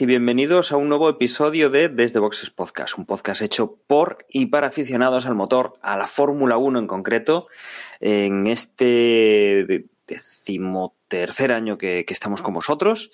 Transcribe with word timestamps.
y 0.00 0.06
bienvenidos 0.06 0.72
a 0.72 0.76
un 0.76 0.88
nuevo 0.88 1.08
episodio 1.10 1.68
de 1.68 1.88
Desde 1.88 2.18
Boxes 2.18 2.50
Podcast, 2.50 2.96
un 2.96 3.04
podcast 3.04 3.42
hecho 3.42 3.76
por 3.86 4.24
y 4.30 4.46
para 4.46 4.68
aficionados 4.68 5.26
al 5.26 5.34
motor, 5.34 5.74
a 5.82 5.98
la 5.98 6.06
Fórmula 6.06 6.56
1 6.56 6.78
en 6.78 6.86
concreto, 6.86 7.48
en 8.00 8.46
este 8.46 9.86
decimotercer 10.06 11.52
año 11.52 11.76
que, 11.76 12.06
estamos 12.08 12.40
con 12.40 12.54
vosotros 12.54 13.10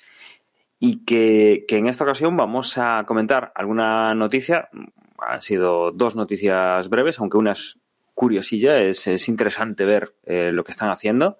y 0.78 1.05
que, 1.05 1.64
en 1.69 1.88
esta 1.88 2.05
ocasión 2.05 2.36
vamos 2.36 2.78
a 2.78 3.03
comentar 3.06 3.50
alguna 3.56 4.14
noticia. 4.14 4.69
Han 5.19 5.42
sido 5.42 5.91
dos 5.91 6.14
noticias 6.14 6.88
breves, 6.88 7.19
aunque 7.19 7.38
una 7.38 7.53
es 7.53 7.78
curiosilla, 8.14 8.78
es, 8.78 9.28
interesante 9.28 9.84
ver 9.84 10.14
eh, 10.25 10.53
lo 10.53 10.64
que 10.64 10.72
están 10.72 10.91
haciendo. 10.91 11.38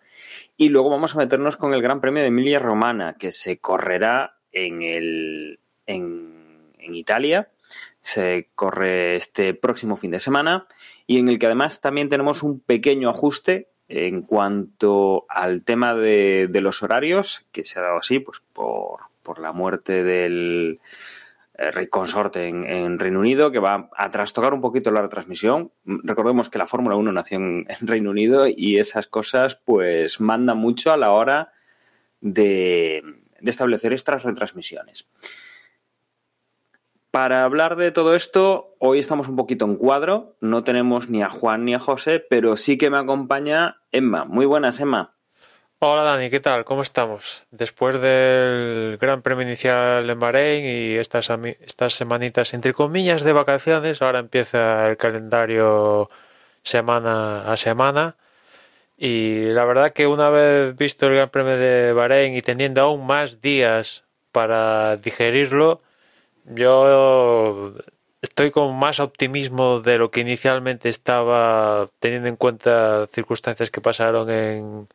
Y 0.57 0.71
luego 0.71 0.91
vamos 0.91 1.15
a 1.15 1.19
meternos 1.19 1.57
con 1.57 1.75
el 1.75 1.83
Gran 1.83 2.01
Premio 2.01 2.23
de 2.23 2.29
Emilia 2.29 2.59
Romana, 2.59 3.15
que 3.19 3.31
se 3.31 3.59
correrá 3.59 4.38
en, 4.67 4.83
el, 4.83 5.61
en, 5.87 6.73
en 6.79 6.95
Italia. 6.95 7.51
Se 8.01 8.49
corre 8.55 9.17
este 9.17 9.55
próximo 9.55 9.97
fin 9.97 10.13
de 10.13 10.21
semana 10.21 10.67
y 11.07 11.19
en 11.19 11.29
el 11.29 11.39
que 11.39 11.47
además 11.47 11.81
también 11.81 12.09
tenemos 12.09 12.43
un 12.43 12.61
pequeño 12.61 13.11
ajuste 13.11 13.69
en 13.89 14.23
cuanto 14.23 15.25
al 15.29 15.63
tema 15.65 15.95
de, 15.95 16.49
los 16.53 16.83
horarios, 16.83 17.47
que 17.53 17.65
se 17.65 17.79
ha 17.79 17.83
dado 17.83 17.99
así 17.99 18.21
pues 18.21 18.43
por, 18.53 19.01
por 19.23 19.41
la 19.41 19.53
muerte 19.53 20.05
del 20.05 20.81
eh, 21.55 21.71
rey 21.71 21.89
consorte 21.89 22.49
en, 22.49 22.99
Reino 22.99 23.21
Unido, 23.21 23.51
que 23.51 23.59
va 23.59 23.89
a 23.97 24.11
trastocar 24.11 24.53
un 24.53 24.61
poquito 24.61 24.91
la 24.91 25.03
retransmisión. 25.03 25.73
Recordemos 25.85 26.51
que 26.51 26.59
la 26.59 26.67
Fórmula 26.67 26.97
1 26.97 27.13
nació 27.13 27.39
en, 27.39 27.67
en, 27.69 27.87
Reino 27.87 28.11
Unido 28.11 28.47
y 28.47 28.79
esas 28.79 29.07
cosas 29.07 29.57
pues 29.57 30.21
mandan 30.21 30.59
mucho 30.59 30.93
a 30.93 30.99
la 30.99 31.11
hora 31.11 31.53
de, 32.21 33.03
de 33.41 33.51
establecer 33.51 33.93
estas 33.93 34.23
retransmisiones. 34.23 35.09
Para 37.11 37.45
hablar 37.45 37.77
de 37.77 37.91
todo 37.91 38.15
esto, 38.15 38.77
hoy 38.79 38.99
estamos 38.99 39.29
un 39.29 39.37
poquito 39.37 39.65
en 39.65 39.77
cuadro, 39.77 40.37
no 40.41 40.63
tenemos 40.63 41.09
ni 41.09 41.23
a 41.23 41.31
Juan 41.31 41.65
ni 41.65 41.75
a 41.75 41.81
José, 41.81 42.21
pero 42.21 42.57
sí 42.57 42.77
que 42.77 42.91
me 42.91 42.99
acompaña 42.99 43.81
Emma. 43.93 44.25
Muy 44.27 44.45
buenas, 44.45 44.79
Emma. 44.79 45.15
Hola 45.81 46.03
Dani, 46.03 46.29
¿qué 46.29 46.41
tal? 46.41 46.65
¿Cómo 46.65 46.83
estamos? 46.83 47.47
Después 47.51 48.01
del 48.01 48.99
Gran 49.01 49.23
Premio 49.23 49.47
inicial 49.47 50.11
en 50.11 50.19
Bahrein 50.19 50.65
y 50.67 50.97
estas, 50.97 51.31
estas 51.61 51.95
semanitas 51.95 52.53
entre 52.53 52.75
comillas 52.75 53.23
de 53.23 53.33
vacaciones, 53.33 54.03
ahora 54.03 54.19
empieza 54.19 54.87
el 54.87 54.97
calendario 54.97 56.11
semana 56.63 57.51
a 57.51 57.57
semana 57.57 58.17
y 58.99 59.45
la 59.53 59.65
verdad 59.65 59.93
que 59.93 60.07
una 60.09 60.29
vez 60.29 60.77
visto 60.77 61.07
el 61.07 61.15
Gran 61.15 61.31
Premio 61.31 61.57
de 61.57 61.93
Bahrein 61.93 62.35
y 62.35 62.43
teniendo 62.43 62.83
aún 62.83 63.07
más 63.07 63.41
días 63.41 64.05
para 64.33 64.97
digerirlo, 64.97 65.81
yo 66.45 67.75
estoy 68.23 68.51
con 68.51 68.75
más 68.77 69.01
optimismo 69.01 69.81
de 69.81 69.99
lo 69.99 70.11
que 70.11 70.21
inicialmente 70.21 70.89
estaba 70.89 71.87
teniendo 72.01 72.29
en 72.29 72.37
cuenta 72.37 73.07
circunstancias 73.07 73.71
que 73.71 73.81
pasaron 73.81 74.31
en, 74.31 74.89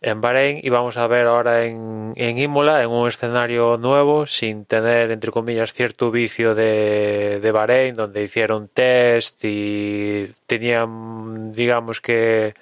en 0.00 0.20
Bahrein. 0.20 0.60
Y 0.62 0.70
vamos 0.70 0.96
a 0.96 1.06
ver 1.06 1.26
ahora 1.26 1.64
en, 1.64 2.12
en 2.16 2.38
Imola, 2.38 2.82
en 2.82 2.90
un 2.90 3.08
escenario 3.08 3.76
nuevo, 3.78 4.26
sin 4.26 4.64
tener, 4.64 5.10
entre 5.12 5.30
comillas, 5.30 5.72
cierto 5.72 6.10
vicio 6.10 6.54
de, 6.54 7.40
de 7.40 7.52
Bahrein, 7.52 7.94
donde 7.94 8.22
hicieron 8.22 8.68
test 8.68 9.44
y 9.44 10.32
tenían, 10.46 11.52
digamos 11.52 12.00
que 12.00 12.54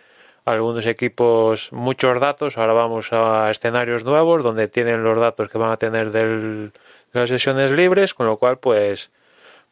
algunos 0.45 0.87
equipos 0.87 1.73
muchos 1.73 2.21
datos. 2.21 2.59
Ahora 2.59 2.73
vamos 2.73 3.13
a 3.13 3.51
escenarios 3.51 4.05
nuevos 4.05 4.43
donde 4.43 4.69
tienen 4.69 5.03
los 5.03 5.19
datos 5.19 5.49
que 5.49 5.59
van 5.59 5.71
a 5.71 5.77
tener 5.77 6.11
de 6.11 6.71
las 7.13 7.29
sesiones 7.29 7.71
libres, 7.71 8.15
con 8.15 8.27
lo 8.27 8.37
cual 8.39 8.59
pues 8.59 9.11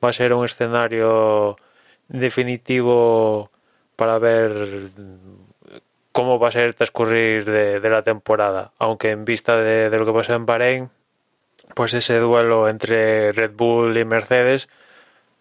va 0.03 0.11
a 0.11 0.13
ser 0.13 0.33
un 0.33 0.45
escenario 0.45 1.57
definitivo 2.09 3.51
para 3.97 4.19
ver 4.19 4.89
cómo 6.13 6.39
va 6.39 6.49
a 6.49 6.53
ser 6.53 6.65
el 6.65 6.75
transcurrir 6.75 7.45
de, 7.45 7.91
la 7.91 8.03
temporada. 8.03 8.73
Aunque 8.79 9.11
en 9.11 9.25
vista 9.25 9.57
de, 9.57 9.91
de 9.91 9.99
lo 9.99 10.07
que 10.07 10.13
pasó 10.13 10.35
en 10.35 10.47
Bahrein, 10.47 10.91
pues 11.75 11.95
ese 11.95 12.19
duelo 12.19 12.69
entre 12.69 13.33
Red 13.33 13.53
Bull 13.55 13.97
y 13.97 14.05
Mercedes 14.05 14.69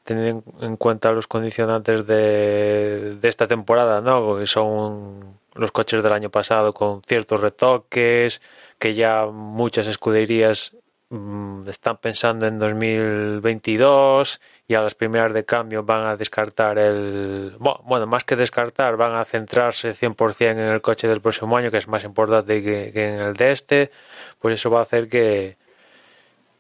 teniendo 0.09 0.44
en 0.62 0.75
cuenta 0.75 1.12
los 1.12 1.28
condicionantes 1.28 2.08
de, 2.08 3.20
esta 3.22 3.46
temporada, 3.46 4.02
¿no? 4.02 4.40
Que 4.40 4.47
son 4.47 5.38
los 5.53 5.72
coches 5.72 6.02
del 6.02 6.14
año 6.14 6.31
pasado 6.31 6.74
con 6.74 7.03
ciertos 7.03 7.42
retoques, 7.42 8.42
que 8.80 8.96
ya 8.96 9.28
muchas 9.28 9.86
escuderías 9.86 10.75
mm, 11.09 11.70
están 11.70 11.97
pensando 11.97 12.47
en 12.47 12.58
2022 12.58 14.42
y 14.68 14.74
a 14.74 14.81
las 14.81 14.96
primeras 14.96 15.31
de 15.31 15.46
cambio 15.46 15.84
van 15.84 16.08
a 16.08 16.16
descartar 16.16 16.80
el... 16.80 17.56
Bueno, 17.59 18.08
más 18.08 18.24
que 18.24 18.36
descartar, 18.36 18.97
van 18.97 19.14
a 19.16 19.26
centrarse 19.26 19.91
100% 19.91 20.52
en 20.53 20.59
el 20.59 20.81
coche 20.81 21.08
del 21.08 21.22
próximo 21.22 21.56
año, 21.56 21.70
que 21.70 21.78
es 21.78 21.88
más 21.88 22.03
importante 22.03 22.64
que 22.64 22.90
en 22.96 23.20
el 23.20 23.36
de 23.36 23.52
este, 23.52 23.91
pues 24.40 24.56
eso 24.56 24.72
va 24.72 24.80
a 24.80 24.84
hacer 24.84 25.08
que, 25.08 25.58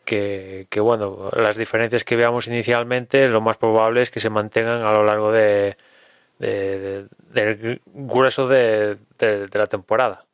que, 0.05 0.67
bueno, 0.79 1.29
las 1.35 1.57
diferencias 1.57 2.03
que 2.03 2.15
veamos 2.15 2.47
inicialmente, 2.47 3.27
lo 3.27 3.41
más 3.41 3.57
probable 3.57 4.01
es 4.01 4.09
que 4.09 4.19
se 4.19 4.29
mantengan 4.29 4.81
a 4.81 4.91
lo 4.91 5.03
largo 5.03 5.31
de, 5.31 5.75
del 6.39 7.81
grueso 7.85 8.47
de, 8.47 8.97
la 9.53 9.67
temporada. 9.67 10.25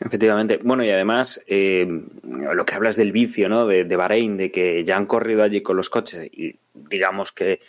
Efectivamente. 0.00 0.58
Bueno, 0.62 0.84
y 0.84 0.90
además, 0.90 1.42
eh, 1.46 1.86
lo 2.24 2.64
que 2.64 2.74
hablas 2.74 2.96
del 2.96 3.12
vicio, 3.12 3.48
¿no? 3.48 3.66
De, 3.66 3.84
Bahrein, 3.96 4.36
de 4.36 4.50
que 4.50 4.82
ya 4.84 4.96
han 4.96 5.06
corrido 5.06 5.42
allí 5.42 5.60
con 5.60 5.76
los 5.76 5.90
coches 5.90 6.28
y 6.32 6.56
digamos 6.74 7.32
que 7.32 7.60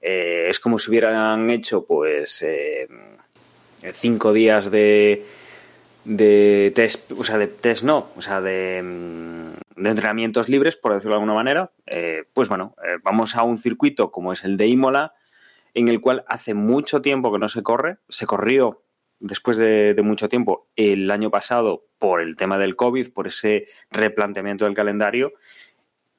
eh, 0.00 0.46
es 0.48 0.58
como 0.58 0.78
si 0.78 0.90
hubieran 0.90 1.48
hecho, 1.50 1.84
pues, 1.84 2.42
eh, 2.42 2.88
cinco 3.92 4.32
días 4.32 4.70
de, 4.70 5.24
de 6.06 6.72
test, 6.74 7.10
o 7.12 7.24
sea, 7.24 7.36
de 7.36 7.48
test 7.48 7.82
no, 7.82 8.08
o 8.16 8.22
sea, 8.22 8.40
de, 8.40 8.80
mm, 8.82 9.82
de 9.82 9.90
entrenamientos 9.90 10.48
libres, 10.48 10.76
por 10.76 10.94
decirlo 10.94 11.14
de 11.14 11.16
alguna 11.16 11.34
manera, 11.34 11.72
eh, 11.86 12.24
pues 12.32 12.48
bueno, 12.48 12.76
eh, 12.84 12.98
vamos 13.02 13.34
a 13.34 13.42
un 13.42 13.58
circuito 13.58 14.12
como 14.12 14.32
es 14.32 14.44
el 14.44 14.56
de 14.56 14.68
Imola, 14.68 15.14
en 15.74 15.88
el 15.88 16.00
cual 16.00 16.24
hace 16.28 16.54
mucho 16.54 17.02
tiempo 17.02 17.32
que 17.32 17.38
no 17.38 17.48
se 17.48 17.62
corre, 17.62 17.98
se 18.08 18.26
corrió 18.26 18.82
después 19.18 19.56
de, 19.56 19.94
de, 19.94 20.02
mucho 20.02 20.28
tiempo 20.28 20.68
el 20.76 21.10
año 21.10 21.30
pasado 21.30 21.86
por 21.98 22.20
el 22.20 22.36
tema 22.36 22.56
del 22.56 22.76
COVID, 22.76 23.12
por 23.12 23.26
ese 23.26 23.66
replanteamiento 23.90 24.64
del 24.64 24.74
calendario, 24.74 25.32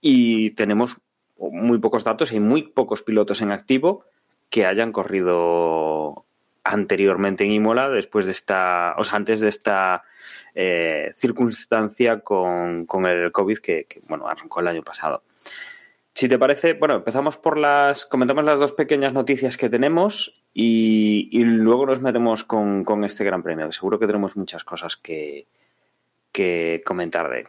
y 0.02 0.52
tenemos 0.52 0.98
muy 1.38 1.80
pocos 1.80 2.04
datos 2.04 2.34
y 2.34 2.40
muy 2.40 2.64
pocos 2.64 3.04
pilotos 3.04 3.42
en 3.42 3.52
activo 3.52 4.04
que 4.50 4.66
hayan 4.66 4.92
corrido 4.92 6.27
anteriormente 6.68 7.44
en 7.44 7.52
Imola, 7.52 7.90
después 7.90 8.26
de 8.26 8.32
esta, 8.34 8.96
o 8.98 9.04
sea, 9.04 9.16
antes 9.16 9.40
de 9.40 9.48
esta 9.50 10.04
eh, 10.54 11.12
circunstancia 11.16 12.20
con, 12.20 12.88
el 13.06 13.32
COVID 13.32 13.58
que, 13.60 13.88
bueno, 14.08 14.28
arrancó 14.28 14.60
el 14.60 14.68
año 14.68 14.84
pasado. 14.84 15.24
Si 16.14 16.28
te 16.28 16.40
parece, 16.40 16.74
bueno, 16.74 16.96
empezamos 16.96 17.38
por 17.38 17.58
las, 17.58 18.06
comentamos 18.06 18.44
las 18.44 18.60
dos 18.60 18.74
pequeñas 18.74 19.14
noticias 19.14 19.56
que 19.56 19.70
tenemos 19.70 20.44
y, 20.54 21.30
luego 21.44 21.86
nos 21.86 22.02
metemos 22.02 22.44
con, 22.44 23.04
este 23.04 23.24
gran 23.24 23.44
premio, 23.44 23.72
seguro 23.72 24.00
que 24.00 24.08
tenemos 24.08 24.36
muchas 24.36 24.64
cosas 24.64 24.98
que, 24.98 25.48
que 26.32 26.82
comentar 26.86 27.30
de 27.30 27.40
él. 27.42 27.48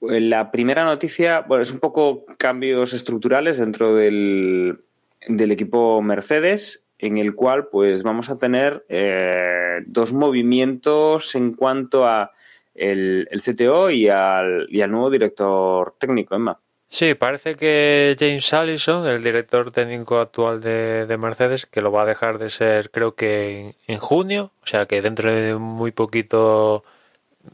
La 0.00 0.50
primera 0.50 0.84
noticia, 0.84 1.40
bueno, 1.40 1.62
es 1.62 1.72
un 1.72 1.78
poco 1.78 2.26
cambios 2.36 2.92
estructurales 2.92 3.56
dentro 3.56 3.94
del, 3.94 4.80
del 5.28 5.52
equipo 5.52 6.02
Mercedes 6.02 6.84
en 7.02 7.18
el 7.18 7.34
cual 7.34 7.66
pues 7.66 8.04
vamos 8.04 8.30
a 8.30 8.38
tener 8.38 8.86
eh, 8.88 9.80
dos 9.86 10.12
movimientos 10.12 11.34
en 11.34 11.52
cuanto 11.52 12.06
a 12.06 12.30
el, 12.74 13.28
CTO 13.44 13.90
y 13.90 14.08
al, 14.08 14.68
y 14.70 14.80
al 14.80 14.90
nuevo 14.92 15.10
director 15.10 15.96
técnico, 15.98 16.36
Emma. 16.36 16.58
Sí, 16.88 17.14
parece 17.14 17.56
que 17.56 18.14
James 18.18 18.52
Allison, 18.54 19.06
el 19.06 19.24
director 19.24 19.72
técnico 19.72 20.20
actual 20.20 20.60
de, 20.60 21.16
Mercedes, 21.18 21.66
que 21.66 21.80
lo 21.80 21.90
va 21.90 22.02
a 22.02 22.06
dejar 22.06 22.38
de 22.38 22.50
ser 22.50 22.90
creo 22.90 23.14
que 23.16 23.74
en, 23.86 23.98
junio, 23.98 24.52
o 24.62 24.66
sea 24.66 24.86
que 24.86 25.02
dentro 25.02 25.32
de 25.32 25.56
muy 25.56 25.90
poquito 25.90 26.84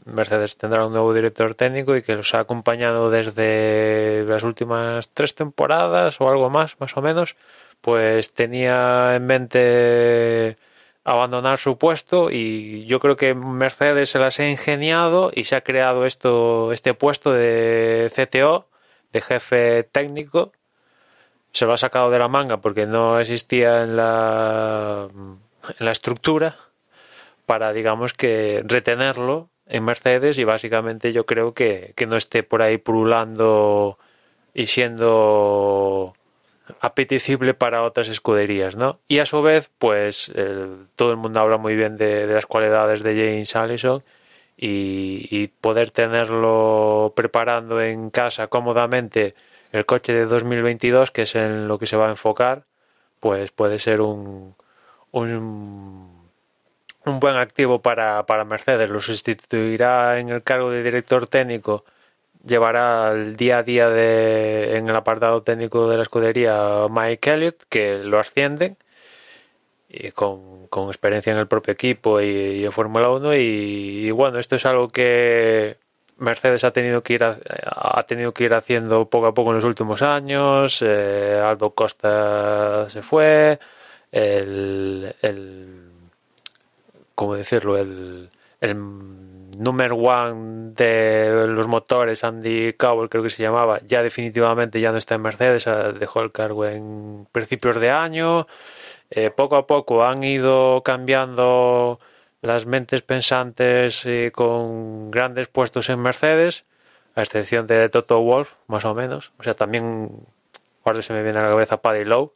Mercedes 0.05 0.57
tendrá 0.57 0.85
un 0.85 0.91
nuevo 0.91 1.13
director 1.13 1.55
técnico 1.55 1.95
y 1.95 2.03
que 2.03 2.15
los 2.15 2.35
ha 2.35 2.41
acompañado 2.41 3.09
desde 3.09 4.25
las 4.27 4.43
últimas 4.43 5.09
tres 5.13 5.33
temporadas 5.33 6.21
o 6.21 6.29
algo 6.29 6.49
más, 6.49 6.79
más 6.79 6.95
o 6.97 7.01
menos, 7.01 7.35
pues 7.81 8.33
tenía 8.33 9.15
en 9.15 9.25
mente 9.25 10.57
abandonar 11.03 11.57
su 11.57 11.77
puesto 11.77 12.29
y 12.31 12.85
yo 12.85 12.99
creo 12.99 13.15
que 13.15 13.33
Mercedes 13.33 14.09
se 14.11 14.19
las 14.19 14.39
ha 14.39 14.49
ingeniado 14.49 15.31
y 15.33 15.45
se 15.45 15.55
ha 15.55 15.61
creado 15.61 16.05
esto, 16.05 16.71
este 16.71 16.93
puesto 16.93 17.33
de 17.33 18.11
CTO, 18.13 18.67
de 19.11 19.21
jefe 19.21 19.83
técnico. 19.83 20.51
Se 21.51 21.65
lo 21.65 21.73
ha 21.73 21.77
sacado 21.77 22.11
de 22.11 22.19
la 22.19 22.27
manga 22.27 22.57
porque 22.57 22.85
no 22.85 23.19
existía 23.19 23.81
en 23.81 23.95
la, 23.95 25.07
en 25.11 25.85
la 25.85 25.91
estructura 25.91 26.57
para, 27.45 27.73
digamos, 27.73 28.13
que 28.13 28.61
retenerlo 28.65 29.49
en 29.65 29.83
Mercedes 29.85 30.37
y 30.37 30.43
básicamente 30.43 31.11
yo 31.11 31.25
creo 31.25 31.53
que, 31.53 31.93
que 31.95 32.05
no 32.05 32.17
esté 32.17 32.43
por 32.43 32.61
ahí 32.61 32.77
pululando 32.77 33.97
y 34.53 34.67
siendo 34.67 36.13
apetecible 36.81 37.53
para 37.53 37.83
otras 37.83 38.07
escuderías, 38.09 38.75
¿no? 38.75 38.99
Y 39.07 39.19
a 39.19 39.25
su 39.25 39.41
vez, 39.41 39.69
pues 39.77 40.31
todo 40.95 41.11
el 41.11 41.17
mundo 41.17 41.39
habla 41.39 41.57
muy 41.57 41.75
bien 41.75 41.97
de, 41.97 42.27
las 42.27 42.45
cualidades 42.45 43.03
de 43.03 43.15
James 43.15 43.55
Allison 43.55 44.03
y, 44.57 45.47
poder 45.61 45.91
tenerlo 45.91 47.13
preparando 47.15 47.81
en 47.81 48.09
casa 48.09 48.47
cómodamente 48.47 49.35
el 49.71 49.85
coche 49.85 50.13
de 50.13 50.25
2022, 50.25 51.11
que 51.11 51.23
es 51.23 51.35
en 51.35 51.67
lo 51.67 51.79
que 51.79 51.85
se 51.85 51.97
va 51.97 52.07
a 52.07 52.11
enfocar, 52.11 52.63
pues 53.19 53.51
puede 53.51 53.79
ser 53.79 54.01
un, 54.01 54.55
un, 55.11 56.29
un 57.05 57.19
buen 57.19 57.35
activo 57.35 57.81
para, 57.81 58.25
para 58.25 58.45
Mercedes. 58.45 58.89
Lo 58.89 58.99
sustituirá 58.99 60.19
en 60.19 60.29
el 60.29 60.43
cargo 60.43 60.71
de 60.71 60.83
director 60.83 61.27
técnico 61.27 61.85
llevará 62.45 63.11
el 63.11 63.35
día 63.35 63.59
a 63.59 63.63
día 63.63 63.89
de, 63.89 64.77
en 64.77 64.89
el 64.89 64.95
apartado 64.95 65.43
técnico 65.43 65.89
de 65.89 65.97
la 65.97 66.03
escudería 66.03 66.87
Mike 66.89 67.31
Elliott, 67.31 67.63
que 67.69 67.97
lo 68.03 68.19
ascienden 68.19 68.77
y 69.89 70.11
con, 70.11 70.67
experiencia 70.87 71.33
en 71.33 71.39
el 71.39 71.47
propio 71.47 71.73
equipo 71.73 72.21
y, 72.21 72.63
en 72.63 72.71
Fórmula 72.71 73.09
1 73.09 73.35
y, 73.35 74.11
bueno, 74.11 74.39
esto 74.39 74.55
es 74.55 74.65
algo 74.65 74.87
que 74.87 75.77
Mercedes 76.17 76.63
ha 76.63 76.71
tenido 76.71 77.01
que 77.01 77.13
ir 77.13 77.23
ha 77.23 78.03
tenido 78.03 78.33
que 78.33 78.43
ir 78.43 78.53
haciendo 78.53 79.09
poco 79.09 79.27
a 79.27 79.33
poco 79.33 79.49
en 79.51 79.55
los 79.55 79.65
últimos 79.65 80.01
años 80.01 80.81
eh, 80.81 81.41
Aldo 81.43 81.71
Costa 81.71 82.89
se 82.89 83.01
fue 83.01 83.59
el, 84.11 85.15
el 85.21 85.91
cómo 87.15 87.35
decirlo 87.35 87.77
el 87.77 88.29
número 89.59 89.97
one 89.97 90.71
de 90.73 91.45
los 91.47 91.67
motores, 91.67 92.23
Andy 92.23 92.73
Cowell 92.73 93.09
creo 93.09 93.23
que 93.23 93.29
se 93.29 93.43
llamaba, 93.43 93.81
ya 93.85 94.01
definitivamente 94.01 94.79
ya 94.79 94.91
no 94.91 94.97
está 94.97 95.15
en 95.15 95.21
Mercedes, 95.21 95.65
dejó 95.99 96.21
el 96.21 96.31
cargo 96.31 96.65
en 96.65 97.27
principios 97.31 97.79
de 97.79 97.91
año. 97.91 98.47
Eh, 99.11 99.31
poco 99.31 99.57
a 99.57 99.67
poco 99.67 100.05
han 100.05 100.23
ido 100.23 100.81
cambiando 100.83 101.99
las 102.41 102.65
mentes 102.65 103.01
pensantes 103.01 104.05
eh, 104.05 104.31
con 104.33 105.11
grandes 105.11 105.47
puestos 105.47 105.89
en 105.89 105.99
Mercedes, 105.99 106.63
a 107.15 107.21
excepción 107.21 107.67
de 107.67 107.89
Toto 107.89 108.21
Wolf, 108.21 108.53
más 108.67 108.85
o 108.85 108.95
menos. 108.95 109.33
O 109.39 109.43
sea, 109.43 109.55
también, 109.55 110.25
ahora 110.85 111.01
se 111.01 111.11
me 111.13 111.21
viene 111.21 111.39
a 111.39 111.43
la 111.43 111.49
cabeza 111.49 111.81
Paddy 111.81 112.05
Lowe, 112.05 112.33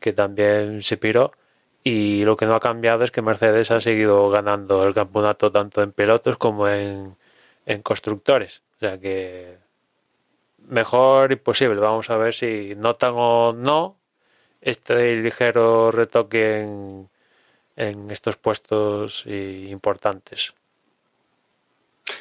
que 0.00 0.12
también 0.12 0.82
se 0.82 0.98
piró 0.98 1.32
y 1.84 2.20
lo 2.20 2.36
que 2.36 2.46
no 2.46 2.54
ha 2.54 2.60
cambiado 2.60 3.04
es 3.04 3.10
que 3.10 3.22
Mercedes 3.22 3.70
ha 3.70 3.80
seguido 3.80 4.30
ganando 4.30 4.86
el 4.86 4.94
campeonato 4.94 5.50
tanto 5.50 5.82
en 5.82 5.92
pilotos 5.92 6.36
como 6.38 6.68
en, 6.68 7.16
constructores. 7.82 8.62
O 8.76 8.78
sea 8.80 8.98
que 8.98 9.58
mejor 10.68 11.32
imposible. 11.32 11.80
Vamos 11.80 12.10
a 12.10 12.16
ver 12.16 12.34
si 12.34 12.74
notan 12.76 13.14
o 13.16 13.52
no 13.52 13.96
este 14.60 15.16
ligero 15.16 15.90
retoque 15.90 16.60
en, 16.60 17.10
en 17.76 18.10
estos 18.10 18.36
puestos 18.36 19.26
importantes. 19.26 20.54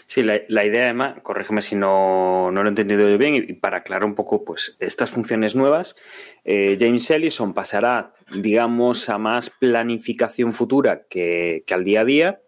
Sí, 0.05 0.23
la, 0.23 0.65
idea, 0.65 0.89
Emma, 0.89 1.15
corrígeme 1.23 1.61
si 1.61 1.75
no, 1.75 2.51
lo 2.51 2.63
he 2.63 2.67
entendido 2.67 3.17
bien, 3.17 3.33
y 3.35 3.53
para 3.53 3.77
aclarar 3.77 4.05
un 4.05 4.13
poco 4.13 4.43
pues, 4.43 4.75
estas 4.79 5.09
funciones 5.09 5.55
nuevas, 5.55 5.95
eh, 6.43 6.77
James 6.79 7.09
Ellison 7.09 7.53
pasará, 7.53 8.13
digamos, 8.35 9.07
a 9.07 9.17
más 9.17 9.49
planificación 9.49 10.53
futura 10.53 11.03
que, 11.09 11.63
al 11.71 11.83
día 11.83 12.01
a 12.01 12.05
día 12.05 12.41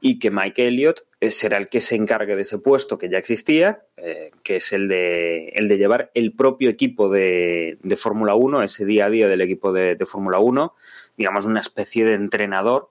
y 0.00 0.18
que 0.18 0.32
Mike 0.32 0.66
Elliott 0.66 1.04
eh, 1.20 1.30
será 1.30 1.56
el 1.56 1.68
que 1.68 1.80
se 1.80 1.94
encargue 1.94 2.34
de 2.34 2.42
ese 2.42 2.58
puesto 2.58 2.98
que 2.98 3.08
ya 3.08 3.18
existía, 3.18 3.84
eh, 3.96 4.32
que 4.42 4.56
es 4.56 4.72
el 4.72 4.88
de, 4.88 5.50
el 5.50 5.68
de 5.68 5.78
llevar 5.78 6.10
el 6.14 6.32
propio 6.34 6.68
equipo 6.68 7.08
de, 7.08 7.78
Fórmula 7.96 8.34
1, 8.34 8.60
ese 8.60 8.84
día 8.84 9.06
a 9.06 9.10
día 9.10 9.28
del 9.28 9.40
equipo 9.40 9.72
de, 9.72 9.96
Fórmula 10.04 10.40
1, 10.40 10.74
digamos, 11.16 11.46
una 11.46 11.60
especie 11.60 12.04
de 12.04 12.14
entrenador 12.14 12.90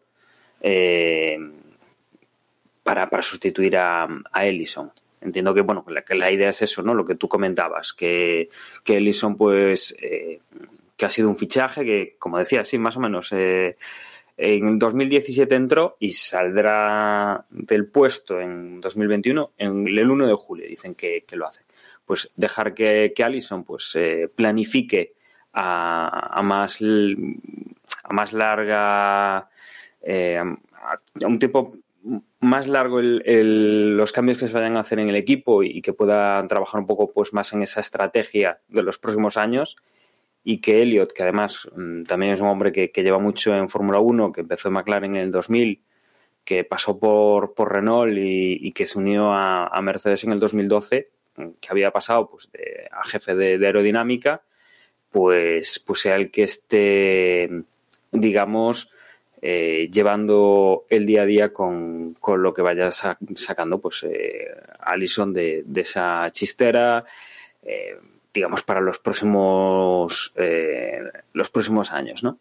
para, 2.92 3.10
para 3.10 3.24
sustituir 3.24 3.78
a, 3.78 4.06
a, 4.34 4.46
Ellison. 4.46 4.92
Entiendo 5.22 5.54
que, 5.54 5.62
bueno, 5.62 5.86
la, 5.88 6.02
que 6.02 6.14
la 6.14 6.30
idea 6.30 6.50
es 6.50 6.62
eso, 6.62 6.84
¿no? 6.84 6.94
Lo 6.94 7.06
que 7.06 7.16
tú 7.16 7.30
comentabas, 7.30 7.94
que, 7.94 8.50
que 8.84 8.98
Ellison, 8.98 9.38
pues, 9.38 9.96
eh, 10.02 10.42
que 10.98 11.06
ha 11.06 11.10
sido 11.10 11.30
un 11.30 11.38
fichaje 11.38 11.86
que, 11.86 12.16
como 12.20 12.38
decía, 12.38 12.66
sí, 12.66 12.78
más 12.78 12.98
o 12.98 13.00
menos, 13.00 13.32
eh, 13.32 13.78
en 14.36 14.78
2017 14.78 15.56
entró 15.56 15.96
y 16.02 16.12
saldrá 16.12 17.46
del 17.50 17.88
puesto 17.88 18.42
en 18.42 18.82
2021, 18.82 19.52
en 19.58 19.88
el 19.88 20.12
1 20.12 20.28
de 20.28 20.34
julio, 20.34 20.68
dicen 20.68 20.94
que, 20.94 21.24
lo 21.31 21.48
hace. 21.48 21.62
Pues 22.06 22.30
dejar 22.36 22.74
que, 22.74 23.14
que 23.16 23.24
Allison, 23.24 23.64
pues, 23.64 23.95
eh, 23.95 24.30
planifique 24.36 25.14
a, 25.54 26.38
a, 26.38 26.42
más, 26.42 26.81
a 26.81 28.14
más 28.14 28.33
larga, 28.33 29.38
a 29.38 29.48
un 31.21 31.40
tiempo 31.40 31.78
más 32.40 32.68
largo 32.68 33.00
los 33.02 34.12
cambios 34.12 34.38
que 34.38 34.48
se 34.48 34.54
vayan 34.54 34.78
a 34.78 34.81
hacer 34.81 35.00
en 35.00 35.10
el 35.10 35.16
equipo 35.16 35.64
y 35.64 35.81
que 35.81 35.94
puedan 35.94 36.48
trabajar 36.48 36.81
un 36.81 36.88
poco 36.88 37.12
pues 37.12 37.34
más 37.34 37.54
en 37.54 37.62
esa 37.62 37.80
estrategia 37.80 38.60
de 38.68 38.84
los 38.84 38.98
próximos 38.98 39.38
años. 39.38 39.76
Y 40.44 40.60
que 40.60 40.81
Elliot, 40.81 41.14
que 41.14 41.22
además 41.22 41.68
mm, 41.76 42.04
también 42.04 42.34
es 42.34 42.42
un 42.42 42.48
hombre 42.48 42.72
que, 42.72 42.92
lleva 43.04 43.20
mucho 43.20 43.56
en 43.56 43.70
Fórmula 43.70 44.00
1, 44.00 44.31
que 44.31 44.42
empezó 44.42 44.70
en 44.70 44.74
McLaren 44.74 45.16
en 45.16 45.22
el 45.22 45.31
2000, 45.31 45.84
que 46.44 46.64
pasó 46.64 46.98
por, 46.98 47.54
por 47.54 47.72
Renault 47.72 48.14
y, 48.18 48.72
que 48.72 48.88
se 48.88 48.98
unió 48.98 49.31
a, 49.31 49.80
Mercedes 49.84 50.24
en 50.24 50.31
el 50.31 50.40
2012, 50.40 51.10
que 51.36 51.68
había 51.70 51.92
pasado 51.92 52.28
pues, 52.28 52.50
a 52.92 53.06
jefe 53.06 53.36
de, 53.36 53.60
de, 53.60 53.66
aerodinámica, 53.68 54.42
pues, 55.12 55.78
pues 55.86 56.00
sea 56.00 56.16
el 56.16 56.31
que 56.31 56.44
esté, 56.44 57.50
digamos, 58.12 58.90
eh, 59.42 59.90
llevando 59.92 60.86
el 60.90 61.06
día 61.06 61.24
a 61.24 61.26
día 61.26 61.54
con, 61.54 62.16
lo 62.28 62.54
que 62.54 62.62
vaya 62.62 62.92
sacando 62.92 63.80
pues 63.80 64.04
eh, 64.04 64.48
Alison 64.80 65.33
de, 65.33 65.64
esa 65.76 66.30
chistera 66.31 67.04
eh, 67.64 67.98
digamos 68.33 68.62
para 68.62 68.81
los 68.81 69.00
próximos 69.00 70.31
eh, 70.36 71.02
los 71.33 71.50
próximos 71.50 71.92
años 71.92 72.24
¿no? 72.24 72.38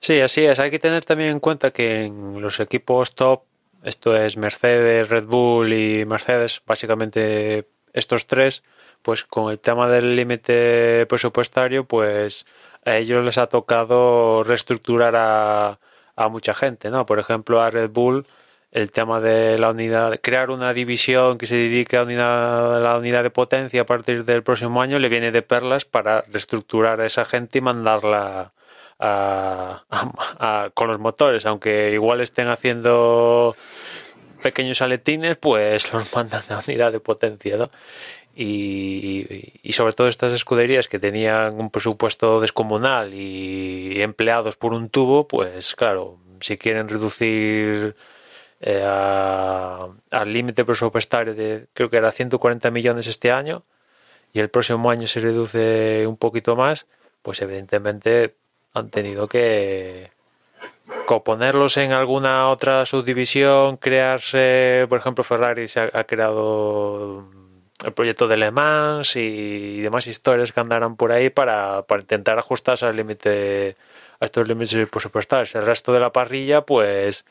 Sí, 0.00 0.20
así 0.20 0.44
es. 0.44 0.58
Hay 0.58 0.70
que 0.70 0.80
tener 0.80 1.04
también 1.04 1.30
en 1.30 1.40
cuenta 1.40 1.70
que 1.70 2.06
en 2.06 2.40
los 2.40 2.58
equipos 2.58 3.14
top, 3.14 3.42
esto 3.84 4.16
es 4.16 4.36
Mercedes, 4.36 5.08
Red 5.08 5.26
Bull 5.26 5.72
y 5.72 6.04
Mercedes, 6.04 6.62
básicamente 6.66 7.68
estos 7.92 8.26
tres, 8.26 8.64
pues 9.02 9.24
con 9.24 9.52
el 9.52 9.60
tema 9.60 9.88
del 9.88 10.16
límite 10.16 11.06
presupuestario, 11.06 11.84
pues 11.84 12.44
a 12.84 12.96
ellos 12.96 13.24
les 13.24 13.38
ha 13.38 13.46
tocado 13.46 14.42
reestructurar 14.42 15.14
a, 15.16 15.78
a 16.16 16.28
mucha 16.28 16.54
gente, 16.54 16.90
¿no? 16.90 17.06
Por 17.06 17.18
ejemplo, 17.18 17.60
a 17.60 17.70
Red 17.70 17.90
Bull 17.90 18.26
el 18.72 18.90
tema 18.90 19.20
de 19.20 19.58
la 19.58 19.70
unidad, 19.70 20.18
crear 20.22 20.50
una 20.50 20.72
división 20.72 21.36
que 21.36 21.46
se 21.46 21.56
dedique 21.56 21.98
a, 21.98 22.04
la 22.04 22.96
unidad 22.98 23.22
de 23.22 23.30
potencia 23.30 23.82
a 23.82 23.86
partir 23.86 24.24
del 24.24 24.42
próximo 24.42 24.80
año 24.80 24.98
le 24.98 25.10
viene 25.10 25.30
de 25.30 25.42
perlas 25.42 25.84
para 25.84 26.22
reestructurar 26.22 27.00
a 27.02 27.06
esa 27.06 27.26
gente 27.26 27.58
y 27.58 27.60
mandarla 27.60 28.52
con 30.74 30.88
los 30.88 30.98
motores, 30.98 31.44
aunque 31.44 31.92
igual 31.92 32.22
estén 32.22 32.48
haciendo 32.48 33.54
pequeños 34.42 34.80
aletines, 34.80 35.36
pues 35.36 35.92
los 35.92 36.14
mandan 36.14 36.42
a 36.48 36.60
unidad 36.66 36.92
de 36.92 37.00
potencia, 37.00 37.56
¿no? 37.58 37.70
Y, 38.34 39.70
sobre 39.72 39.92
todo 39.92 40.08
estas 40.08 40.32
escuderías 40.32 40.88
que 40.88 40.98
tenían 40.98 41.58
un 41.60 41.70
presupuesto 41.70 42.40
descomunal 42.40 43.14
y 43.14 44.00
empleados 44.00 44.56
por 44.56 44.72
un 44.72 44.88
tubo, 44.88 45.28
pues 45.28 45.74
claro, 45.74 46.18
si 46.40 46.56
quieren 46.58 46.88
reducir 46.88 47.94
eh, 48.60 48.84
al 48.84 50.32
límite 50.32 50.64
presupuestario 50.64 51.34
de 51.34 51.66
creo 51.74 51.90
que 51.90 51.96
era 51.96 52.10
140 52.10 52.70
millones 52.70 53.06
este 53.06 53.32
año 53.32 53.64
y 54.32 54.40
el 54.40 54.50
próximo 54.50 54.90
año 54.90 55.06
se 55.06 55.20
reduce 55.20 56.06
un 56.06 56.16
poquito 56.16 56.56
más, 56.56 56.86
pues 57.22 57.42
evidentemente 57.42 58.36
han 58.74 58.90
tenido 58.90 59.28
que 59.28 60.10
ponerlos 61.24 61.76
en 61.76 61.92
alguna 61.92 62.48
otra 62.48 62.86
subdivisión, 62.86 63.76
crearse, 63.76 64.86
por 64.88 64.98
ejemplo, 64.98 65.22
Ferrari 65.22 65.68
se 65.68 65.80
ha 65.80 66.04
creado 66.04 67.41
el 67.84 67.92
proyecto 67.92 68.28
de 68.28 68.36
Le 68.36 68.50
Mans 68.50 69.16
y 69.16 69.80
demás 69.80 70.06
historias 70.06 70.52
que 70.52 70.60
andarán 70.60 70.96
por 70.96 71.12
ahí 71.12 71.30
para, 71.30 71.84
intentar 72.00 72.38
ajustarse 72.38 72.86
al 72.86 72.96
límite 72.96 73.76
a 74.20 74.24
estos 74.24 74.46
límites 74.46 74.88
presupuestarios. 74.88 75.54
El 75.54 75.66
resto 75.66 75.92
de 75.92 76.00
la 76.00 76.12
parrilla, 76.12 76.62
pues 76.62 77.24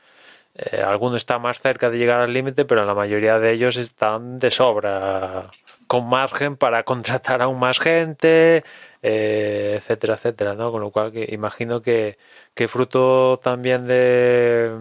eh, 0.56 0.82
alguno 0.82 1.16
está 1.16 1.40
más 1.40 1.62
cerca 1.62 1.90
de 1.90 1.98
llegar 1.98 2.20
al 2.20 2.34
límite, 2.34 2.66
pero 2.66 2.86
la 2.86 2.94
mayoría 2.94 3.40
de 3.40 3.52
ellos 3.52 3.78
están 3.78 4.38
de 4.38 4.52
sobra, 4.52 5.50
con 5.88 6.08
margen 6.08 6.58
para 6.58 6.84
contratar 6.92 7.42
aún 7.42 7.60
más 7.60 7.80
gente, 7.80 8.64
eh, 9.02 9.76
etcétera, 9.78 10.16
etcétera, 10.16 10.56
¿no? 10.56 10.72
Con 10.72 10.82
lo 10.82 10.92
cual 10.92 11.12
que 11.12 11.28
imagino 11.32 11.82
que, 11.82 12.18
que 12.54 12.68
fruto 12.68 13.40
también 13.42 13.88
de, 13.88 14.72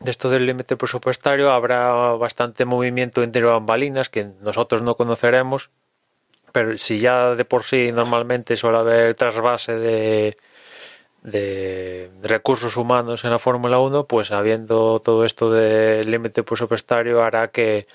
de 0.00 0.10
esto 0.10 0.30
del 0.30 0.46
límite 0.46 0.76
presupuestario 0.76 1.50
habrá 1.50 1.92
bastante 2.12 2.64
movimiento 2.64 3.22
entre 3.22 3.42
bambalinas 3.42 4.08
que 4.08 4.28
nosotros 4.40 4.82
no 4.82 4.96
conoceremos, 4.96 5.70
pero 6.52 6.78
si 6.78 6.98
ya 6.98 7.34
de 7.34 7.44
por 7.44 7.64
sí 7.64 7.92
normalmente 7.92 8.56
suele 8.56 8.78
haber 8.78 9.14
trasvase 9.14 9.72
de 9.72 10.36
de 11.24 12.10
recursos 12.22 12.76
humanos 12.76 13.24
en 13.24 13.30
la 13.30 13.38
Fórmula 13.38 13.78
1, 13.78 14.06
pues 14.06 14.30
habiendo 14.30 15.00
todo 15.00 15.24
esto 15.24 15.50
del 15.50 16.10
límite 16.10 16.42
presupuestario 16.42 17.22
hará 17.22 17.48
que, 17.48 17.86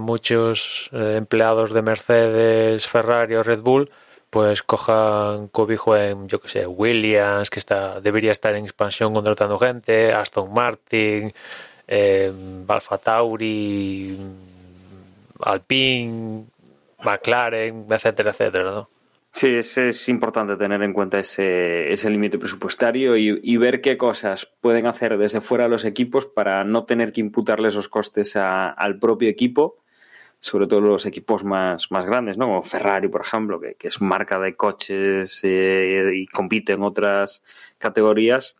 muchos 0.00 0.90
eh, 0.92 1.14
empleados 1.16 1.72
de 1.72 1.82
Mercedes, 1.82 2.88
Ferrari 2.88 3.36
o 3.36 3.44
Red 3.44 3.60
Bull 3.60 3.88
pues 4.36 4.62
cojan 4.62 5.48
cobijo 5.48 5.96
en, 5.96 6.28
yo 6.28 6.42
que 6.42 6.48
sé, 6.48 6.66
Williams, 6.66 7.48
que 7.48 7.58
está 7.58 8.02
debería 8.02 8.32
estar 8.32 8.54
en 8.54 8.66
expansión 8.66 9.14
contratando 9.14 9.56
gente, 9.56 10.12
Aston 10.12 10.52
Martin, 10.52 11.32
eh, 11.88 12.30
Alfa 12.68 12.98
Tauri, 12.98 14.14
Alpine, 15.40 16.44
McLaren, 17.02 17.86
etcétera, 17.88 18.32
etcétera, 18.32 18.64
¿no? 18.64 18.90
Sí, 19.30 19.56
es, 19.56 20.06
importante 20.10 20.56
tener 20.56 20.82
en 20.82 20.92
cuenta 20.92 21.18
ese, 21.18 21.90
ese 21.90 22.10
límite 22.10 22.38
presupuestario 22.38 23.16
y, 23.16 23.56
ver 23.56 23.80
qué 23.80 23.96
cosas 23.96 24.52
pueden 24.60 24.86
hacer 24.86 25.16
desde 25.16 25.40
fuera 25.40 25.66
los 25.66 25.86
equipos 25.86 26.26
para 26.26 26.62
no 26.62 26.84
tener 26.84 27.14
que 27.14 27.22
imputarle 27.22 27.68
esos 27.68 27.88
costes 27.88 28.36
al 28.36 28.98
propio 28.98 29.30
equipo, 29.30 29.78
sobre 30.40 30.66
todo 30.66 30.80
los 30.80 31.06
equipos 31.06 31.44
más, 31.44 31.90
más 31.90 32.06
grandes, 32.06 32.36
¿no? 32.36 32.46
Como 32.46 32.62
Ferrari, 32.62 33.08
por 33.08 33.22
ejemplo, 33.22 33.60
que, 33.60 33.76
es 33.80 34.00
marca 34.00 34.38
de 34.38 34.56
coches 34.56 35.40
eh, 35.42 36.10
y 36.14 36.26
compite 36.26 36.72
en 36.72 36.82
otras 36.82 37.42
categorías, 37.78 38.56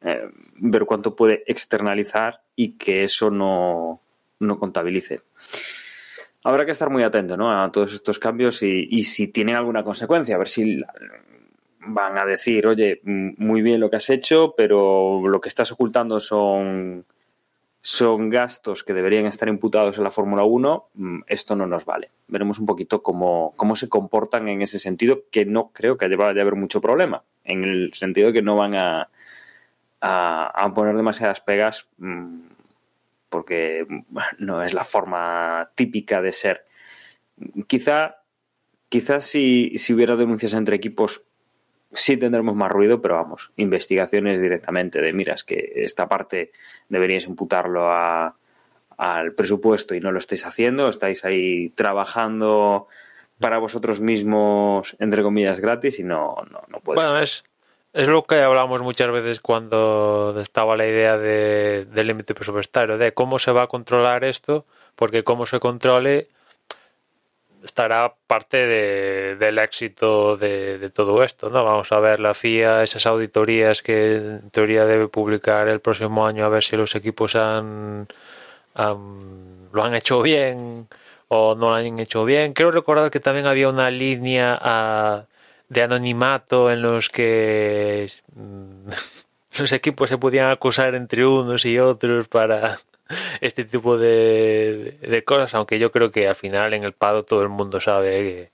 eh, 0.00 0.28
ver 0.56 0.84
cuánto 0.84 1.14
puede 1.14 1.44
externalizar 1.46 2.42
y 2.56 2.72
que 2.72 3.04
eso 3.04 3.30
no, 3.30 4.00
no 4.40 4.58
contabilice 4.58 5.22
habrá 6.44 6.64
que 6.64 6.72
estar 6.72 6.90
muy 6.90 7.02
atento 7.02 7.36
¿no? 7.36 7.50
a 7.50 7.70
todos 7.70 7.92
estos 7.92 8.18
cambios 8.18 8.62
y, 8.62 9.02
si 9.04 9.28
tienen 9.28 9.56
alguna 9.56 9.84
consecuencia, 9.84 10.34
a 10.34 10.38
ver 10.38 10.48
si 10.48 10.80
van 11.84 12.18
a 12.18 12.24
decir, 12.24 12.66
oye, 12.66 13.00
muy 13.04 13.62
bien 13.62 13.80
lo 13.80 13.90
que 13.90 13.96
has 13.96 14.10
hecho, 14.10 14.54
pero 14.56 15.26
lo 15.26 15.40
que 15.40 15.48
estás 15.48 15.72
ocultando 15.72 16.20
son, 16.20 17.04
son 17.82 18.30
gastos 18.30 18.84
que 18.84 18.94
deberían 18.94 19.26
estar 19.26 19.48
imputados 19.48 19.98
en 19.98 20.04
la 20.04 20.12
Fórmula 20.12 20.44
1, 20.44 20.88
mm, 20.94 21.20
esto 21.26 21.56
no 21.56 21.66
nos 21.66 21.84
vale. 21.84 22.10
Veremos 22.28 22.60
un 22.60 22.66
poquito 22.66 23.02
cómo, 23.02 23.52
cómo 23.56 23.74
se 23.74 23.88
comportan 23.88 24.48
en 24.48 24.62
ese 24.62 24.78
sentido, 24.78 25.24
que 25.30 25.44
no 25.44 25.72
creo 25.72 25.98
que 25.98 26.08
vaya 26.14 26.38
a 26.38 26.42
haber 26.42 26.54
mucho 26.54 26.80
problema, 26.80 27.24
en 27.44 27.64
el 27.64 27.92
sentido 27.92 28.28
de 28.28 28.34
que 28.34 28.42
no 28.42 28.56
van 28.56 28.76
a, 28.76 29.10
a, 30.00 30.72
poner 30.74 30.96
demasiadas 30.96 31.40
pegas. 31.40 31.88
Mm, 31.98 32.52
porque 33.28 33.86
no 34.38 34.62
es 34.62 34.74
la 34.74 34.84
forma 34.84 35.70
típica 35.74 36.20
de 36.20 36.32
ser. 36.32 36.66
Quizá, 37.66 38.18
quizás 38.90 39.24
si, 39.24 39.72
si 39.78 39.94
hubiera 39.94 40.16
denuncias 40.16 40.52
entre 40.52 40.76
equipos 40.76 41.24
sí 41.92 42.16
tendremos 42.16 42.54
más 42.54 42.70
ruido, 42.70 43.00
pero 43.00 43.16
vamos, 43.16 43.52
investigaciones 43.56 44.40
directamente 44.40 45.00
de 45.00 45.12
miras 45.12 45.44
que 45.44 45.72
esta 45.76 46.08
parte 46.08 46.52
deberíais 46.88 47.26
imputarlo 47.26 47.90
a, 47.90 48.36
al 48.96 49.32
presupuesto 49.32 49.94
y 49.94 50.00
no 50.00 50.12
lo 50.12 50.18
estáis 50.18 50.46
haciendo, 50.46 50.88
estáis 50.88 51.24
ahí 51.24 51.70
trabajando 51.70 52.88
para 53.40 53.58
vosotros 53.58 54.00
mismos, 54.00 54.96
entre 55.00 55.22
comillas, 55.22 55.60
gratis 55.60 55.98
y 55.98 56.04
no, 56.04 56.36
no, 56.50 56.62
no 56.68 56.80
Bueno, 56.84 57.18
es, 57.18 57.44
es 57.92 58.08
lo 58.08 58.24
que 58.24 58.36
hablamos 58.36 58.82
muchas 58.82 59.10
veces 59.10 59.40
cuando 59.40 60.38
estaba 60.40 60.76
la 60.76 60.86
idea 60.86 61.18
de, 61.18 61.86
del 61.86 62.06
límite 62.06 62.34
presupuestario, 62.34 62.96
de 62.96 63.12
cómo 63.12 63.38
se 63.38 63.52
va 63.52 63.64
a 63.64 63.66
controlar 63.66 64.24
esto, 64.24 64.64
porque 64.96 65.24
cómo 65.24 65.46
se 65.46 65.60
controle 65.60 66.28
estará 67.62 68.14
parte 68.26 68.56
de, 68.56 69.36
del 69.36 69.58
éxito 69.58 70.36
de, 70.36 70.90
todo 70.94 71.22
esto, 71.22 71.50
¿no? 71.50 71.64
Vamos 71.64 71.92
a 71.92 72.00
ver 72.00 72.20
la 72.20 72.34
FIA, 72.34 72.82
esas 72.82 73.06
auditorías 73.06 73.82
que 73.82 74.14
en 74.14 74.50
teoría 74.50 74.84
debe 74.84 75.08
publicar 75.08 75.68
el 75.68 75.80
próximo 75.80 76.26
año, 76.26 76.44
a 76.44 76.48
ver 76.48 76.62
si 76.62 76.76
los 76.76 76.94
equipos 76.94 77.36
han, 77.36 78.08
lo 78.74 79.84
han 79.84 79.94
hecho 79.94 80.22
bien 80.22 80.88
o 81.28 81.54
no 81.54 81.70
lo 81.70 81.74
han 81.74 81.98
hecho 81.98 82.24
bien. 82.24 82.52
Quiero 82.52 82.72
recordar 82.72 83.10
que 83.10 83.20
también 83.20 83.46
había 83.46 83.68
una 83.68 83.90
línea 83.90 84.58
a 84.60 85.26
de 85.72 85.82
anonimato 85.82 86.70
en 86.70 86.82
los 86.82 87.08
que 87.08 88.10
mm, 88.34 88.88
los 89.58 89.72
equipos 89.72 90.10
se 90.10 90.18
podían 90.18 90.48
acusar 90.50 90.94
entre 90.94 91.24
unos 91.24 91.64
y 91.64 91.78
otros 91.78 92.28
para 92.28 92.78
este 93.40 93.64
tipo 93.64 93.98
de, 93.98 94.98
de, 95.00 95.24
cosas, 95.24 95.54
aunque 95.54 95.78
yo 95.78 95.90
creo 95.92 96.10
que 96.10 96.28
al 96.28 96.34
final 96.34 96.74
en 96.74 96.84
el 96.84 96.92
pado 96.92 97.22
todo 97.22 97.42
el 97.42 97.48
mundo 97.48 97.80
sabe 97.80 98.10
que 98.10 98.50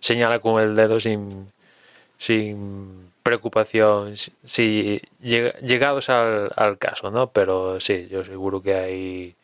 señala 0.00 0.38
con 0.38 0.62
el 0.62 0.74
dedo 0.74 1.00
sin, 1.00 1.52
sin 2.18 3.10
preocupación, 3.22 4.14
si 4.44 5.00
llegados 5.20 6.10
al, 6.10 6.52
al 6.56 6.78
caso, 6.78 7.10
¿no? 7.10 7.30
Pero 7.30 7.80
sí, 7.80 8.08
yo 8.10 8.24
seguro 8.24 8.62
que 8.62 8.74
hay... 8.74 9.34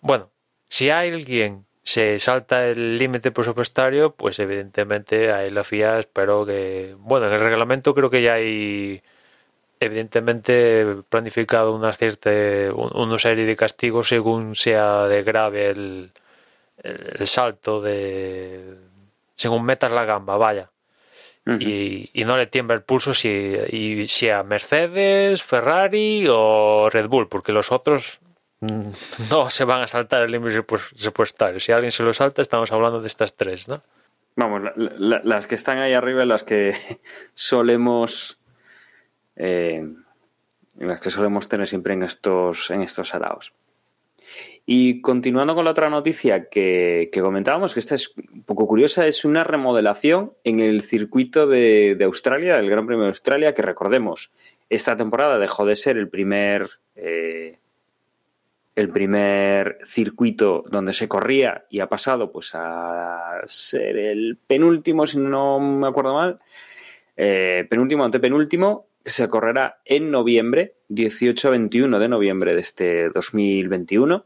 Bueno, 0.00 0.30
si 0.68 0.90
hay 0.90 1.12
alguien 1.12 1.64
se 1.82 2.18
salta 2.18 2.66
el 2.66 2.98
límite 2.98 3.32
presupuestario, 3.32 4.12
pues 4.14 4.38
evidentemente 4.38 5.32
ahí 5.32 5.50
la 5.50 5.64
FIA 5.64 5.98
espero 5.98 6.46
que, 6.46 6.94
bueno, 6.98 7.26
en 7.26 7.32
el 7.32 7.40
reglamento 7.40 7.94
creo 7.94 8.10
que 8.10 8.22
ya 8.22 8.34
hay 8.34 9.02
evidentemente 9.82 11.02
planificado 11.08 11.74
una 11.74 11.92
cierta 11.92 12.30
una 12.74 13.18
serie 13.18 13.44
de 13.44 13.56
castigos 13.56 14.08
según 14.08 14.54
sea 14.54 15.06
de 15.06 15.22
grave 15.22 15.70
el, 15.70 16.10
el, 16.82 17.26
salto 17.26 17.80
de 17.80 18.76
según 19.34 19.64
metas 19.64 19.90
la 19.90 20.04
gamba, 20.04 20.36
vaya. 20.36 20.70
y, 21.58 22.10
y, 22.12 22.24
no 22.24 22.36
le 22.36 22.46
tiembla 22.46 22.76
el 22.76 22.82
pulso 22.82 23.12
si, 23.12 23.28
y 23.28 24.06
sea 24.06 24.44
Mercedes, 24.44 25.42
Ferrari 25.42 26.26
o 26.30 26.88
Red 26.88 27.08
Bull, 27.08 27.28
porque 27.28 27.50
los 27.50 27.72
otros 27.72 28.20
no 29.30 29.50
se 29.50 29.64
van 29.64 29.82
a 29.82 29.86
saltar 29.86 30.22
el 30.22 30.30
límite 30.30 30.62
presupuestario. 30.62 31.58
Si 31.58 31.72
alguien 31.72 31.90
se 31.90 32.04
lo 32.04 32.12
salta, 32.12 32.42
estamos 32.42 32.70
hablando 32.72 33.00
de 33.00 33.08
estas 33.08 33.34
tres, 33.34 33.68
¿no? 33.68 33.82
Vamos, 34.36 34.62
las 34.76 35.46
que 35.46 35.56
están 35.56 35.78
ahí 35.78 35.92
arriba, 35.92 36.24
las 36.24 36.42
que 36.44 36.74
solemos. 37.34 38.38
Eh, 39.36 39.86
las 40.76 41.00
que 41.00 41.10
solemos 41.10 41.48
tener 41.48 41.68
siempre 41.68 41.94
en 41.94 42.02
estos, 42.02 42.70
en 42.70 42.82
estos 42.82 43.14
araos. 43.14 43.52
Y 44.64 45.00
continuando 45.00 45.54
con 45.54 45.64
la 45.64 45.72
otra 45.72 45.90
noticia 45.90 46.48
que, 46.48 47.10
comentábamos, 47.20 47.74
que 47.74 47.80
esta 47.80 47.96
es 47.96 48.14
un 48.16 48.44
poco 48.44 48.66
curiosa, 48.66 49.06
es 49.06 49.24
una 49.24 49.44
remodelación 49.44 50.34
en 50.44 50.60
el 50.60 50.82
circuito 50.82 51.46
de, 51.46 51.98
Australia, 52.04 52.56
del 52.56 52.70
Gran 52.70 52.86
Premio 52.86 53.02
de 53.02 53.10
Australia, 53.10 53.54
que 53.54 53.62
recordemos, 53.62 54.30
esta 54.70 54.96
temporada 54.96 55.38
dejó 55.38 55.66
de 55.66 55.76
ser 55.76 55.98
el 55.98 56.08
primer 56.08 56.70
eh, 56.94 57.58
el 58.74 58.88
primer 58.88 59.78
circuito 59.84 60.64
donde 60.70 60.94
se 60.94 61.08
corría 61.08 61.66
y 61.68 61.80
ha 61.80 61.88
pasado 61.88 62.32
pues 62.32 62.52
a 62.54 63.42
ser 63.46 63.98
el 63.98 64.38
penúltimo, 64.46 65.06
si 65.06 65.18
no 65.18 65.60
me 65.60 65.88
acuerdo 65.88 66.14
mal, 66.14 66.40
eh, 67.16 67.66
penúltimo, 67.68 68.04
antepenúltimo, 68.04 68.86
se 69.04 69.28
correrá 69.28 69.80
en 69.84 70.10
noviembre, 70.10 70.76
18 70.88 71.48
a 71.48 71.50
21 71.52 71.98
de 71.98 72.08
noviembre 72.08 72.54
de 72.54 72.60
este 72.60 73.08
2021. 73.10 74.24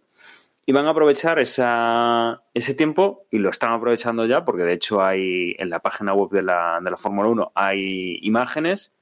Y 0.68 0.72
van 0.72 0.86
a 0.86 0.90
aprovechar 0.90 1.38
esa, 1.38 2.42
ese 2.52 2.74
tiempo, 2.74 3.24
y 3.30 3.38
lo 3.38 3.50
están 3.50 3.72
aprovechando 3.72 4.26
ya, 4.26 4.44
porque 4.44 4.64
de 4.64 4.72
hecho 4.72 5.00
hay 5.00 5.54
en 5.58 5.70
la 5.70 5.78
página 5.78 6.12
web 6.12 6.30
de 6.30 6.42
la, 6.42 6.80
de 6.82 6.90
la 6.90 6.96
Fórmula 6.96 7.28
1 7.28 7.52
hay 7.54 8.18
imágenes, 8.22 8.92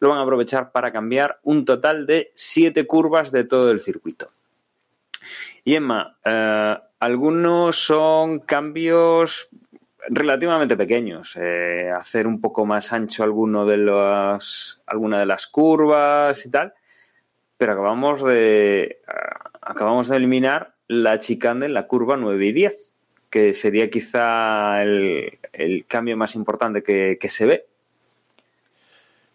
lo 0.00 0.08
van 0.08 0.18
a 0.18 0.22
aprovechar 0.22 0.72
para 0.72 0.92
cambiar 0.92 1.38
un 1.42 1.66
total 1.66 2.06
de 2.06 2.32
siete 2.34 2.86
curvas 2.86 3.30
de 3.30 3.44
todo 3.44 3.70
el 3.70 3.80
circuito. 3.80 4.30
Y 5.64 5.74
Emma, 5.74 6.16
eh, 6.24 6.76
algunos 7.00 7.76
son 7.76 8.38
cambios 8.40 9.48
relativamente 10.08 10.76
pequeños. 10.76 11.36
Eh, 11.36 11.90
hacer 11.90 12.26
un 12.26 12.40
poco 12.40 12.66
más 12.66 12.92
ancho 12.92 13.22
alguno 13.22 13.66
de 13.66 13.76
los, 13.76 14.80
alguna 14.86 15.18
de 15.18 15.26
las 15.26 15.46
curvas 15.46 16.44
y 16.46 16.50
tal. 16.50 16.74
Pero 17.56 17.72
acabamos 17.72 18.22
de, 18.22 19.00
acabamos 19.60 20.08
de 20.08 20.16
eliminar 20.16 20.74
la 20.88 21.18
chicane 21.18 21.66
en 21.66 21.74
la 21.74 21.86
curva 21.86 22.16
9 22.16 22.46
y 22.46 22.52
10, 22.52 22.94
que 23.30 23.54
sería 23.54 23.90
quizá 23.90 24.82
el, 24.82 25.38
cambio 25.88 26.16
más 26.16 26.34
importante 26.34 26.82
que, 26.82 27.28
se 27.28 27.46
ve. 27.46 27.66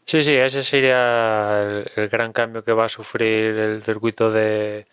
Sí, 0.05 0.23
sí, 0.23 0.33
ese 0.35 0.63
sería 0.63 1.83
el, 1.95 2.09
gran 2.09 2.31
cambio 2.31 2.63
que 2.63 2.73
va 2.73 2.85
a 2.85 2.89
sufrir 2.89 3.57
el 3.57 3.81
circuito 3.81 4.31
de, 4.31 4.85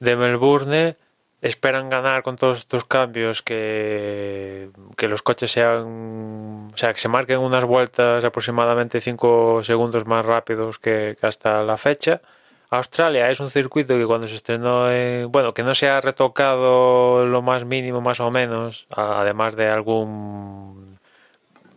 de 0.00 0.16
Melbourne. 0.16 0.96
Esperan 1.42 1.90
ganar 1.90 2.22
con 2.22 2.36
todos 2.36 2.58
estos 2.58 2.84
cambios 2.84 3.42
que, 3.42 4.70
que 4.96 5.06
los 5.06 5.22
coches 5.22 5.52
sean, 5.52 6.70
o 6.72 6.76
sea, 6.76 6.94
que 6.94 7.00
se 7.00 7.08
marquen 7.08 7.38
unas 7.40 7.64
vueltas 7.64 8.24
aproximadamente 8.24 9.00
5 9.00 9.62
segundos 9.62 10.06
más 10.06 10.24
rápidos 10.24 10.78
que, 10.78 11.16
hasta 11.22 11.62
la 11.62 11.76
fecha. 11.76 12.22
Australia 12.70 13.30
es 13.30 13.40
un 13.40 13.48
circuito 13.48 13.96
que 13.96 14.06
cuando 14.06 14.26
se 14.28 14.34
estrenó, 14.36 14.86
bueno, 15.28 15.54
que 15.54 15.62
no 15.62 15.74
se 15.74 15.88
ha 15.88 16.00
retocado 16.00 17.24
lo 17.26 17.42
más 17.42 17.64
mínimo 17.64 18.00
más 18.00 18.18
o 18.20 18.30
menos, 18.30 18.86
además 18.90 19.56
de 19.56 19.68
algún 19.68 20.94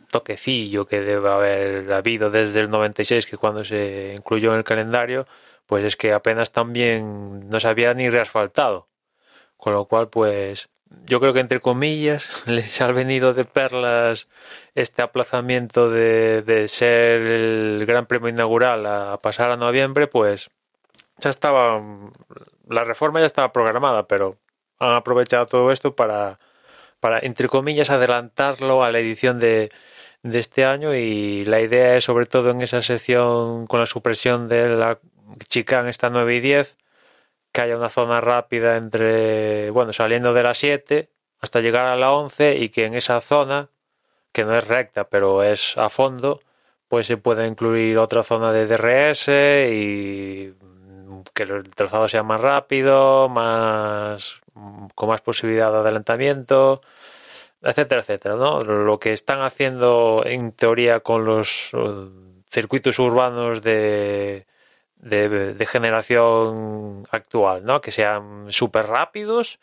toquecillo 0.10 0.86
que 0.86 1.02
debe 1.02 1.30
haber 1.30 1.94
habido 1.94 2.30
desde 2.32 2.62
el 2.62 2.70
96, 2.70 3.26
que 3.26 3.38
cuando 3.38 3.64
se 3.64 4.16
incluyó 4.18 4.52
en 4.52 4.58
el 4.60 4.64
calendario, 4.64 5.28
pues 5.68 5.86
es 5.86 5.96
que 5.96 6.14
apenas 6.14 6.52
también 6.52 7.48
no 7.50 7.60
se 7.60 7.68
había 7.68 7.94
ni 7.94 8.10
reasfaltado. 8.10 8.89
Con 9.60 9.74
lo 9.74 9.86
cual, 9.86 10.08
pues 10.08 10.70
yo 11.06 11.20
creo 11.20 11.34
que 11.34 11.42
entre 11.42 11.60
comillas 11.60 12.44
les 12.48 12.80
ha 12.82 12.88
venido 12.94 13.34
de 13.34 13.44
perlas 13.44 14.30
este 14.74 15.02
aplazamiento 15.02 15.90
de, 15.90 16.42
de 16.44 16.68
ser 16.70 17.22
el 17.22 17.86
Gran 17.86 18.06
Premio 18.06 18.30
inaugural 18.30 18.86
a 18.86 19.18
pasar 19.22 19.52
a 19.52 19.58
noviembre, 19.58 20.08
pues 20.08 20.50
ya 21.18 21.30
estaba, 21.30 21.82
la 22.70 22.86
reforma 22.86 23.20
ya 23.20 23.26
estaba 23.26 23.52
programada, 23.52 24.08
pero 24.08 24.38
han 24.80 24.94
aprovechado 24.94 25.46
todo 25.46 25.74
esto 25.74 25.94
para, 25.94 26.40
para 27.02 27.20
entre 27.20 27.50
comillas, 27.50 27.90
adelantarlo 27.90 28.82
a 28.82 28.92
la 28.92 29.00
edición 29.00 29.40
de, 29.40 29.72
de 30.24 30.40
este 30.40 30.64
año. 30.64 30.96
Y 30.96 31.44
la 31.46 31.60
idea 31.60 31.98
es 31.98 32.06
sobre 32.06 32.28
todo 32.28 32.52
en 32.52 32.62
esa 32.62 32.82
sección 32.82 33.68
con 33.68 33.82
la 33.82 33.86
supresión 33.86 34.48
de 34.48 34.70
la 34.70 35.00
chicane 35.50 35.90
esta 35.90 36.10
9 36.10 36.36
y 36.38 36.40
10 36.40 36.78
que 37.52 37.62
haya 37.62 37.78
una 37.78 37.90
zona 37.90 38.22
rápida 38.22 38.78
entre, 38.78 39.70
bueno, 39.72 39.94
saliendo 39.94 40.34
de 40.34 40.44
la 40.44 40.54
7 40.54 41.10
hasta 41.42 41.62
llegar 41.62 41.86
a 41.86 41.96
la 41.96 42.12
11 42.12 42.58
y 42.58 42.70
que 42.70 42.86
en 42.86 42.96
esa 42.96 43.22
zona, 43.22 43.70
que 44.32 44.46
no 44.46 44.56
es 44.56 44.68
recta 44.68 45.10
pero 45.10 45.44
es 45.44 45.78
a 45.78 45.90
fondo, 45.90 46.42
pues 46.88 47.08
se 47.08 47.18
pueda 47.18 47.48
incluir 47.48 47.98
otra 47.98 48.24
zona 48.24 48.52
de 48.52 48.68
DRS 48.68 49.30
y 49.72 50.54
que 51.34 51.44
el 51.44 51.70
trazado 51.72 52.08
sea 52.10 52.24
más 52.24 52.42
rápido, 52.42 53.30
más 53.30 54.42
con 54.96 55.10
más 55.10 55.22
posibilidad 55.22 55.72
de 55.72 55.78
adelantamiento, 55.80 56.82
etcétera, 57.62 58.02
etcétera, 58.02 58.36
¿no? 58.36 58.62
Lo 58.62 59.00
que 59.00 59.14
están 59.14 59.42
haciendo 59.42 60.24
en 60.26 60.52
teoría 60.52 61.02
con 61.02 61.26
los 61.26 61.74
uh, 61.74 62.12
circuitos 62.50 63.00
urbanos 63.00 63.62
de, 63.62 64.48
de, 65.00 65.66
generación 65.66 67.08
actual, 67.12 67.66
¿no? 67.66 67.82
Que 67.82 67.92
sean 67.92 68.52
súper 68.52 68.88
rápidos 68.88 69.60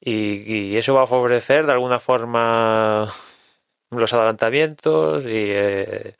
y, 0.00 0.76
eso 0.76 0.94
va 0.94 1.04
a 1.04 1.06
favorecer 1.06 1.66
de 1.66 1.72
alguna 1.72 2.00
forma 2.00 3.08
los 3.90 4.12
adelantamientos 4.12 5.24
y, 5.24 5.28
eh, 5.32 6.16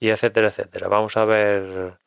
y 0.00 0.10
etcétera, 0.10 0.48
etcétera. 0.48 0.88
Vamos 0.88 1.16
a 1.16 1.24
ver 1.24 1.98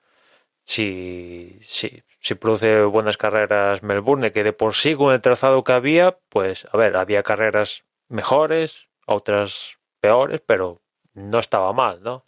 si, 0.65 1.58
si, 1.62 2.03
si 2.19 2.36
produce 2.36 2.84
buenas 2.84 3.17
carreras 3.17 3.84
Melbourne, 3.84 4.32
que 4.32 4.43
de 4.43 4.53
por 4.53 4.73
sí 4.73 4.95
con 4.95 5.13
el 5.13 5.21
trazado 5.21 5.63
que 5.63 5.73
había, 5.73 6.17
pues 6.29 6.67
a 6.71 6.77
ver, 6.77 6.97
había 6.97 7.23
carreras 7.23 7.84
mejores, 8.10 8.88
otras 9.06 9.77
peores, 9.99 10.41
pero 10.45 10.82
no 11.13 11.39
estaba 11.39 11.73
mal, 11.73 12.01
¿no? 12.03 12.25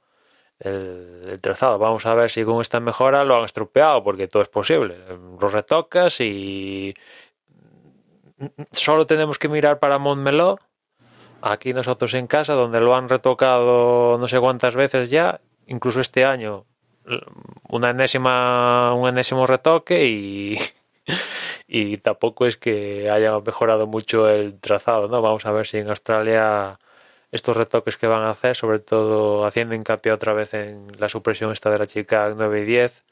El, 0.65 1.39
trazado. 1.41 1.77
Vamos 1.77 2.05
a 2.05 2.13
ver 2.15 2.29
si 2.29 2.43
con 2.43 2.61
esta 2.61 2.79
mejora 2.79 3.23
lo 3.23 3.37
han 3.37 3.45
estropeado, 3.45 4.03
porque 4.03 4.27
todo 4.27 4.41
es 4.41 4.49
posible. 4.49 4.97
Lo 5.39 5.47
retocas 5.47 6.19
y 6.21 6.93
solo 8.71 9.05
tenemos 9.05 9.37
que 9.37 9.47
mirar 9.47 9.79
para 9.79 9.97
Montmeló, 9.97 10.59
aquí 11.41 11.73
nosotros 11.73 12.13
en 12.15 12.27
casa, 12.27 12.53
donde 12.53 12.79
lo 12.81 12.95
han 12.95 13.09
retocado 13.09 14.17
no 14.17 14.27
sé 14.27 14.39
cuántas 14.39 14.75
veces 14.75 15.09
ya, 15.09 15.39
incluso 15.67 16.01
este 16.01 16.25
año, 16.25 16.65
una 17.69 17.91
enésima, 17.91 18.93
un 18.93 19.07
enésimo 19.07 19.45
retoque 19.45 20.05
y 20.05 20.57
y 21.67 21.97
tampoco 21.97 22.45
es 22.45 22.57
que 22.57 23.09
haya 23.09 23.39
mejorado 23.39 23.87
mucho 23.87 24.29
el 24.29 24.59
trazado, 24.59 25.07
¿no? 25.07 25.21
Vamos 25.21 25.45
a 25.45 25.51
ver 25.51 25.65
si 25.67 25.77
en 25.77 25.89
Australia 25.89 26.79
estos 27.31 27.57
retoques 27.57 27.97
que 27.97 28.07
van 28.07 28.23
a 28.23 28.29
hacer, 28.29 28.55
sobre 28.55 28.79
todo 28.79 29.45
haciendo 29.45 29.75
hincapié 29.75 30.11
otra 30.11 30.33
vez 30.33 30.53
en 30.53 30.87
la 30.99 31.09
supresión 31.09 31.51
esta 31.51 31.69
de 31.69 31.79
la 31.79 31.87
chica 31.87 32.33
9 32.35 32.61
y 32.61 32.65
10, 32.65 33.03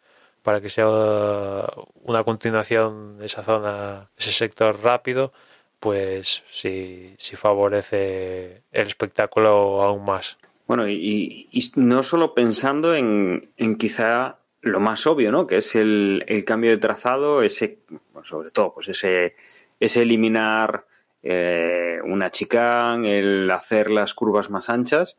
para 0.41 0.61
que 0.61 0.69
sea 0.69 0.87
una 0.87 2.23
continuación 2.23 3.17
de 3.17 3.25
esa 3.25 3.43
zona, 3.43 4.09
ese 4.17 4.31
sector 4.31 4.81
rápido, 4.83 5.31
pues 5.79 6.43
sí, 6.47 7.15
favorece 7.35 8.63
el 8.71 8.87
espectáculo 8.87 9.81
aún 9.81 10.05
más. 10.05 10.37
Bueno, 10.67 10.87
y, 10.87 11.49
y 11.51 11.71
no 11.75 12.03
solo 12.03 12.33
pensando 12.33 12.95
en, 12.95 13.49
en 13.57 13.75
quizá 13.75 14.37
lo 14.61 14.79
más 14.79 15.05
obvio, 15.07 15.31
¿no? 15.31 15.45
Que 15.45 15.57
es 15.57 15.75
el, 15.75 16.23
el 16.27 16.45
cambio 16.45 16.71
de 16.71 16.77
trazado, 16.77 17.43
ese, 17.43 17.79
sobre 18.23 18.51
todo, 18.51 18.73
pues 18.73 18.87
ese, 18.87 19.35
ese 19.79 20.01
eliminar 20.01 20.85
eh, 21.23 21.99
una 22.03 22.29
chicane, 22.29 23.19
el 23.19 23.49
hacer 23.49 23.89
las 23.89 24.13
curvas 24.13 24.49
más 24.49 24.69
anchas, 24.69 25.15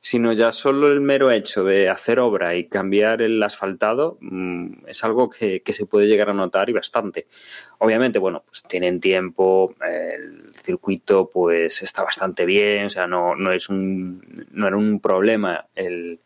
sino 0.00 0.32
ya 0.32 0.52
solo 0.52 0.92
el 0.92 1.00
mero 1.00 1.30
hecho 1.30 1.64
de 1.64 1.88
hacer 1.88 2.20
obra 2.20 2.54
y 2.54 2.68
cambiar 2.68 3.22
el 3.22 3.42
asfaltado 3.42 4.18
mm, 4.20 4.86
es 4.86 5.02
algo 5.02 5.30
que, 5.30 5.62
que, 5.62 5.72
se 5.72 5.86
puede 5.86 6.06
llegar 6.06 6.30
a 6.30 6.34
notar 6.34 6.68
y 6.68 6.74
bastante. 6.74 7.26
Obviamente, 7.78 8.18
bueno, 8.18 8.44
pues 8.46 8.62
tienen 8.62 9.00
tiempo, 9.00 9.74
el 9.80 10.52
circuito 10.54 11.30
pues 11.30 11.82
está 11.82 12.02
bastante 12.02 12.44
bien, 12.44 12.86
o 12.86 12.90
sea, 12.90 13.06
no, 13.06 13.34
no 13.34 13.50
es 13.52 13.68
un, 13.68 14.46
no 14.50 14.66
era 14.68 14.76
un 14.76 15.00
problema 15.00 15.66
el 15.74 16.20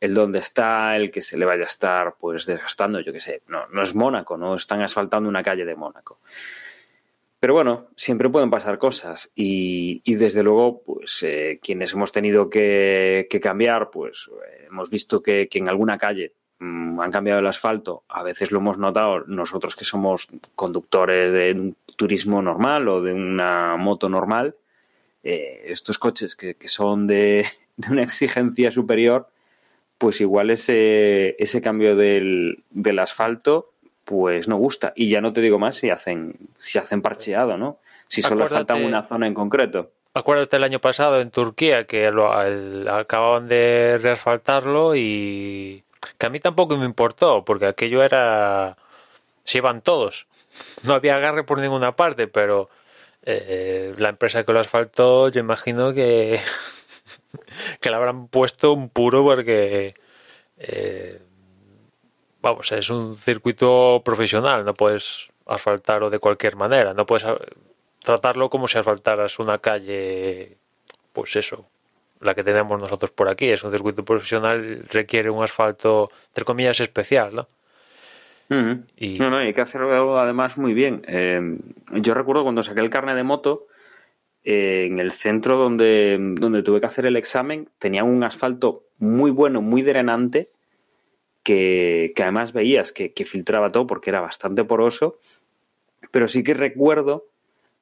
el 0.00 0.14
dónde 0.14 0.38
está, 0.38 0.96
el 0.96 1.10
que 1.10 1.20
se 1.20 1.36
le 1.36 1.44
vaya 1.44 1.64
a 1.64 1.66
estar 1.66 2.14
pues 2.18 2.46
desgastando, 2.46 3.00
yo 3.00 3.12
qué 3.12 3.20
sé, 3.20 3.42
no, 3.48 3.66
no 3.68 3.82
es 3.82 3.94
Mónaco, 3.94 4.36
no 4.36 4.54
están 4.54 4.80
asfaltando 4.80 5.28
una 5.28 5.42
calle 5.42 5.64
de 5.64 5.76
Mónaco. 5.76 6.20
Pero 7.40 7.54
bueno, 7.54 7.88
siempre 7.96 8.28
pueden 8.28 8.50
pasar 8.50 8.78
cosas 8.78 9.30
y, 9.34 10.02
y 10.04 10.16
desde 10.16 10.42
luego, 10.42 10.82
pues 10.82 11.22
eh, 11.22 11.58
quienes 11.62 11.94
hemos 11.94 12.12
tenido 12.12 12.50
que, 12.50 13.26
cambiar, 13.42 13.90
pues 13.90 14.30
hemos 14.68 14.90
visto 14.90 15.22
que, 15.22 15.48
que, 15.48 15.58
en 15.58 15.70
alguna 15.70 15.96
calle 15.96 16.34
mmm, 16.58 17.00
han 17.00 17.10
cambiado 17.10 17.40
el 17.40 17.46
asfalto, 17.46 18.04
a 18.08 18.22
veces 18.22 18.52
lo 18.52 18.58
hemos 18.58 18.76
notado 18.76 19.20
nosotros 19.20 19.74
que 19.74 19.86
somos 19.86 20.28
conductores 20.54 21.32
de 21.32 21.52
un 21.52 21.76
turismo 21.96 22.42
normal 22.42 22.86
o 22.88 23.00
de 23.00 23.14
una 23.14 23.76
moto 23.78 24.10
normal, 24.10 24.56
eh, 25.22 25.62
estos 25.64 25.98
coches 25.98 26.36
que, 26.36 26.56
que 26.56 26.68
son 26.68 27.06
de, 27.06 27.46
de 27.78 27.90
una 27.90 28.02
exigencia 28.02 28.70
superior, 28.70 29.28
pues 29.96 30.20
igual 30.20 30.50
ese, 30.50 31.36
ese 31.38 31.62
cambio 31.62 31.96
del, 31.96 32.64
del 32.68 32.98
asfalto 32.98 33.69
pues 34.10 34.48
no 34.48 34.56
gusta. 34.56 34.92
Y 34.96 35.08
ya 35.08 35.20
no 35.20 35.32
te 35.32 35.40
digo 35.40 35.60
más 35.60 35.76
si 35.76 35.88
hacen, 35.88 36.34
si 36.58 36.80
hacen 36.80 37.00
parcheado, 37.00 37.56
¿no? 37.56 37.78
Si 38.08 38.22
solo 38.22 38.48
falta 38.48 38.74
una 38.74 39.04
zona 39.04 39.28
en 39.28 39.34
concreto. 39.34 39.92
Acuérdate 40.14 40.56
el 40.56 40.64
año 40.64 40.80
pasado 40.80 41.20
en 41.20 41.30
Turquía 41.30 41.86
que 41.86 42.10
lo, 42.10 42.42
el, 42.42 42.88
acababan 42.88 43.46
de 43.46 44.00
reasfaltarlo 44.02 44.96
y 44.96 45.84
que 46.18 46.26
a 46.26 46.28
mí 46.28 46.40
tampoco 46.40 46.76
me 46.76 46.86
importó, 46.86 47.44
porque 47.44 47.66
aquello 47.66 48.02
era... 48.02 48.76
se 49.44 49.58
iban 49.58 49.80
todos. 49.80 50.26
No 50.82 50.94
había 50.94 51.14
agarre 51.14 51.44
por 51.44 51.60
ninguna 51.60 51.94
parte, 51.94 52.26
pero 52.26 52.68
eh, 53.22 53.94
la 53.96 54.08
empresa 54.08 54.42
que 54.42 54.52
lo 54.52 54.58
asfaltó, 54.58 55.28
yo 55.28 55.38
imagino 55.38 55.94
que 55.94 56.40
que 57.80 57.90
le 57.90 57.94
habrán 57.94 58.26
puesto 58.26 58.72
un 58.72 58.88
puro 58.88 59.22
porque 59.22 59.94
eh, 60.58 61.22
vamos, 62.42 62.72
es 62.72 62.90
un 62.90 63.16
circuito 63.16 64.02
profesional, 64.04 64.64
no 64.64 64.74
puedes 64.74 65.28
asfaltarlo 65.46 66.10
de 66.10 66.18
cualquier 66.18 66.56
manera, 66.56 66.94
no 66.94 67.06
puedes 67.06 67.26
tratarlo 68.02 68.48
como 68.48 68.68
si 68.68 68.78
asfaltaras 68.78 69.38
una 69.38 69.58
calle, 69.58 70.56
pues 71.12 71.36
eso, 71.36 71.66
la 72.20 72.34
que 72.34 72.42
tenemos 72.42 72.80
nosotros 72.80 73.10
por 73.10 73.28
aquí, 73.28 73.46
es 73.46 73.62
un 73.64 73.72
circuito 73.72 74.04
profesional, 74.04 74.84
requiere 74.90 75.30
un 75.30 75.42
asfalto, 75.42 76.10
entre 76.28 76.44
comillas, 76.44 76.80
especial, 76.80 77.34
¿no? 77.34 77.48
Mm. 78.48 78.84
Y... 78.96 79.18
No, 79.18 79.30
no, 79.30 79.36
hay 79.36 79.52
que 79.52 79.60
hacerlo 79.60 80.18
además 80.18 80.58
muy 80.58 80.74
bien. 80.74 81.02
Eh, 81.06 81.58
yo 81.92 82.14
recuerdo 82.14 82.42
cuando 82.42 82.62
saqué 82.62 82.80
el 82.80 82.90
carnet 82.90 83.14
de 83.16 83.22
moto, 83.22 83.66
eh, 84.42 84.86
en 84.90 84.98
el 84.98 85.12
centro 85.12 85.56
donde, 85.56 86.16
donde 86.18 86.62
tuve 86.62 86.80
que 86.80 86.86
hacer 86.86 87.06
el 87.06 87.16
examen, 87.16 87.68
tenía 87.78 88.04
un 88.04 88.24
asfalto 88.24 88.84
muy 88.98 89.30
bueno, 89.30 89.62
muy 89.62 89.82
drenante, 89.82 90.50
que, 91.42 92.12
que 92.14 92.22
además 92.22 92.52
veías 92.52 92.92
que, 92.92 93.12
que, 93.12 93.24
filtraba 93.24 93.70
todo 93.70 93.86
porque 93.86 94.10
era 94.10 94.20
bastante 94.20 94.64
poroso, 94.64 95.16
pero 96.10 96.28
sí 96.28 96.42
que 96.42 96.54
recuerdo 96.54 97.28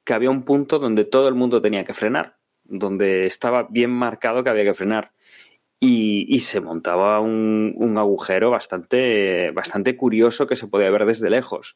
que 0.03 0.13
había 0.13 0.29
un 0.29 0.43
punto 0.43 0.79
donde 0.79 1.05
todo 1.05 1.27
el 1.27 1.35
mundo 1.35 1.61
tenía 1.61 1.83
que 1.83 1.93
frenar, 1.93 2.37
donde 2.63 3.25
estaba 3.25 3.67
bien 3.69 3.91
marcado 3.91 4.43
que 4.43 4.49
había 4.49 4.63
que 4.63 4.73
frenar. 4.73 5.11
y, 5.81 6.39
se 6.41 6.61
montaba 6.61 7.19
un, 7.21 7.95
agujero 7.97 8.49
bastante, 8.49 9.51
bastante 9.51 9.95
curioso 9.95 10.47
que 10.47 10.55
se 10.55 10.67
podía 10.67 10.89
ver 10.89 11.05
desde 11.05 11.29
lejos. 11.29 11.75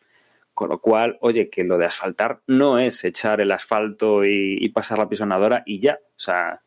Con 0.54 0.69
lo 0.69 0.80
cual, 0.80 1.17
oye, 1.22 1.50
que 1.50 1.63
lo 1.63 1.78
de 1.78 1.86
asfaltar 1.86 2.41
no 2.48 2.80
es 2.80 3.04
echar 3.04 3.41
el 3.41 3.52
asfalto 3.52 4.24
y, 4.26 4.69
pasar 4.69 5.00
la 5.00 5.10
pisonadora 5.10 5.63
y 5.65 5.80
ya. 5.80 6.00
O 6.15 6.19
sea, 6.19 6.62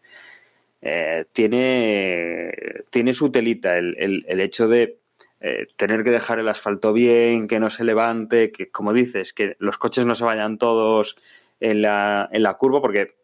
eh, 0.80 1.24
tiene, 1.32 2.52
tiene 2.90 3.12
su 3.12 3.30
telita 3.30 3.76
el, 3.78 4.24
el, 4.26 4.40
hecho 4.40 4.68
de 4.68 4.98
eh, 5.40 5.66
tener 5.76 6.04
que 6.04 6.10
dejar 6.10 6.38
el 6.38 6.48
asfalto 6.48 6.92
bien, 6.92 7.46
que 7.48 7.60
no 7.60 7.70
se 7.70 7.84
levante, 7.84 8.50
que, 8.50 8.70
como 8.70 8.92
dices, 8.92 9.32
que 9.32 9.56
los 9.58 9.78
coches 9.78 10.06
no 10.06 10.14
se 10.14 10.24
vayan 10.24 10.58
todos 10.58 11.16
en 11.60 11.82
la, 11.82 12.28
en 12.32 12.42
la 12.42 12.54
curva, 12.54 12.80
porque 12.80 13.16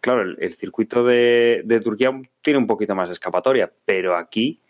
claro, 0.00 0.22
el, 0.22 0.54
circuito 0.54 1.04
de, 1.04 1.80
Turquía 1.82 2.12
tiene 2.40 2.58
un 2.58 2.66
poquito 2.66 2.94
más 2.94 3.08
de 3.08 3.14
escapatoria, 3.14 3.72
pero 3.84 4.16
aquí 4.16 4.60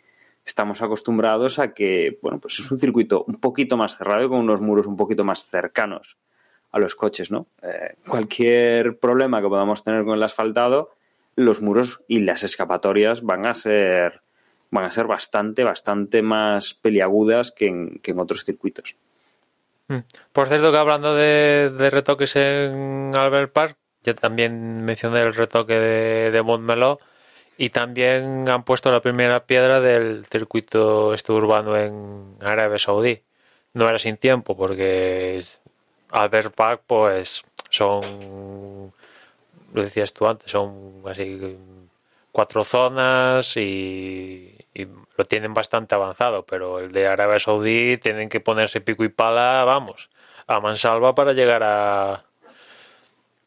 estamos 0.45 0.83
acostumbrados 0.83 1.59
a 1.59 1.73
que, 1.73 2.19
bueno, 2.23 2.41
pues 2.41 2.59
es 2.59 2.71
un 2.71 2.79
circuito 2.79 3.25
un 3.27 3.37
poquito 3.37 3.77
más 3.77 3.97
cerrado 3.97 4.25
y 4.25 4.29
con 4.29 4.39
unos 4.39 4.61
muros 4.61 4.87
un 4.87 4.97
poquito 4.97 5.25
más 5.25 5.45
cercanos 5.45 6.19
a 6.73 6.79
los 6.79 6.95
coches, 6.95 7.31
¿no? 7.31 7.47
Eh, 7.63 7.97
cualquier 8.07 8.99
problema 8.99 9.41
que 9.41 9.49
podamos 9.49 9.85
tener 9.85 10.05
con 10.05 10.15
el 10.15 10.23
asfaltado, 10.23 10.91
los 11.37 11.61
muros 11.61 12.01
y 12.09 12.21
las 12.21 12.43
escapatorias 12.43 13.23
van 13.23 13.47
a 13.47 13.55
ser 13.55 14.23
van 14.73 14.87
a 14.87 14.91
ser 14.91 15.07
bastante, 15.07 15.63
bastante 15.63 16.23
más 16.23 16.75
peliagudas 16.75 17.53
que 17.53 17.69
en, 17.69 18.01
que 18.03 18.11
en 18.11 18.19
otros 18.19 18.45
circuitos. 18.45 18.97
Mm. 19.87 19.99
Por 20.33 20.49
cierto, 20.49 20.73
que 20.73 20.79
hablando 20.79 21.15
de, 21.15 21.71
retoques 21.91 22.35
en 22.37 23.13
Albert 23.15 23.53
Park, 23.53 23.77
ya 24.03 24.15
también 24.15 24.83
mencioné 24.85 25.21
el 25.21 25.35
retoque 25.35 25.75
de, 25.75 26.31
de 26.31 26.43
y 27.59 27.69
también 27.69 28.49
han 28.49 28.65
puesto 28.65 28.91
la 28.91 29.03
primera 29.03 29.45
piedra 29.45 29.81
del 29.81 30.25
circuito 30.27 31.13
este 31.13 31.33
urbano 31.33 31.77
en 31.77 32.37
Arabia 32.41 32.79
Saudí. 32.79 33.23
No 33.75 33.87
era 33.87 33.99
sin 33.99 34.17
tiempo 34.17 34.57
porque 34.57 35.41
Albert 36.11 36.55
Park 36.55 36.83
pues 36.87 37.45
son, 37.69 38.93
lo 39.75 39.83
decías 39.83 40.13
tú 40.15 40.27
antes, 40.27 40.51
son 40.51 41.03
así 41.07 41.59
cuatro 42.33 42.65
zonas 42.65 43.57
y, 43.59 44.57
y, 44.75 44.87
lo 44.87 45.25
tienen 45.27 45.55
bastante 45.55 45.95
avanzado, 45.95 46.45
pero 46.47 46.79
el 46.79 46.93
de 46.93 47.07
Arabia 47.07 47.39
Saudí 47.39 47.99
tienen 47.99 48.29
que 48.29 48.41
ponerse 48.41 48.81
pico 48.81 49.05
y 49.05 49.09
pala, 49.09 49.65
vamos, 49.65 50.11
a 50.47 50.61
mansalva 50.61 51.15
para 51.15 51.33
llegar 51.33 51.63
a, 51.63 52.25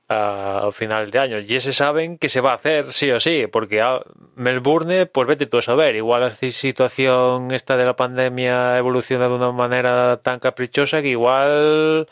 a, 0.09 0.69
final 0.71 1.11
de 1.11 1.19
año. 1.19 1.39
Y 1.39 1.55
ese 1.55 1.73
saben 1.73 2.17
que 2.17 2.29
se 2.29 2.41
va 2.41 2.51
a 2.51 2.55
hacer 2.55 2.91
sí 2.93 3.11
o 3.11 3.19
sí, 3.19 3.47
porque 3.51 3.81
a 3.81 4.01
Melbourne, 4.35 5.05
pues 5.07 5.27
vete 5.27 5.45
tú 5.47 5.57
a 5.57 5.61
saber, 5.61 5.95
igual 5.95 6.21
la 6.21 6.31
situación 6.31 7.51
esta 7.51 7.77
de 7.77 7.85
la 7.85 7.95
pandemia 7.95 8.77
evoluciona 8.77 9.27
de 9.27 9.33
una 9.33 9.51
manera 9.51 10.17
tan 10.17 10.39
caprichosa 10.39 11.01
que 11.01 11.09
igual, 11.09 12.07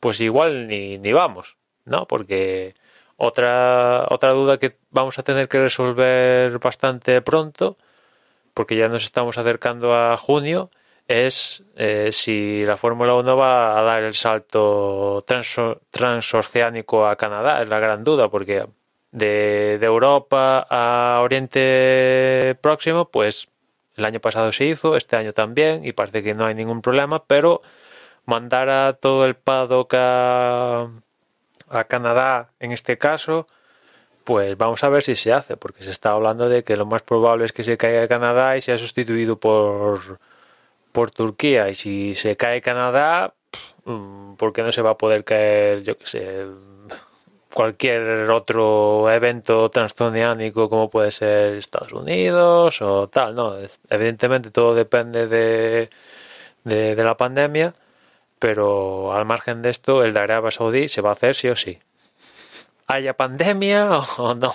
pues 0.00 0.20
igual 0.20 0.66
ni, 0.66 0.98
ni 0.98 1.12
vamos, 1.12 1.56
¿no? 1.84 2.06
Porque 2.06 2.74
otra, 3.16 4.06
otra 4.10 4.30
duda 4.30 4.58
que 4.58 4.76
vamos 4.90 5.18
a 5.18 5.22
tener 5.22 5.48
que 5.48 5.60
resolver 5.60 6.58
bastante 6.58 7.20
pronto, 7.22 7.76
porque 8.54 8.76
ya 8.76 8.88
nos 8.88 9.04
estamos 9.04 9.36
acercando 9.36 9.94
a 9.94 10.16
junio, 10.16 10.70
es 11.06 11.62
eh, 11.76 12.10
si 12.12 12.64
la 12.64 12.76
Fórmula 12.76 13.14
1 13.14 13.36
va 13.36 13.78
a 13.78 13.82
dar 13.82 14.02
el 14.04 14.14
salto 14.14 15.22
transoceánico 15.90 17.06
a 17.06 17.16
Canadá. 17.16 17.62
Es 17.62 17.68
la 17.68 17.78
gran 17.78 18.04
duda, 18.04 18.30
porque 18.30 18.66
de, 19.12 19.78
Europa 19.82 20.66
a 20.70 21.20
Oriente 21.22 22.56
Próximo, 22.60 23.10
pues 23.10 23.48
el 23.96 24.04
año 24.04 24.20
pasado 24.20 24.50
se 24.52 24.64
hizo, 24.64 24.96
este 24.96 25.16
año 25.16 25.32
también, 25.32 25.84
y 25.84 25.92
parece 25.92 26.22
que 26.22 26.34
no 26.34 26.46
hay 26.46 26.54
ningún 26.54 26.82
problema, 26.82 27.24
pero 27.24 27.62
mandar 28.24 28.70
a 28.70 28.94
todo 28.94 29.26
el 29.26 29.36
paddock 29.36 29.94
a, 29.94 30.88
a 31.68 31.84
Canadá 31.84 32.50
en 32.60 32.72
este 32.72 32.96
caso, 32.98 33.46
pues 34.24 34.56
vamos 34.56 34.82
a 34.84 34.88
ver 34.88 35.02
si 35.02 35.14
se 35.16 35.32
hace, 35.32 35.56
porque 35.56 35.84
se 35.84 35.90
está 35.90 36.12
hablando 36.12 36.48
de 36.48 36.64
que 36.64 36.76
lo 36.76 36.86
más 36.86 37.02
probable 37.02 37.44
es 37.44 37.52
que 37.52 37.62
se 37.62 37.76
caiga 37.76 38.08
Canadá 38.08 38.56
y 38.56 38.60
sea 38.60 38.78
sustituido 38.78 39.38
por 39.38 40.18
por 40.94 41.10
Turquía 41.10 41.70
y 41.70 41.74
si 41.74 42.14
se 42.14 42.36
cae 42.36 42.60
Canadá, 42.62 43.34
mm, 43.84 44.34
¿por 44.36 44.52
qué 44.52 44.62
no 44.62 44.72
se 44.72 44.82
va 44.82 44.90
a 44.92 44.98
poder 44.98 45.24
caer, 45.24 45.82
yo 45.82 45.98
qué 45.98 46.06
sé, 46.06 46.46
cualquier 47.52 48.30
otro 48.30 49.10
evento 49.10 49.70
transoceánico 49.70 50.68
como 50.70 50.90
puede 50.90 51.10
ser 51.12 51.56
Estados 51.56 51.92
Unidos 51.92 52.80
o 52.82 53.08
tal? 53.08 53.34
No, 53.34 53.56
evidentemente 53.90 54.50
todo 54.50 54.74
depende 54.74 55.26
de, 55.28 55.90
de, 56.64 57.04
la 57.04 57.16
pandemia, 57.16 57.74
pero 58.38 59.12
al 59.14 59.24
margen 59.26 59.62
de 59.62 59.70
esto, 59.70 60.04
el 60.04 60.14
de 60.14 60.20
Arabia 60.20 60.50
Saudí 60.52 60.88
se 60.88 61.00
va 61.02 61.10
a 61.10 61.12
hacer 61.14 61.34
sí 61.34 61.48
o 61.48 61.56
sí. 61.56 61.80
¿Haya 62.86 63.16
pandemia 63.16 63.98
o 64.18 64.34
no? 64.34 64.52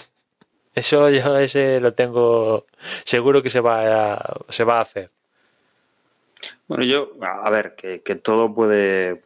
Eso 0.75 1.09
yo 1.09 1.37
ese 1.37 1.79
lo 1.79 1.93
tengo 1.93 2.65
seguro 3.03 3.41
que 3.41 3.49
se 3.49 3.59
va 3.59 4.13
a, 4.13 4.37
se 4.49 4.63
va 4.63 4.77
a 4.77 4.81
hacer. 4.81 5.11
Bueno, 6.67 6.83
yo, 6.83 7.11
a 7.21 7.49
ver, 7.49 7.75
que, 7.75 8.15
todo 8.15 8.53
puede, 8.53 9.23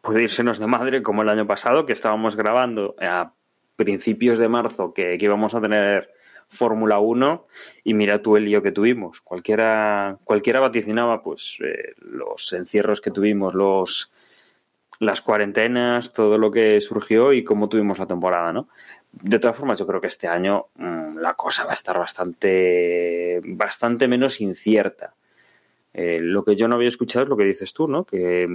puede 0.00 0.22
irsenos 0.22 0.58
de 0.58 0.66
madre 0.66 1.02
como 1.02 1.22
el 1.22 1.28
año 1.28 1.46
pasado, 1.46 1.86
que 1.86 1.92
estábamos 1.92 2.34
grabando 2.34 2.96
a 3.00 3.32
principios 3.76 4.38
de 4.38 4.48
marzo 4.48 4.92
que, 4.92 5.16
íbamos 5.20 5.54
a 5.54 5.60
tener 5.60 6.10
Fórmula 6.48 6.98
1 6.98 7.46
y 7.84 7.94
mira 7.94 8.22
tú 8.22 8.36
el 8.36 8.46
lío 8.46 8.62
que 8.62 8.72
tuvimos. 8.72 9.20
Cualquiera, 9.20 10.18
cualquiera 10.24 10.60
vaticinaba 10.60 11.22
pues 11.22 11.58
eh, 11.62 11.94
los 11.98 12.52
encierros 12.52 13.00
que 13.00 13.10
tuvimos, 13.10 13.54
los 13.54 14.10
las 15.02 15.20
cuarentenas, 15.20 16.12
todo 16.12 16.38
lo 16.38 16.50
que 16.50 16.80
surgió 16.80 17.32
y 17.32 17.42
cómo 17.42 17.68
tuvimos 17.68 17.98
la 17.98 18.06
temporada, 18.06 18.52
¿no? 18.52 18.68
De 19.10 19.38
todas 19.38 19.56
formas, 19.56 19.78
yo 19.78 19.86
creo 19.86 20.00
que 20.00 20.06
este 20.06 20.28
año 20.28 20.66
mm, 20.76 21.18
la 21.18 21.34
cosa 21.34 21.64
va 21.64 21.72
a 21.72 21.74
estar 21.74 21.98
bastante, 21.98 23.40
bastante 23.44 24.06
menos 24.06 24.40
incierta. 24.40 25.14
Eh, 25.92 26.20
lo 26.22 26.44
que 26.44 26.56
yo 26.56 26.68
no 26.68 26.76
había 26.76 26.88
escuchado 26.88 27.24
es 27.24 27.28
lo 27.28 27.36
que 27.36 27.44
dices 27.44 27.72
tú, 27.72 27.88
¿no? 27.88 28.04
Que, 28.04 28.48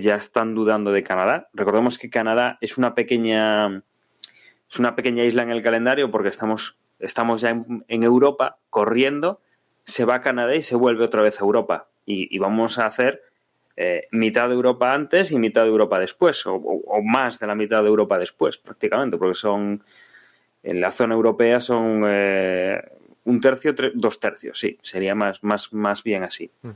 ya 0.00 0.14
están 0.14 0.54
dudando 0.54 0.92
de 0.92 1.02
Canadá. 1.02 1.48
Recordemos 1.52 1.98
que 1.98 2.08
Canadá 2.08 2.58
es 2.60 2.78
una 2.78 2.94
pequeña 2.94 3.82
es 4.70 4.78
una 4.78 4.94
pequeña 4.94 5.24
isla 5.24 5.42
en 5.42 5.50
el 5.50 5.62
calendario 5.62 6.10
porque 6.10 6.28
estamos, 6.28 6.78
estamos 6.98 7.40
ya 7.40 7.50
en, 7.50 8.02
Europa 8.02 8.58
corriendo, 8.70 9.40
se 9.84 10.04
va 10.04 10.16
a 10.16 10.20
Canadá 10.20 10.54
y 10.54 10.62
se 10.62 10.76
vuelve 10.76 11.04
otra 11.04 11.22
vez 11.22 11.40
a 11.40 11.44
Europa. 11.44 11.88
Y, 12.04 12.38
vamos 12.38 12.78
a 12.78 12.86
hacer 12.86 13.22
eh, 13.80 14.08
mitad 14.10 14.48
de 14.48 14.56
Europa 14.56 14.92
antes 14.92 15.30
y 15.30 15.38
mitad 15.38 15.62
de 15.62 15.68
Europa 15.68 16.00
después, 16.00 16.42
o, 16.46 17.00
más 17.04 17.38
de 17.38 17.46
la 17.46 17.54
mitad 17.54 17.80
de 17.80 17.88
Europa 17.88 18.18
después, 18.18 18.58
prácticamente, 18.58 19.16
porque 19.16 19.36
son 19.36 19.84
en 20.64 20.80
la 20.80 20.90
zona 20.90 21.14
europea 21.14 21.60
son 21.60 22.02
eh, 22.04 22.82
un 23.22 23.40
tercio, 23.40 23.72
dos 23.94 24.18
tercios, 24.18 24.58
sí, 24.58 24.76
sería 24.82 25.14
más, 25.14 25.44
más, 25.44 25.72
más 25.72 26.02
bien 26.02 26.24
así. 26.24 26.50
Mm. 26.62 26.70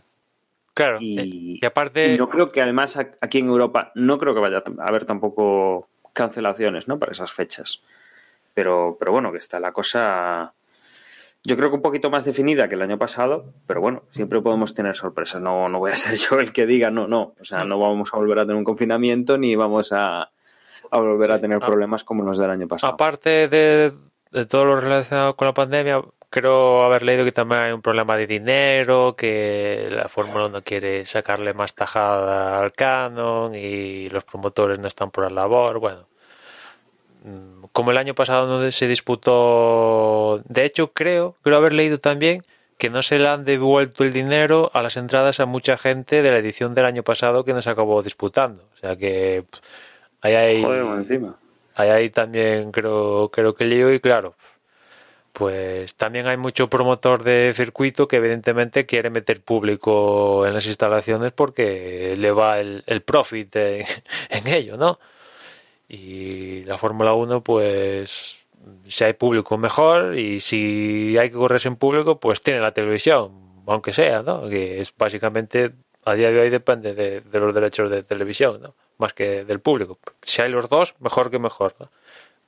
Claro, 0.74 0.98
y, 1.00 1.58
eh, 1.60 1.66
aparte... 1.66 2.16
yo 2.16 2.28
creo 2.28 2.52
que 2.52 2.62
además 2.62 2.96
aquí 2.96 3.38
en 3.38 3.48
Europa 3.48 3.90
no 3.96 4.16
creo 4.16 4.32
que 4.32 4.40
vaya 4.40 4.62
a 4.78 4.86
haber 4.86 5.04
tampoco 5.04 5.88
cancelaciones, 6.12 6.86
¿no? 6.86 7.00
Para 7.00 7.10
esas 7.10 7.32
fechas. 7.32 7.82
Pero, 8.54 8.96
pero 8.96 9.10
bueno, 9.10 9.32
que 9.32 9.38
está 9.38 9.58
la 9.58 9.72
cosa... 9.72 10.54
Yo 11.44 11.56
creo 11.56 11.70
que 11.70 11.76
un 11.76 11.82
poquito 11.82 12.08
más 12.08 12.24
definida 12.24 12.68
que 12.68 12.76
el 12.76 12.82
año 12.82 12.98
pasado, 12.98 13.46
pero 13.66 13.80
bueno, 13.80 14.04
siempre 14.10 14.40
podemos 14.40 14.74
tener 14.74 14.94
sorpresas. 14.94 15.42
No, 15.42 15.68
no 15.68 15.80
voy 15.80 15.90
a 15.90 15.96
ser 15.96 16.16
yo 16.30 16.38
el 16.38 16.52
que 16.52 16.66
diga 16.66 16.90
no, 16.90 17.08
no. 17.08 17.34
O 17.40 17.44
sea, 17.44 17.64
no 17.64 17.78
vamos 17.78 18.10
a 18.12 18.16
volver 18.16 18.38
a 18.38 18.42
tener 18.42 18.56
un 18.56 18.64
confinamiento 18.64 19.38
ni 19.38 19.56
vamos 19.56 19.92
a, 19.92 20.30
a 20.90 21.00
volver 21.00 21.32
a 21.32 21.40
tener 21.40 21.58
problemas 21.58 22.04
como 22.04 22.22
los 22.22 22.38
del 22.38 22.50
año 22.50 22.68
pasado. 22.68 22.92
Aparte 22.92 23.48
de, 23.48 23.92
de 24.30 24.46
todo 24.46 24.64
lo 24.64 24.76
relacionado 24.76 25.34
con 25.34 25.46
la 25.46 25.54
pandemia, 25.54 26.00
creo 26.30 26.82
haber 26.84 27.02
leído 27.02 27.24
que 27.24 27.32
también 27.32 27.60
hay 27.60 27.72
un 27.72 27.82
problema 27.82 28.16
de 28.16 28.26
dinero, 28.26 29.14
que 29.16 29.88
la 29.90 30.08
Fórmula 30.08 30.46
1 30.46 30.62
quiere 30.62 31.04
sacarle 31.04 31.54
más 31.54 31.74
tajada 31.74 32.58
al 32.58 32.72
canon 32.72 33.54
y 33.54 34.08
los 34.08 34.24
promotores 34.24 34.78
no 34.78 34.86
están 34.86 35.10
por 35.10 35.24
la 35.24 35.42
labor. 35.42 35.78
Bueno, 35.78 36.06
como 37.72 37.90
el 37.90 37.98
año 37.98 38.14
pasado 38.14 38.46
no 38.46 38.70
se 38.70 38.88
disputó, 38.88 40.42
de 40.46 40.64
hecho 40.64 40.92
creo, 40.92 41.36
creo 41.42 41.56
haber 41.56 41.72
leído 41.72 41.98
también 41.98 42.44
que 42.78 42.90
no 42.90 43.02
se 43.02 43.18
le 43.18 43.28
han 43.28 43.44
devuelto 43.44 44.02
el 44.02 44.12
dinero 44.12 44.70
a 44.74 44.82
las 44.82 44.96
entradas 44.96 45.38
a 45.38 45.46
mucha 45.46 45.76
gente 45.76 46.22
de 46.22 46.30
la 46.30 46.38
edición 46.38 46.74
del 46.74 46.84
año 46.84 47.02
pasado 47.02 47.44
que 47.44 47.52
no 47.52 47.62
se 47.62 47.70
acabó 47.70 48.02
disputando. 48.02 48.62
O 48.74 48.76
sea 48.76 48.96
que 48.96 49.44
ahí 50.20 50.34
hay, 50.34 50.62
encima. 50.64 51.36
ahí 51.76 51.90
hay 51.90 52.10
también 52.10 52.72
creo, 52.72 53.30
creo 53.32 53.54
que 53.54 53.64
lío 53.66 53.92
y 53.92 54.00
claro 54.00 54.34
pues 55.32 55.94
también 55.94 56.26
hay 56.26 56.36
mucho 56.36 56.68
promotor 56.68 57.22
de 57.24 57.52
circuito 57.54 58.06
que 58.06 58.16
evidentemente 58.16 58.86
quiere 58.86 59.10
meter 59.10 59.40
público 59.40 60.46
en 60.46 60.54
las 60.54 60.66
instalaciones 60.66 61.32
porque 61.32 62.14
le 62.18 62.30
va 62.32 62.60
el, 62.60 63.02
profit 63.04 63.56
en, 63.56 64.46
ello, 64.46 64.76
¿no? 64.76 64.98
Y 65.92 66.64
la 66.64 66.78
Fórmula 66.78 67.12
1 67.12 67.42
pues 67.42 68.42
si 68.86 69.04
hay 69.04 69.12
público 69.12 69.58
mejor 69.58 70.16
y 70.18 70.40
si 70.40 71.18
hay 71.18 71.28
que 71.28 71.36
correr 71.36 71.60
sin 71.60 71.76
público, 71.76 72.18
pues 72.18 72.40
tiene 72.40 72.60
la 72.60 72.70
televisión, 72.70 73.62
aunque 73.66 73.92
sea, 73.92 74.22
¿no? 74.22 74.48
Que 74.48 74.80
es 74.80 74.94
básicamente, 74.96 75.72
a 76.06 76.14
día 76.14 76.30
de 76.30 76.40
hoy 76.40 76.48
depende 76.48 76.94
de, 76.94 77.22
los 77.38 77.52
derechos 77.52 77.90
de 77.90 78.02
televisión, 78.04 78.62
¿no? 78.62 78.74
Más 78.96 79.12
que 79.12 79.44
del 79.44 79.60
público. 79.60 79.98
Si 80.22 80.40
hay 80.40 80.50
los 80.50 80.70
dos, 80.70 80.94
mejor 81.00 81.30
que 81.30 81.38
mejor, 81.38 81.74
¿no? 81.78 81.90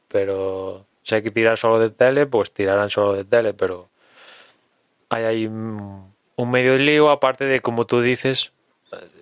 Pero 0.08 0.86
si 1.02 1.16
hay 1.16 1.22
que 1.22 1.30
tirar 1.30 1.58
solo 1.58 1.78
de 1.78 1.90
tele, 1.90 2.24
pues 2.24 2.50
tirarán 2.50 2.88
solo 2.88 3.12
de 3.12 3.24
tele, 3.26 3.52
pero 3.52 3.90
hay 5.10 5.46
un 5.46 6.14
medio 6.50 6.76
lío, 6.76 7.10
aparte 7.10 7.44
de, 7.44 7.60
como 7.60 7.84
tú 7.84 8.00
dices, 8.00 8.53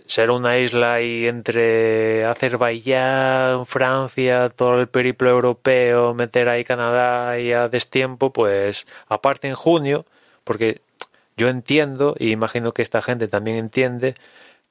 ser 0.07 0.31
una 0.31 0.59
isla 0.59 0.95
ahí 0.95 1.27
entre 1.27 2.25
Azerbaiyán, 2.27 3.67
Francia, 3.67 4.51
todo 4.51 4.81
el 4.81 4.89
periplo 4.89 5.31
europeo, 5.31 6.15
meter 6.15 6.49
ahí 6.49 6.65
Canadá 6.65 7.39
y 7.39 7.53
a 7.53 7.69
destiempo, 7.69 8.33
pues 8.33 8.87
aparte 9.09 9.49
en 9.49 9.55
junio, 9.55 10.05
porque 10.45 10.81
yo 11.37 11.49
entiendo, 11.49 12.15
y 12.19 12.31
imagino 12.31 12.73
que 12.73 12.83
esta 12.83 13.03
gente 13.03 13.29
también 13.29 13.57
entiende, 13.57 14.15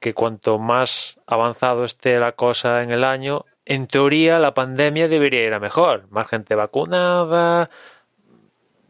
que 0.00 0.14
cuanto 0.14 0.58
más 0.58 1.18
avanzado 1.26 1.84
esté 1.84 2.18
la 2.18 2.32
cosa 2.32 2.82
en 2.82 2.90
el 2.90 3.04
año, 3.04 3.44
en 3.64 3.86
teoría 3.86 4.38
la 4.38 4.54
pandemia 4.54 5.08
debería 5.08 5.46
ir 5.46 5.54
a 5.54 5.60
mejor. 5.60 6.04
Más 6.10 6.28
gente 6.28 6.54
vacunada, 6.54 7.70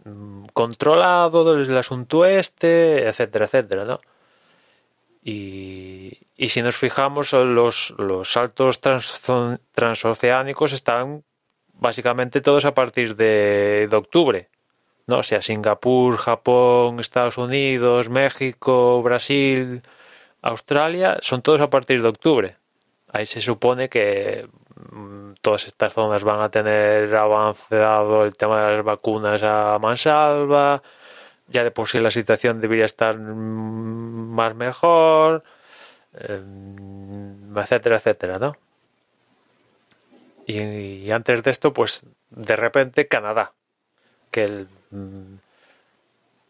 mm, 0.04 0.46
controlado 0.54 1.54
el 1.54 1.76
asunto 1.76 2.24
este, 2.24 3.08
etcétera, 3.08 3.46
etcétera, 3.46 3.84
¿no? 3.84 4.00
Y, 5.22 6.18
y 6.36 6.48
si 6.48 6.62
nos 6.62 6.76
fijamos, 6.76 7.32
los, 7.32 7.94
los 7.98 8.32
saltos 8.32 8.80
transoceánicos 8.80 10.72
están 10.72 11.22
básicamente 11.72 12.40
todos 12.40 12.64
a 12.64 12.74
partir 12.74 13.16
de, 13.16 13.88
octubre. 13.92 14.48
¿no? 15.06 15.18
O 15.18 15.22
sea, 15.22 15.42
Singapur, 15.42 16.16
Japón, 16.16 17.00
Estados 17.00 17.38
Unidos, 17.38 18.08
México, 18.08 19.02
Brasil, 19.02 19.82
Australia, 20.40 21.18
son 21.20 21.42
todos 21.42 21.60
a 21.60 21.70
partir 21.70 22.02
de 22.02 22.08
octubre. 22.08 22.56
Ahí 23.08 23.26
se 23.26 23.40
supone 23.40 23.88
que 23.88 24.48
mm, 24.90 25.34
todas 25.42 25.66
estas 25.66 25.92
zonas 25.92 26.24
van 26.24 26.40
a 26.40 26.50
tener 26.50 27.14
avanzado 27.14 28.24
el 28.24 28.36
tema 28.36 28.64
de 28.64 28.76
las 28.76 28.84
vacunas 28.84 29.42
a 29.42 29.78
mansalva. 29.80 30.82
Ya 31.52 31.62
de 31.64 31.70
por 31.70 31.88
sí 31.88 31.98
la 31.98 32.10
situación 32.10 32.60
debería 32.60 32.84
estar 32.86 33.18
más 33.18 34.54
mejor. 34.54 35.44
Em, 36.14 37.56
etcétera, 37.56 37.96
etcétera, 37.96 38.38
¿no? 38.38 38.56
Y, 40.46 41.10
antes 41.10 41.42
de 41.42 41.50
esto, 41.50 41.72
pues 41.72 42.04
de 42.30 42.56
repente 42.56 43.06
Canadá, 43.08 43.52
que 44.30 44.66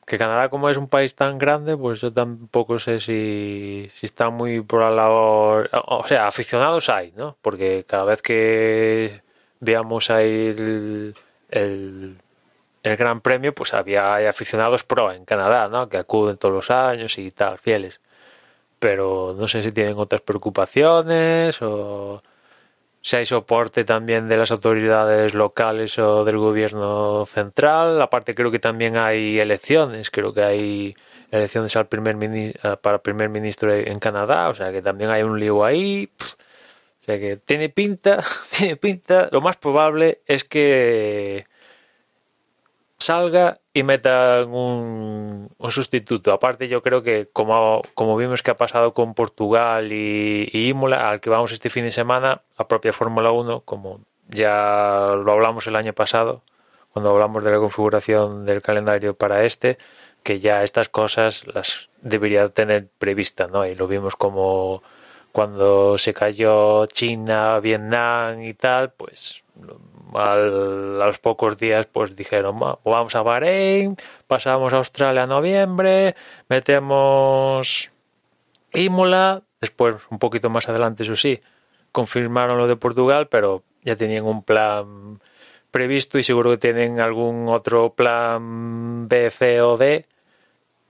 que 0.07 0.19
Canadá 0.19 0.49
como 0.49 0.69
es 0.69 0.77
un 0.77 0.89
país 0.89 1.15
tan 1.15 1.39
grande, 1.39 1.77
pues 1.77 2.01
yo 2.01 2.13
tampoco 2.13 2.79
sé 2.79 3.01
si, 3.01 3.89
si 3.95 4.07
está 4.07 4.31
muy 4.31 4.61
por 4.61 4.83
la 4.83 4.91
labor, 4.91 5.71
o 5.73 6.05
sea, 6.07 6.27
aficionados 6.27 6.89
hay, 6.89 7.13
¿no? 7.13 7.37
Porque 7.41 7.85
cada 7.87 8.05
vez 8.05 8.21
que 8.21 9.23
veamos 9.61 10.11
ahí 10.11 10.49
el, 10.49 11.15
el, 11.51 12.17
el 12.83 12.97
Gran 12.97 13.21
Premio, 13.21 13.55
pues 13.55 13.75
había 13.75 14.29
aficionados 14.29 14.85
pro 14.85 15.13
en 15.13 15.25
Canadá, 15.25 15.69
¿no? 15.69 15.89
Que 15.89 15.99
acuden 15.99 16.37
todos 16.37 16.55
los 16.55 16.71
años 16.71 17.19
y 17.19 17.31
tal, 17.31 17.59
fieles 17.59 18.01
pero 18.83 19.33
no 19.39 19.47
sé 19.47 19.63
si 19.63 19.71
tienen 19.71 19.97
otras 19.97 20.23
preocupaciones 20.23 21.63
o 21.63 22.21
si 23.01 23.15
hay 23.15 23.27
soporte 23.27 23.85
también 23.85 24.29
de 24.29 24.37
las 24.37 24.51
autoridades 24.51 25.35
locales 25.35 25.97
o 26.01 26.25
del 26.25 26.39
gobierno 26.39 27.25
central. 27.25 28.03
Aparte 28.03 28.35
creo 28.35 28.51
que 28.51 28.59
también 28.59 28.97
hay 28.97 29.39
elecciones, 29.39 30.11
creo 30.11 30.35
que 30.35 30.43
hay 30.43 30.97
elecciones 31.31 31.77
al 31.77 31.87
primer 31.87 32.17
para 32.81 32.99
primer 33.03 33.29
ministro 33.29 33.73
en 33.73 34.01
Canadá, 34.01 34.49
o 34.49 34.55
sea 34.55 34.73
que 34.73 34.83
también 34.83 35.11
hay 35.11 35.23
un 35.23 35.39
lío 35.39 35.65
ahí. 35.65 36.11
O 37.03 37.05
sea 37.05 37.21
que 37.21 37.37
tiene 37.37 37.69
pinta, 37.69 38.25
tiene 38.51 38.77
pinta. 38.77 39.29
Lo 39.31 39.41
más 39.41 39.57
probable 39.59 40.23
es 40.27 40.43
que 40.43 41.47
salga 43.03 43.59
y 43.75 43.83
meta 43.83 44.45
un, 44.47 45.51
sustituto. 45.69 46.33
Aparte, 46.33 46.69
yo 46.69 46.83
creo 46.83 47.03
que 47.03 47.29
como, 47.33 47.83
como 47.95 48.17
vimos 48.17 48.43
que 48.43 48.51
ha 48.51 48.57
pasado 48.57 48.95
con 48.95 49.15
Portugal 49.15 49.93
y, 49.93 50.49
Imola, 50.53 51.11
al 51.11 51.21
que 51.21 51.31
vamos 51.31 51.53
este 51.53 51.71
fin 51.71 51.85
de 51.85 51.91
semana, 51.91 52.43
la 52.59 52.69
propia 52.69 52.93
Fórmula 52.93 53.31
1, 53.33 53.61
como 53.61 54.01
ya 54.29 55.15
lo 55.23 55.33
hablamos 55.33 55.67
el 55.67 55.77
año 55.77 55.93
pasado, 55.93 56.43
cuando 56.93 57.11
hablamos 57.11 57.45
de 57.45 57.51
la 57.51 57.59
configuración 57.59 58.45
del 58.45 58.63
calendario 58.63 59.15
para 59.15 59.45
este, 59.45 59.79
que 60.23 60.39
ya 60.39 60.63
estas 60.63 60.89
cosas 60.89 61.47
las 61.47 61.89
debería 62.01 62.49
tener 62.49 62.89
previstas, 62.99 63.51
¿no? 63.51 63.67
Y 63.67 63.75
lo 63.75 63.89
vimos 63.89 64.17
como 64.17 64.83
cuando 65.33 65.97
se 65.99 66.13
cayó 66.13 66.87
China, 66.87 67.59
Vietnam 67.61 68.43
y 68.43 68.55
tal, 68.55 68.93
pues 68.93 69.43
a 70.15 70.37
los 70.37 71.19
pocos 71.19 71.59
días 71.59 71.87
pues 71.87 72.17
dijeron 72.17 72.59
vamos 72.85 73.15
a 73.15 73.23
Bahrein, 73.23 73.97
pasamos 74.27 74.73
a 74.73 74.79
Australia 74.79 75.25
en 75.25 75.29
noviembre, 75.29 76.15
metemos 76.49 77.91
Imola, 78.73 79.43
después 79.61 79.97
un 80.11 80.19
poquito 80.19 80.51
más 80.51 80.69
adelante 80.69 81.03
eso 81.03 81.17
sí, 81.17 81.41
confirmaron 81.93 82.59
lo 82.59 82.67
de 82.67 82.77
Portugal, 82.77 83.29
pero 83.29 83.63
ya 83.83 83.97
tenían 83.97 84.25
un 84.25 84.43
plan 84.43 85.21
previsto 85.71 86.19
y 86.19 86.23
seguro 86.23 86.51
que 86.51 86.59
tienen 86.59 87.01
algún 87.01 87.49
otro 87.49 87.95
plan 87.95 89.09
B, 89.09 89.31
C 89.31 89.61
o 89.61 89.77
D, 89.77 90.07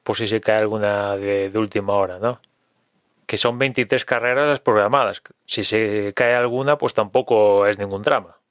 por 0.02 0.16
si 0.16 0.26
se 0.26 0.40
cae 0.40 0.58
alguna 0.58 1.16
de, 1.16 1.50
de 1.50 1.58
última 1.58 1.94
hora, 1.94 2.18
¿no? 2.18 2.40
Que 3.26 3.36
son 3.36 3.58
23 3.58 4.04
carreras 4.04 4.48
las 4.48 4.60
programadas. 4.60 5.22
Si 5.46 5.64
se 5.64 6.12
cae 6.14 6.34
alguna, 6.34 6.76
pues 6.76 6.92
tampoco 6.92 7.66
es 7.66 7.78
ningún 7.78 8.02
drama. 8.02 8.41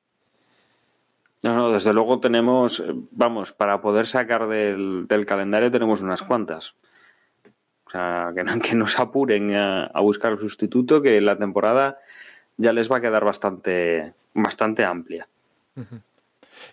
No, 1.44 1.56
no, 1.56 1.72
desde 1.72 1.94
luego 1.94 2.20
tenemos, 2.20 2.80
eh, 2.80 2.94
vamos, 3.12 3.52
para 3.52 3.82
poder 3.82 4.06
sacar 4.06 4.48
del, 4.48 5.26
calendario 5.26 5.72
tenemos 5.72 6.02
unas 6.02 6.22
cuantas. 6.22 6.76
O 7.86 7.92
sea, 7.92 8.32
que, 8.36 8.44
que 8.62 8.76
nos 8.76 9.00
apuren 9.00 9.56
a, 9.56 9.90
buscar 10.02 10.34
el 10.34 10.40
sustituto, 10.40 11.02
que 11.02 11.20
la 11.20 11.38
temporada 11.38 11.98
ya 12.58 12.74
les 12.74 12.92
va 12.92 12.98
a 12.98 13.02
quedar 13.02 13.26
bastante, 13.26 14.14
bastante 14.34 14.86
amplia. 14.86 15.28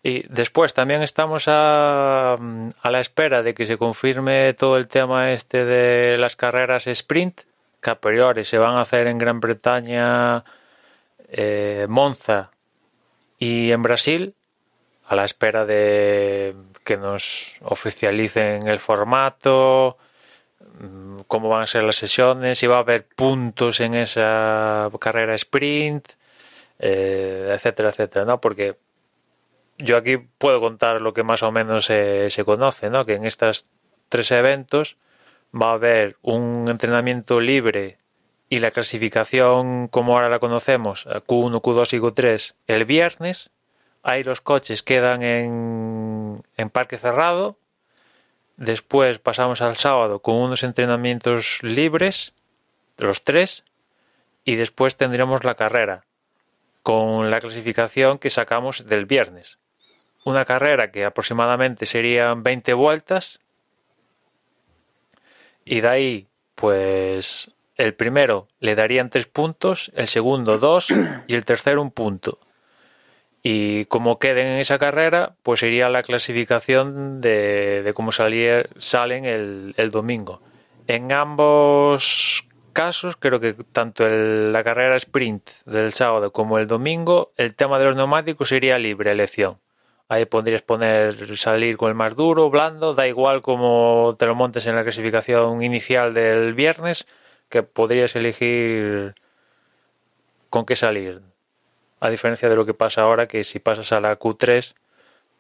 Y 0.03 0.27
después 0.29 0.75
también 0.75 1.03
estamos 1.03 1.49
a, 1.49 2.35
a, 2.35 2.91
la 2.91 3.01
espera 3.01 3.43
de 3.43 3.55
que 3.55 3.65
se 3.65 3.79
confirme 3.79 4.53
todo 4.53 4.77
el 4.77 4.87
tema 4.87 5.33
este 5.33 5.65
de 5.65 6.19
las 6.19 6.37
carreras 6.37 6.87
sprint, 6.87 7.41
que 7.81 7.91
a 7.91 8.01
priori 8.01 8.45
se 8.45 8.59
van 8.59 8.77
a 8.77 8.83
hacer 8.83 9.07
en 9.07 9.17
Gran 9.17 9.41
Bretaña, 9.41 10.45
eh, 11.29 11.87
Monza 11.89 12.51
y 13.39 13.71
en 13.71 13.83
Brasil 13.83 14.35
a 15.09 15.17
la 15.17 15.25
espera 15.25 15.65
de 15.65 16.55
que 16.85 16.99
nos 16.99 17.57
oficialicen 17.63 18.69
el 18.69 18.79
formato, 18.79 19.97
mm, 20.81 21.21
cómo 21.27 21.49
van 21.49 21.63
a 21.63 21.67
ser 21.67 21.83
las 21.83 21.97
sesiones, 21.97 22.59
si 22.59 22.67
va 22.67 22.77
a 22.77 22.81
haber 22.81 23.07
puntos 23.07 23.81
en 23.81 23.95
esa 23.95 24.91
carrera 25.01 25.35
sprint, 25.35 26.09
eh, 26.79 27.51
etcétera, 27.55 27.89
etcétera, 27.89 28.27
¿no? 28.27 28.41
Porque 28.41 28.77
yo 29.79 29.97
aquí 29.97 30.19
puedo 30.19 30.61
contar 30.61 31.01
lo 31.01 31.15
que 31.15 31.23
más 31.23 31.43
o 31.43 31.53
menos 31.53 31.87
se, 31.87 32.29
se 32.29 32.45
conoce, 32.45 32.91
¿no? 32.91 33.05
Que 33.07 33.15
en 33.15 33.25
estos 33.25 33.67
tres 34.11 34.31
eventos 34.31 34.99
va 35.55 35.71
a 35.71 35.75
haber 35.75 36.17
un 36.21 36.67
entrenamiento 36.69 37.41
libre 37.41 37.99
y 38.51 38.59
la 38.59 38.71
clasificación 38.71 39.89
como 39.89 40.15
ahora 40.15 40.29
la 40.29 40.39
conocemos, 40.39 41.07
Q1, 41.07 41.63
Q2 41.63 41.95
y 41.95 42.01
Q3, 42.01 42.55
el 42.67 42.85
viernes 42.85 43.51
ahí 44.03 44.25
los 44.25 44.41
coches 44.41 44.83
quedan 44.83 45.23
en, 45.23 46.43
en 46.57 46.71
parque 46.71 46.99
cerrado. 46.99 47.59
Después 48.57 49.19
pasamos 49.19 49.63
al 49.63 49.77
sábado 49.77 50.21
con 50.21 50.37
unos 50.37 50.63
entrenamientos 50.65 51.63
libres, 51.63 52.33
los 52.97 53.23
tres, 53.23 53.65
y 54.45 54.57
después 54.57 54.97
tendremos 54.97 55.45
la 55.45 55.55
carrera 55.55 56.05
con 56.83 57.31
la 57.31 57.39
clasificación 57.39 58.19
que 58.19 58.31
sacamos 58.31 58.87
del 58.87 59.05
viernes. 59.05 59.59
Una 60.25 60.45
carrera 60.45 60.91
que 60.91 61.05
aproximadamente 61.05 61.87
serían 61.87 62.43
20 62.43 62.73
vueltas. 62.73 63.41
Y 65.65 65.81
de 65.81 65.89
ahí, 65.89 66.29
pues 66.55 67.51
el 67.77 67.95
primero 67.95 68.49
le 68.59 68.75
darían 68.75 69.11
tres 69.11 69.27
puntos, 69.27 69.93
el 69.95 70.09
segundo 70.09 70.59
dos 70.59 70.89
y 71.27 71.35
el 71.35 71.45
tercero 71.45 71.83
un 71.83 71.91
punto. 71.91 72.39
Y 73.43 73.85
como 73.87 74.19
queden 74.19 74.47
en 74.47 74.59
esa 74.59 74.79
carrera, 74.79 75.35
pues 75.43 75.61
sería 75.61 75.89
la 75.89 76.03
clasificación 76.03 77.21
de, 77.21 77.91
cómo 77.95 78.13
salir, 78.13 78.69
salen 78.79 79.25
el, 79.25 79.91
domingo. 79.91 80.43
En 80.87 81.13
ambos 81.13 82.47
casos, 82.73 83.17
creo 83.17 83.41
que 83.41 83.55
tanto 83.55 84.09
la 84.09 84.63
carrera 84.65 84.97
sprint 84.97 85.51
del 85.67 85.93
sábado 85.93 86.33
como 86.33 86.59
el 86.59 86.67
domingo, 86.67 87.33
el 87.37 87.55
tema 87.55 87.79
de 87.79 87.87
los 87.87 87.97
neumáticos 87.97 88.49
sería 88.49 88.79
libre 88.79 89.13
elección. 89.13 89.59
Ahí 90.09 90.25
podrías 90.25 90.63
poner 90.63 91.37
salir 91.37 91.77
con 91.77 91.91
el 91.91 91.95
más 91.95 92.17
duro, 92.17 92.49
blando, 92.49 92.95
da 92.95 93.07
igual 93.07 93.43
como 93.43 94.17
te 94.19 94.27
lo 94.27 94.35
montes 94.35 94.67
en 94.67 94.75
la 94.75 94.83
clasificación 94.83 95.63
inicial 95.63 96.15
del 96.15 96.55
viernes, 96.55 97.07
que 97.51 97.63
podrías 97.63 98.17
elegir 98.17 99.15
con 100.49 100.65
qué 100.65 100.77
salir. 100.77 101.21
A 102.01 102.11
diferencia 102.11 102.49
de 102.49 102.57
lo 102.57 102.65
que 102.65 102.75
pasa 102.75 103.03
ahora, 103.03 103.27
que 103.27 103.45
si 103.45 103.59
pasas 103.59 103.93
a 103.93 104.01
la 104.01 104.19
Q3 104.19 104.75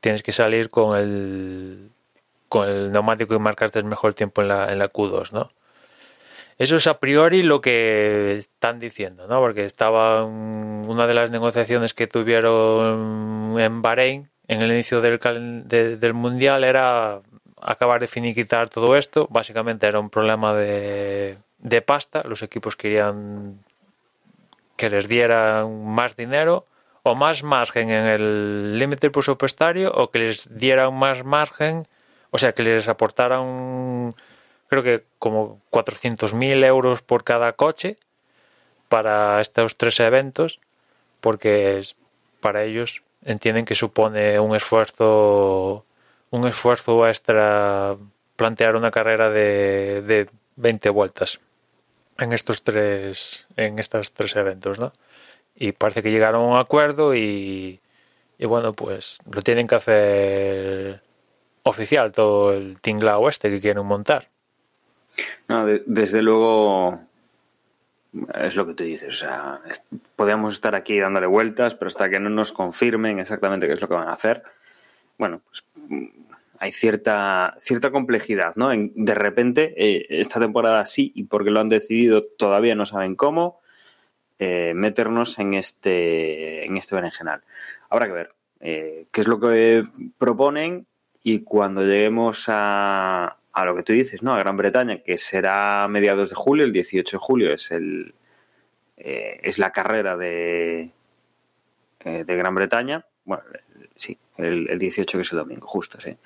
tienes 0.01 0.23
que 0.23 0.33
salir 0.33 0.71
con 0.71 0.97
el 0.97 1.90
con 2.49 2.68
el 2.68 2.92
neumático 2.92 3.35
y 3.35 3.38
marcaste 3.38 3.79
el 3.79 3.85
mejor 3.85 4.14
tiempo 4.14 4.40
en 4.40 4.49
la, 4.49 4.73
en 4.73 4.79
la 4.79 4.90
Q2, 4.90 5.33
¿no? 5.33 5.51
Eso 6.57 6.77
es 6.77 6.87
a 6.87 6.99
priori 6.99 7.42
lo 7.42 7.61
que 7.61 8.37
están 8.38 8.81
diciendo, 8.81 9.29
¿no? 9.29 9.38
Porque 9.38 9.64
estaba 9.64 10.25
una 10.25 11.07
de 11.07 11.14
las 11.14 11.31
negociaciones 11.31 11.94
que 11.94 12.07
tuvieron 12.07 13.61
en 13.61 13.83
Bahrein 13.83 14.31
en 14.49 14.62
el 14.62 14.73
inicio 14.73 15.01
del, 15.01 15.21
del 15.68 16.14
mundial 16.14 16.64
era 16.64 17.21
acabar 17.61 18.01
de 18.01 18.09
finiquitar 18.09 18.68
todo 18.71 18.97
esto. 18.97 19.29
Básicamente 19.31 19.87
era 19.87 20.01
un 20.01 20.11
problema 20.11 20.57
de, 20.57 21.37
de 21.59 21.83
pasta. 21.83 22.23
Los 22.25 22.42
equipos 22.42 22.75
querían 22.75 23.62
que 24.78 24.88
les 24.88 25.08
dieran 25.08 25.84
más 25.84 26.16
dinero 26.16 26.64
o 27.02 27.14
más 27.14 27.42
margen 27.42 27.90
en 27.90 28.06
el 28.06 28.78
límite 28.78 29.10
presupuestario 29.10 29.92
o 29.92 30.10
que 30.10 30.20
les 30.20 30.56
dieran 30.56 30.94
más 30.94 31.24
margen, 31.24 31.86
o 32.30 32.38
sea, 32.38 32.52
que 32.52 32.62
les 32.62 32.88
aportaran 32.88 34.14
creo 34.68 34.82
que 34.82 35.04
como 35.18 35.60
400.000 35.72 36.64
euros 36.64 37.02
por 37.02 37.24
cada 37.24 37.52
coche 37.52 37.98
para 38.88 39.40
estos 39.40 39.76
tres 39.76 39.98
eventos, 40.00 40.60
porque 41.20 41.82
para 42.40 42.62
ellos 42.62 43.02
entienden 43.24 43.64
que 43.64 43.74
supone 43.74 44.38
un 44.38 44.54
esfuerzo 44.54 45.84
un 46.30 46.46
esfuerzo 46.46 47.06
extra 47.08 47.96
plantear 48.36 48.76
una 48.76 48.90
carrera 48.90 49.28
de, 49.30 50.02
de 50.02 50.28
20 50.56 50.90
vueltas 50.90 51.40
en 52.18 52.33
estos 52.33 52.62
tres 52.62 53.46
en 53.57 53.78
estos 53.78 54.12
tres 54.12 54.37
eventos, 54.37 54.78
¿no? 54.78 54.92
Y 55.54 55.72
parece 55.72 56.02
que 56.02 56.11
llegaron 56.11 56.42
a 56.42 56.54
un 56.54 56.59
acuerdo 56.59 57.14
y, 57.14 57.81
y 58.38 58.46
bueno, 58.46 58.72
pues 58.72 59.18
lo 59.31 59.42
tienen 59.42 59.66
que 59.66 59.74
hacer 59.74 61.02
oficial 61.64 62.12
todo 62.12 62.52
el 62.52 62.81
tinglao 62.81 63.28
este 63.28 63.50
que 63.50 63.61
quieren 63.61 63.85
montar. 63.85 64.28
No, 65.48 65.66
desde 65.66 66.22
luego 66.22 67.00
es 68.35 68.57
lo 68.57 68.66
que 68.66 68.74
tú 68.74 68.85
dices. 68.85 69.09
O 69.09 69.12
sea, 69.18 69.61
podemos 70.16 70.54
estar 70.54 70.74
aquí 70.74 70.98
dándole 70.98 71.26
vueltas, 71.26 71.74
pero 71.74 71.88
hasta 71.88 72.09
que 72.09 72.20
no 72.20 72.31
nos 72.31 72.52
confirmen 72.52 73.18
exactamente 73.18 73.66
qué 73.66 73.72
es 73.72 73.81
lo 73.81 73.88
que 73.88 73.94
van 73.94 74.09
a 74.09 74.12
hacer, 74.12 74.42
bueno, 75.18 75.40
pues 75.48 75.64
hay 76.59 76.73
cierta, 76.73 77.57
cierta 77.61 77.90
complejidad, 77.90 78.55
¿no? 78.57 78.73
En, 78.73 78.92
de 78.94 79.14
repente, 79.14 79.75
eh, 79.77 80.07
esta 80.11 80.40
temporada 80.40 80.85
sí, 80.87 81.12
y 81.14 81.25
porque 81.25 81.51
lo 81.51 81.61
han 81.61 81.68
decidido, 81.68 82.25
todavía 82.25 82.75
no 82.75 82.87
saben 82.87 83.14
cómo 83.14 83.61
eh, 84.38 84.73
meternos 84.75 85.38
en 85.38 85.55
este, 85.55 86.64
en 86.64 86.77
este 86.77 86.94
berenjenal. 86.94 87.42
Habrá 87.90 88.07
que 88.07 88.12
ver 88.12 88.35
eh, 88.61 89.07
qué 89.12 89.21
es 89.21 89.29
lo 89.29 89.40
que 89.40 89.85
proponen 90.18 90.87
y 91.23 91.40
cuando 91.40 91.83
lleguemos 91.83 92.44
a, 92.49 93.37
a 93.53 93.64
lo 93.64 93.75
que 93.77 93.83
tú 93.83 93.92
dices, 93.92 94.23
¿no? 94.23 94.35
A 94.35 94.38
Gran 94.38 94.57
Bretaña, 94.57 94.99
que 94.99 95.18
será 95.18 95.88
mediados 95.88 96.31
de 96.31 96.37
julio, 96.37 96.64
el 96.64 96.73
18 96.73 97.16
de 97.16 97.21
julio 97.21 97.53
es 97.53 97.71
el 97.71 98.14
eh, 98.97 99.40
es 99.42 99.59
la 99.59 99.71
carrera 99.71 100.16
de, 100.16 100.90
de 102.05 102.37
Gran 102.37 102.55
Bretaña. 102.55 103.07
Bueno, 103.25 103.44
sí, 103.98 104.16
el, 104.38 104.78
18 104.78 105.18
que 105.18 105.22
es 105.22 105.32
el 105.32 105.38
domingo, 105.38 105.66
justo, 105.66 106.00
sí. 106.00 106.16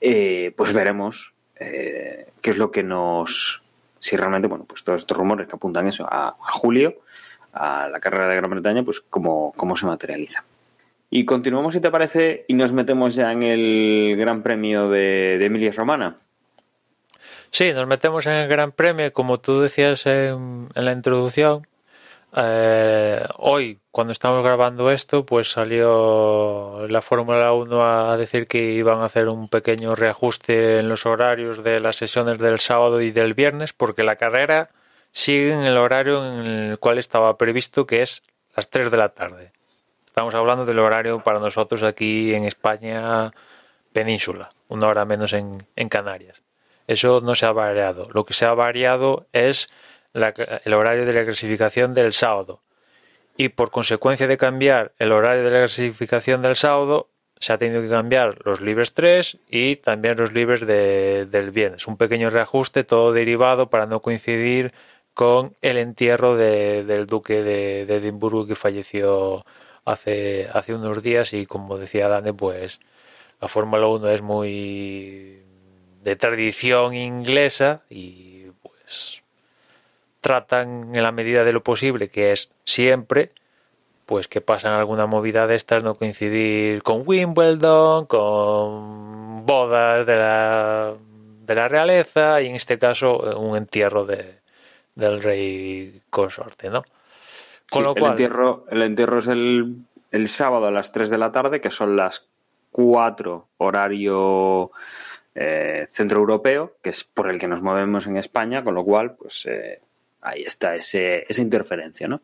Eh, 0.00 0.52
pues 0.54 0.72
veremos 0.72 1.32
qué 1.58 2.26
es 2.42 2.58
lo 2.58 2.70
que 2.70 2.82
nos. 2.82 3.62
Si 4.00 4.16
realmente, 4.16 4.48
bueno, 4.48 4.64
pues 4.64 4.82
todos 4.82 5.00
estos 5.00 5.16
rumores 5.16 5.46
que 5.46 5.54
apuntan 5.54 5.86
eso 5.86 6.04
a, 6.10 6.36
julio, 6.54 6.98
a 7.52 7.88
la 7.88 8.00
carrera 8.00 8.26
de 8.26 8.34
Gran 8.34 8.50
Bretaña, 8.50 8.82
pues 8.82 9.00
cómo, 9.00 9.52
cómo 9.56 9.76
se 9.76 9.86
materializa. 9.86 10.44
Y 11.08 11.24
continuamos, 11.24 11.74
si 11.74 11.80
te 11.80 11.90
parece, 11.90 12.44
y 12.48 12.54
nos 12.54 12.72
metemos 12.72 13.14
ya 13.14 13.30
en 13.30 13.44
el 13.44 14.16
Gran 14.16 14.42
Premio 14.42 14.90
de, 14.90 15.38
de 15.38 15.44
Emilia 15.44 15.70
Romana. 15.70 16.16
Sí, 17.52 17.74
nos 17.74 17.86
metemos 17.86 18.24
en 18.26 18.32
el 18.32 18.48
Gran 18.48 18.72
Premio, 18.72 19.12
como 19.12 19.38
tú 19.38 19.60
decías 19.60 20.06
en, 20.06 20.68
la 20.74 20.92
introducción. 20.92 21.66
Eh, 22.34 23.26
hoy, 23.36 23.80
cuando 23.90 24.12
estamos 24.12 24.42
grabando 24.42 24.90
esto, 24.90 25.26
pues 25.26 25.50
salió 25.50 26.86
la 26.88 27.02
Fórmula 27.02 27.52
1 27.52 28.10
a 28.10 28.16
decir 28.16 28.46
que 28.46 28.72
iban 28.72 29.00
a 29.00 29.04
hacer 29.04 29.28
un 29.28 29.48
pequeño 29.48 29.94
reajuste 29.94 30.78
en 30.78 30.88
los 30.88 31.04
horarios 31.04 31.62
de 31.62 31.80
las 31.80 31.96
sesiones 31.96 32.38
del 32.38 32.58
sábado 32.58 33.02
y 33.02 33.10
del 33.10 33.34
viernes, 33.34 33.74
porque 33.74 34.02
la 34.02 34.16
carrera 34.16 34.70
sigue 35.10 35.52
en 35.52 35.60
el 35.60 35.76
horario 35.76 36.24
en 36.24 36.46
el 36.46 36.78
cual 36.78 36.96
estaba 36.98 37.36
previsto, 37.36 37.86
que 37.86 38.00
es 38.00 38.22
las 38.56 38.70
3 38.70 38.90
de 38.90 38.96
la 38.96 39.10
tarde. 39.10 39.52
Estamos 40.06 40.34
hablando 40.34 40.64
del 40.64 40.78
horario 40.78 41.22
para 41.22 41.38
nosotros 41.38 41.82
aquí 41.82 42.34
en 42.34 42.44
España, 42.44 43.30
península, 43.92 44.50
una 44.68 44.86
hora 44.88 45.04
menos 45.04 45.34
en 45.34 45.88
Canarias. 45.90 46.42
Eso 46.86 47.20
no 47.22 47.34
se 47.34 47.46
ha 47.46 47.52
variado. 47.52 48.04
Lo 48.12 48.24
que 48.24 48.34
se 48.34 48.44
ha 48.44 48.54
variado 48.54 49.26
es 49.32 49.70
el 50.14 50.74
horario 50.74 51.06
de 51.06 51.12
la 51.12 51.24
clasificación 51.24 51.94
del 51.94 52.12
sábado. 52.12 52.62
Y 53.36 53.50
por 53.50 53.70
consecuencia 53.70 54.26
de 54.26 54.36
cambiar 54.36 54.92
el 54.98 55.12
horario 55.12 55.42
de 55.42 55.50
la 55.50 55.58
clasificación 55.58 56.42
del 56.42 56.56
sábado, 56.56 57.08
se 57.42 57.52
ha 57.52 57.58
tenido 57.58 57.82
que 57.82 57.88
cambiar 57.88 58.38
los 58.44 58.60
libres 58.60 58.92
3 58.92 59.38
y 59.48 59.76
también 59.76 60.16
los 60.16 60.32
libres 60.32 60.60
del 60.60 61.50
viernes. 61.50 61.88
Un 61.88 61.96
pequeño 61.96 62.30
reajuste, 62.30 62.84
todo 62.84 63.12
derivado 63.12 63.68
para 63.68 63.86
no 63.86 64.00
coincidir 64.00 64.72
con 65.14 65.56
el 65.60 65.76
entierro 65.76 66.36
del 66.36 67.06
duque 67.06 67.42
de, 67.42 67.82
Edimburgo 67.82 68.46
que 68.46 68.54
falleció 68.54 69.44
hace, 69.84 70.48
hace 70.52 70.74
unos 70.74 71.02
días 71.02 71.32
y 71.32 71.46
como 71.46 71.78
decía 71.78 72.08
Dane, 72.08 72.32
pues 72.32 72.80
la 73.40 73.48
Fórmula 73.48 73.88
1 73.88 74.08
es 74.10 74.22
muy 74.22 75.42
de 76.02 76.16
tradición 76.16 76.94
inglesa 76.94 77.82
y 77.90 78.46
pues 78.62 79.21
tratan 80.22 80.94
en 80.94 81.02
la 81.02 81.12
medida 81.12 81.44
de 81.44 81.52
lo 81.52 81.62
posible, 81.62 82.08
que 82.08 82.32
es 82.32 82.50
siempre, 82.64 83.32
pues 84.06 84.28
que 84.28 84.40
pasan 84.40 84.72
alguna 84.72 85.06
movida 85.06 85.46
de 85.46 85.56
estas, 85.56 85.84
no 85.84 85.96
coincidir 85.96 86.82
con 86.82 87.02
Wimbledon, 87.04 88.06
con 88.06 89.44
bodas 89.44 90.06
de 90.06 90.16
la, 90.16 90.94
de 91.44 91.54
la 91.54 91.68
realeza 91.68 92.40
y 92.40 92.46
en 92.46 92.54
este 92.54 92.78
caso 92.78 93.18
un 93.38 93.56
entierro 93.56 94.06
de, 94.06 94.38
del 94.94 95.22
rey 95.22 96.00
consorte, 96.08 96.70
¿no? 96.70 96.84
Con 97.70 97.82
lo 97.82 97.94
cual, 97.94 98.04
el, 98.04 98.10
entierro, 98.10 98.64
el 98.70 98.82
entierro 98.82 99.18
es 99.18 99.26
el, 99.26 99.76
el 100.12 100.28
sábado 100.28 100.66
a 100.66 100.70
las 100.70 100.92
3 100.92 101.10
de 101.10 101.18
la 101.18 101.32
tarde, 101.32 101.60
que 101.60 101.70
son 101.70 101.96
las 101.96 102.26
4 102.70 103.48
horario 103.58 104.70
eh, 105.34 105.86
centro 105.88 106.20
europeo, 106.20 106.76
que 106.82 106.90
es 106.90 107.02
por 107.02 107.28
el 107.28 107.40
que 107.40 107.48
nos 107.48 107.62
movemos 107.62 108.06
en 108.06 108.18
España, 108.18 108.62
con 108.62 108.74
lo 108.74 108.84
cual, 108.84 109.16
pues 109.16 109.46
eh, 109.46 109.80
ahí 110.22 110.42
está 110.42 110.74
ese, 110.74 111.26
esa 111.28 111.42
interferencia, 111.42 112.08
¿no? 112.08 112.22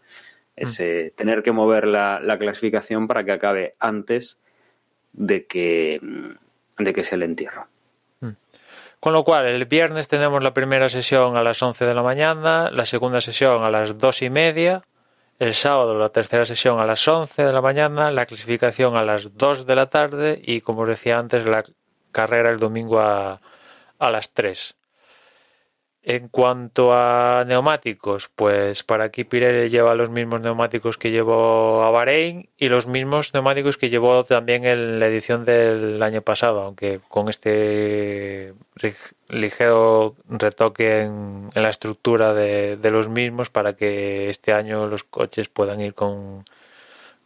Ese 0.56 1.12
tener 1.14 1.42
que 1.42 1.52
mover 1.52 1.86
la, 1.86 2.36
clasificación 2.38 3.06
para 3.06 3.22
que 3.24 3.32
acabe 3.32 3.74
antes 3.78 4.40
de 5.12 5.46
que, 5.46 6.00
de 6.78 6.92
que 6.92 7.04
se 7.04 7.16
le 7.16 7.26
entierro. 7.26 7.68
Mm. 8.20 8.30
Con 8.98 9.12
lo 9.12 9.22
cual, 9.22 9.46
el 9.46 9.66
viernes 9.66 10.08
tenemos 10.08 10.42
la 10.42 10.52
primera 10.52 10.88
sesión 10.88 11.36
a 11.36 11.42
las 11.42 11.62
11 11.62 11.84
de 11.84 11.94
la 11.94 12.02
mañana, 12.02 12.70
la 12.72 12.86
segunda 12.86 13.20
sesión 13.20 13.62
a 13.62 13.70
las 13.70 13.98
2 13.98 14.22
y 14.22 14.30
media, 14.30 14.82
el 15.38 15.54
sábado 15.54 15.96
la 15.96 16.08
tercera 16.08 16.44
sesión 16.44 16.80
a 16.80 16.86
las 16.86 17.06
11 17.06 17.44
de 17.44 17.52
la 17.52 17.60
mañana, 17.60 18.10
la 18.10 18.26
clasificación 18.26 18.96
a 18.96 19.04
las 19.04 19.36
2 19.36 19.66
de 19.66 19.74
la 19.76 19.86
tarde 19.86 20.40
y, 20.42 20.60
como 20.60 20.84
decía 20.86 21.18
antes, 21.18 21.44
la 21.44 21.62
carrera 22.10 22.50
el 22.50 22.58
domingo 22.58 22.98
a, 22.98 23.38
a 23.98 24.10
las 24.10 24.32
3. 24.32 24.74
En 26.08 26.28
cuanto 26.28 26.94
a 26.94 27.44
neumáticos, 27.46 28.30
pues 28.34 28.82
para 28.82 29.04
aquí 29.04 29.24
Pirelli 29.24 29.68
lleva 29.68 29.94
los 29.94 30.08
mismos 30.08 30.40
neumáticos 30.40 30.96
que 30.96 31.10
llevó 31.10 31.82
a 31.82 31.90
Bahrein 31.90 32.48
y 32.56 32.70
los 32.70 32.86
mismos 32.86 33.34
neumáticos 33.34 33.76
que 33.76 33.90
llevó 33.90 34.24
también 34.24 34.64
en 34.64 35.00
la 35.00 35.06
edición 35.06 35.44
del 35.44 36.02
año 36.02 36.22
pasado, 36.22 36.62
aunque 36.62 37.00
con 37.08 37.28
este 37.28 38.54
ligero 39.28 40.14
retoque 40.30 41.00
en, 41.02 41.50
la 41.54 41.68
estructura 41.68 42.32
de, 42.32 42.78
de, 42.78 42.90
los 42.90 43.10
mismos 43.10 43.50
para 43.50 43.74
que 43.74 44.30
este 44.30 44.54
año 44.54 44.86
los 44.86 45.04
coches 45.04 45.50
puedan 45.50 45.78
ir 45.82 45.92
con, 45.92 46.46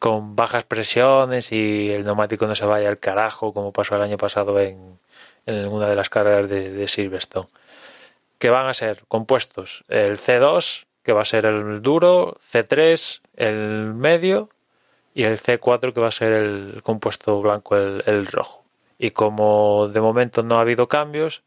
con 0.00 0.34
bajas 0.34 0.64
presiones 0.64 1.52
y 1.52 1.92
el 1.92 2.02
neumático 2.02 2.48
no 2.48 2.56
se 2.56 2.66
vaya 2.66 2.88
al 2.88 2.98
carajo 2.98 3.54
como 3.54 3.72
pasó 3.72 3.94
el 3.94 4.02
año 4.02 4.16
pasado 4.16 4.58
en, 4.58 4.98
en 5.46 5.68
una 5.68 5.88
de 5.88 5.96
las 5.96 6.10
carreras 6.10 6.48
de, 6.48 6.88
Silverstone. 6.88 7.48
Que 8.42 8.50
van 8.50 8.66
a 8.66 8.74
ser 8.74 9.04
compuestos 9.06 9.84
el 9.86 10.18
C2, 10.18 10.86
que 11.04 11.12
va 11.12 11.22
a 11.22 11.24
ser 11.24 11.46
el 11.46 11.80
duro, 11.80 12.36
C3, 12.40 13.20
el 13.36 13.94
medio 13.94 14.48
y 15.14 15.22
el 15.22 15.38
C4 15.38 15.92
que 15.92 16.00
va 16.00 16.08
a 16.08 16.10
ser 16.10 16.32
el 16.32 16.82
compuesto 16.82 17.40
blanco, 17.40 17.76
el, 17.76 18.26
rojo. 18.26 18.64
Y 18.98 19.12
como 19.12 19.86
de 19.86 20.00
momento 20.00 20.42
no 20.42 20.58
ha 20.58 20.62
habido 20.62 20.88
cambios, 20.88 21.44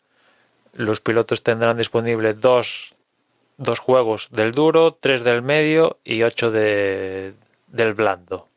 los 0.71 1.01
pilotos 1.01 1.43
tendrán 1.43 1.77
disponibles 1.77 2.39
dos, 2.39 2.95
dos 3.57 3.79
juegos 3.79 4.29
del 4.31 4.53
duro, 4.53 4.91
tres 4.91 5.25
del 5.25 5.41
medio 5.41 5.97
y 6.05 6.23
ocho 6.23 6.49
de, 6.49 7.33
del 7.67 7.93
blando. 7.93 8.47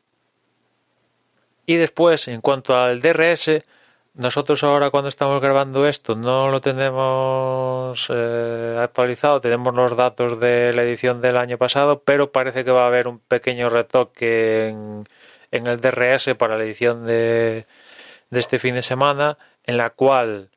Y 1.65 1.75
después, 1.75 2.29
en 2.29 2.39
cuanto 2.39 2.77
al 2.77 3.01
DRS, 3.01 3.59
nosotros 4.19 4.65
ahora 4.65 4.89
cuando 4.89 5.07
estamos 5.07 5.41
grabando 5.41 5.87
esto 5.87 6.13
no 6.13 6.49
lo 6.51 6.59
tenemos 6.59 8.05
eh, 8.09 8.77
actualizado, 8.77 9.39
tenemos 9.39 9.73
los 9.73 9.95
datos 9.95 10.41
de 10.41 10.73
la 10.73 10.83
edición 10.83 11.21
del 11.21 11.37
año 11.37 11.57
pasado, 11.57 12.03
pero 12.03 12.29
parece 12.29 12.65
que 12.65 12.71
va 12.71 12.83
a 12.83 12.87
haber 12.87 13.07
un 13.07 13.19
pequeño 13.19 13.69
retoque 13.69 14.67
en, 14.67 15.05
el 15.51 15.79
DRS 15.79 16.35
para 16.37 16.57
la 16.57 16.65
edición 16.65 17.05
de, 17.05 17.65
este 18.29 18.59
fin 18.59 18.75
de 18.75 18.81
semana, 18.81 19.37
en 19.63 19.77
la 19.77 19.91
cual 19.91 20.49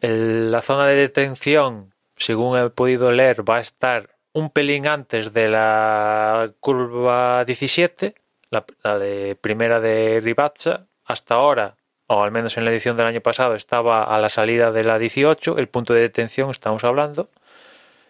la 0.00 0.60
zona 0.60 0.86
de 0.86 0.96
detención, 0.96 1.94
según 2.16 2.58
he 2.58 2.68
podido 2.70 3.12
leer, 3.12 3.48
va 3.48 3.58
a 3.58 3.60
estar 3.60 4.10
un 4.32 4.50
pelín 4.50 4.88
antes 4.88 5.32
de 5.32 5.46
la 5.46 6.50
curva 6.58 7.44
17, 7.44 8.12
la, 8.50 8.64
de 8.98 9.38
primera 9.40 9.78
de 9.78 10.20
Ribazza, 10.20 10.86
hasta 11.04 11.36
ahora 11.36 11.76
o 12.06 12.22
al 12.22 12.30
menos 12.30 12.56
en 12.56 12.64
la 12.64 12.70
edición 12.70 12.96
del 12.96 13.06
año 13.06 13.20
pasado, 13.20 13.54
estaba 13.54 14.04
a 14.04 14.18
la 14.18 14.28
salida 14.28 14.72
de 14.72 14.84
la 14.84 14.98
18, 14.98 15.58
el 15.58 15.68
punto 15.68 15.94
de 15.94 16.00
detención 16.00 16.50
estamos 16.50 16.84
hablando. 16.84 17.28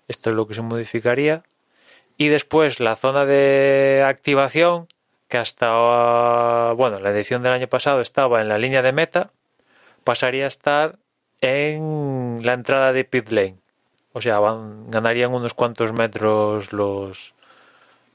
Esto 0.09 0.30
es 0.30 0.36
lo 0.36 0.47
que 0.47 0.55
se 0.55 0.62
modificaría. 0.62 1.42
Y 2.16 2.28
después 2.28 2.80
la 2.80 2.97
zona 2.97 3.24
de 3.24 4.05
activación, 4.07 4.88
que 5.28 5.38
hasta, 5.38 6.72
bueno, 6.72 7.01
la 7.01 7.11
edición 7.11 7.42
del 7.42 7.53
año 7.53 7.68
pasado 7.68 8.01
estaba 8.01 8.40
en 8.40 8.49
la 8.49 8.59
línea 8.59 8.82
de 8.82 8.92
meta, 8.92 9.30
pasaría 10.05 10.45
a 10.45 10.49
estar 10.49 10.97
en 11.40 12.40
la 12.42 12.53
entrada 12.53 12.92
de 12.92 13.05
pit 13.05 13.30
lane. 13.30 13.57
O 14.12 14.20
sea, 14.20 14.38
ganarían 14.88 15.34
unos 15.34 15.55
cuantos 15.55 15.92
metros 15.92 16.72
los, 16.72 17.34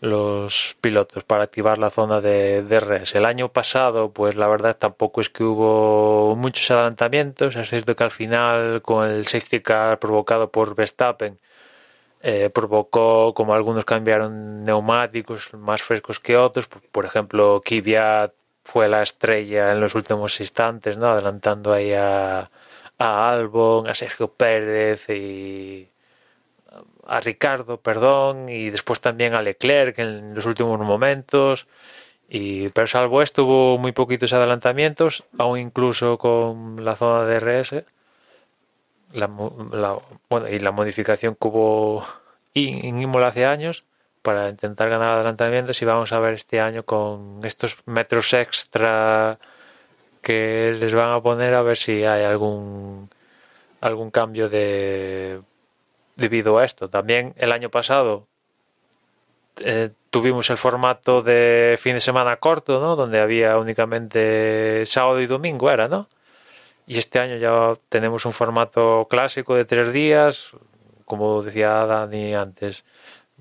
los 0.01 0.77
pilotos 0.81 1.23
para 1.23 1.43
activar 1.43 1.77
la 1.77 1.89
zona 1.89 2.21
de 2.21 2.63
DRS. 2.63 3.15
El 3.15 3.25
año 3.25 3.49
pasado, 3.51 4.11
pues 4.11 4.35
la 4.35 4.47
verdad 4.47 4.77
tampoco 4.77 5.21
es 5.21 5.29
que 5.29 5.43
hubo 5.43 6.35
muchos 6.35 6.71
adelantamientos. 6.71 7.55
Es 7.55 7.69
cierto 7.69 7.95
que 7.95 8.03
al 8.03 8.11
final, 8.11 8.81
con 8.81 9.09
el 9.09 9.27
safety 9.27 9.61
car 9.61 9.99
provocado 9.99 10.51
por 10.51 10.75
Verstappen, 10.75 11.39
eh, 12.21 12.49
provocó 12.53 13.33
como 13.33 13.53
algunos 13.53 13.85
cambiaron 13.85 14.63
neumáticos 14.63 15.53
más 15.53 15.81
frescos 15.81 16.19
que 16.19 16.37
otros. 16.37 16.67
Por, 16.67 17.05
ejemplo, 17.05 17.61
Kvyat 17.65 18.33
fue 18.63 18.87
la 18.89 19.01
estrella 19.03 19.71
en 19.71 19.79
los 19.79 19.95
últimos 19.95 20.39
instantes, 20.39 20.97
¿no? 20.97 21.07
adelantando 21.07 21.73
ahí 21.73 21.93
a, 21.93 22.49
a 22.97 23.31
Albon, 23.31 23.87
a 23.87 23.93
Sergio 23.93 24.29
Pérez 24.33 25.09
y 25.09 25.89
a 27.09 27.19
Ricardo, 27.19 27.77
perdón, 27.77 28.49
y 28.49 28.69
después 28.69 29.01
también 29.01 29.33
a 29.33 29.41
Leclerc 29.41 29.97
en 29.99 30.35
los 30.35 30.45
últimos 30.45 30.79
momentos. 30.79 31.67
Y, 32.29 32.69
pero 32.69 32.85
salvo 32.85 33.23
esto 33.23 33.45
hubo 33.45 33.77
muy 33.79 33.91
poquitos 33.91 34.31
adelantamientos, 34.33 35.23
aún 35.37 35.57
incluso 35.57 36.19
con 36.19 36.83
la 36.85 36.95
zona 36.95 37.25
de 37.25 37.39
RS. 37.39 37.83
Bueno, 40.29 40.47
y 40.47 40.59
la 40.59 40.71
modificación 40.71 41.35
que 41.35 41.47
hubo 41.47 42.05
en 42.53 43.01
Imola 43.01 43.27
hace 43.27 43.45
años 43.45 43.83
para 44.21 44.49
intentar 44.49 44.89
ganar 44.89 45.13
adelantamientos 45.13 45.81
y 45.81 45.85
vamos 45.85 46.11
a 46.11 46.19
ver 46.19 46.35
este 46.35 46.59
año 46.61 46.83
con 46.83 47.39
estos 47.43 47.77
metros 47.85 48.33
extra 48.33 49.39
que 50.21 50.75
les 50.79 50.93
van 50.93 51.11
a 51.11 51.21
poner 51.21 51.55
a 51.55 51.63
ver 51.63 51.77
si 51.77 52.03
hay 52.03 52.23
algún 52.23 53.09
algún 53.81 54.11
cambio 54.11 54.49
de 54.49 55.41
debido 56.19 56.57
a 56.57 56.65
esto. 56.65 56.89
También 56.89 57.33
el 57.37 57.51
año 57.51 57.69
pasado 57.69 58.27
eh, 59.59 59.89
tuvimos 60.09 60.49
el 60.49 60.57
formato 60.57 61.21
de 61.21 61.77
fin 61.79 61.93
de 61.93 62.01
semana 62.01 62.37
corto, 62.37 62.79
¿no? 62.79 62.95
Donde 62.95 63.19
había 63.19 63.57
únicamente 63.57 64.85
sábado 64.85 65.19
y 65.21 65.25
domingo, 65.25 65.69
era, 65.69 65.87
¿no? 65.87 66.07
Y 66.87 66.97
este 66.97 67.19
año 67.19 67.37
ya 67.37 67.73
tenemos 67.89 68.25
un 68.25 68.33
formato 68.33 69.07
clásico 69.09 69.55
de 69.55 69.65
tres 69.65 69.93
días, 69.93 70.55
como 71.05 71.41
decía 71.43 71.85
Dani 71.85 72.33
antes. 72.33 72.83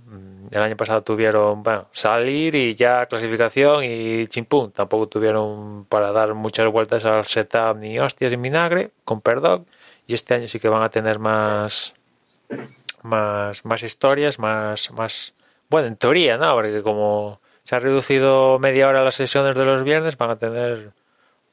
Mm, 0.07 0.49
el 0.51 0.63
año 0.63 0.77
pasado 0.77 1.03
tuvieron 1.03 1.63
bueno, 1.63 1.89
salir 1.93 2.55
y 2.55 2.75
ya 2.75 3.07
clasificación 3.07 3.85
y 3.85 4.27
chimpún. 4.29 4.73
Tampoco 4.73 5.09
tuvieron 5.09 5.87
para 5.87 6.13
dar 6.13 6.35
muchas 6.35 6.71
vueltas 6.71 7.05
al 7.05 7.27
setup 7.27 7.77
ni 7.79 7.99
hostias 7.99 8.33
y 8.33 8.37
vinagre, 8.37 8.91
con 9.05 9.21
perdón. 9.21 9.67
Y 10.07 10.15
este 10.15 10.35
año 10.35 10.49
sí 10.49 10.59
que 10.61 10.69
van 10.69 10.83
a 10.83 10.89
tener 10.91 11.19
más, 11.19 11.95
más, 13.03 13.65
más 13.65 13.83
historias, 13.83 14.39
más, 14.39 14.91
más, 14.93 15.35
bueno, 15.69 15.89
en 15.89 15.97
teoría, 15.97 16.37
¿no? 16.39 16.55
Porque 16.55 16.83
como 16.83 17.41
se 17.65 17.77
ha 17.77 17.79
reducido 17.79 18.59
media 18.59 18.89
hora 18.89 19.03
las 19.03 19.17
sesiones 19.17 19.57
de 19.57 19.65
los 19.65 19.85
viernes, 19.85 20.17
van 20.17 20.31
a 20.31 20.39
tener 20.39 20.93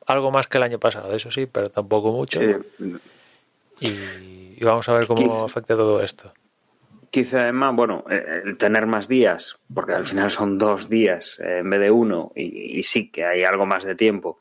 algo 0.06 0.32
más 0.32 0.48
que 0.48 0.58
el 0.58 0.64
año 0.64 0.80
pasado, 0.80 1.14
eso 1.14 1.32
sí, 1.32 1.46
pero 1.46 1.70
tampoco 1.70 2.12
mucho. 2.12 2.40
Y, 3.80 4.64
vamos 4.64 4.88
a 4.88 4.94
ver 4.94 5.08
cómo 5.08 5.44
afecta 5.44 5.76
todo 5.76 6.02
esto. 6.02 6.34
Quizá 7.10 7.44
además, 7.44 7.76
bueno, 7.76 8.04
eh, 8.10 8.42
el 8.44 8.58
tener 8.58 8.86
más 8.88 9.08
días, 9.08 9.58
porque 9.74 9.94
al 9.94 10.06
final 10.06 10.32
son 10.32 10.58
dos 10.58 10.90
días 10.90 11.40
eh, 11.40 11.60
en 11.60 11.70
vez 11.70 11.80
de 11.80 11.92
uno, 11.92 12.32
y, 12.36 12.82
sí 12.84 13.10
que 13.10 13.26
hay 13.26 13.44
algo 13.44 13.66
más 13.66 13.84
de 13.84 13.96
tiempo, 13.96 14.40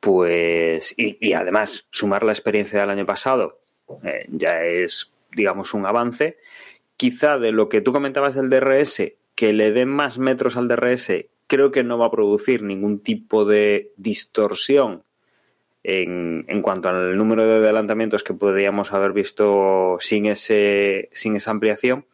pues, 0.00 0.94
y, 0.96 1.32
además 1.32 1.86
sumar 1.90 2.22
la 2.22 2.32
experiencia 2.32 2.80
del 2.80 2.90
año 2.90 3.06
pasado, 3.06 3.60
eh, 4.02 4.26
ya 4.28 4.62
es 4.62 5.12
digamos, 5.34 5.74
un 5.74 5.86
avance. 5.86 6.38
Quizá 6.96 7.38
de 7.38 7.52
lo 7.52 7.68
que 7.68 7.80
tú 7.80 7.92
comentabas 7.92 8.34
del 8.34 8.50
DRS, 8.50 9.12
que 9.34 9.52
le 9.52 9.72
den 9.72 9.88
más 9.88 10.18
metros 10.18 10.56
al 10.56 10.68
DRS, 10.68 11.26
creo 11.46 11.70
que 11.70 11.82
no 11.82 11.98
va 11.98 12.06
a 12.06 12.10
producir 12.10 12.62
ningún 12.62 13.00
tipo 13.00 13.44
de 13.44 13.92
distorsión 13.96 15.02
en, 15.82 16.44
en, 16.48 16.62
cuanto 16.62 16.90
al 16.90 17.16
número 17.16 17.46
de 17.46 17.56
adelantamientos 17.56 18.22
que 18.22 18.34
podríamos 18.34 18.92
haber 18.92 19.12
visto 19.12 19.96
sin, 19.98 20.26
ese, 20.26 21.08
sin 21.12 21.36
esa 21.36 21.50
ampliación, 21.50 22.06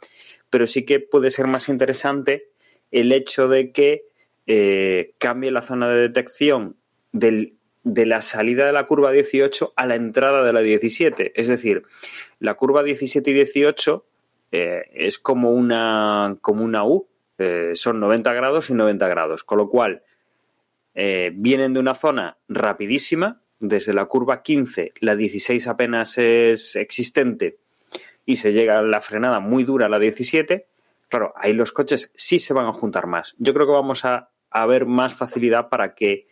pero 0.50 0.66
sí 0.66 0.84
que 0.84 1.00
puede 1.00 1.30
ser 1.30 1.48
más 1.48 1.68
interesante 1.68 2.48
el 2.92 3.12
hecho 3.12 3.48
de 3.48 3.72
que 3.72 4.04
eh, 4.46 5.14
cambie 5.18 5.50
la 5.50 5.62
zona 5.62 5.90
de 5.90 6.00
detección 6.00 6.76
del, 7.12 7.55
de 7.86 8.04
la 8.04 8.20
salida 8.20 8.66
de 8.66 8.72
la 8.72 8.88
curva 8.88 9.12
18 9.12 9.72
a 9.76 9.86
la 9.86 9.94
entrada 9.94 10.42
de 10.42 10.52
la 10.52 10.60
17. 10.60 11.40
Es 11.40 11.46
decir, 11.46 11.84
la 12.40 12.54
curva 12.54 12.82
17 12.82 13.30
y 13.30 13.34
18 13.34 14.04
eh, 14.50 14.82
es 14.92 15.20
como 15.20 15.50
una, 15.52 16.36
U, 16.42 17.06
eh, 17.38 17.70
son 17.74 18.00
90 18.00 18.32
grados 18.32 18.70
y 18.70 18.74
90 18.74 19.06
grados, 19.06 19.44
con 19.44 19.58
lo 19.58 19.68
cual 19.68 20.02
eh, 20.96 21.30
vienen 21.36 21.74
de 21.74 21.80
una 21.80 21.94
zona 21.94 22.38
rapidísima, 22.48 23.40
desde 23.60 23.94
la 23.94 24.06
curva 24.06 24.42
15, 24.42 24.92
la 24.98 25.14
16 25.14 25.68
apenas 25.68 26.18
es 26.18 26.74
existente 26.74 27.58
y 28.24 28.36
se 28.36 28.50
llega 28.50 28.80
a 28.80 28.82
la 28.82 29.00
frenada 29.00 29.38
muy 29.38 29.62
dura 29.62 29.86
a 29.86 29.88
la 29.88 30.00
17, 30.00 30.66
claro, 31.08 31.34
ahí 31.36 31.52
los 31.52 31.70
coches 31.70 32.10
sí 32.16 32.40
se 32.40 32.52
van 32.52 32.66
a 32.66 32.72
juntar 32.72 33.06
más. 33.06 33.36
Yo 33.38 33.54
creo 33.54 33.66
que 33.66 33.72
vamos 33.72 34.04
a, 34.04 34.30
a 34.50 34.66
ver 34.66 34.86
más 34.86 35.14
facilidad 35.14 35.68
para 35.68 35.94
que 35.94 36.26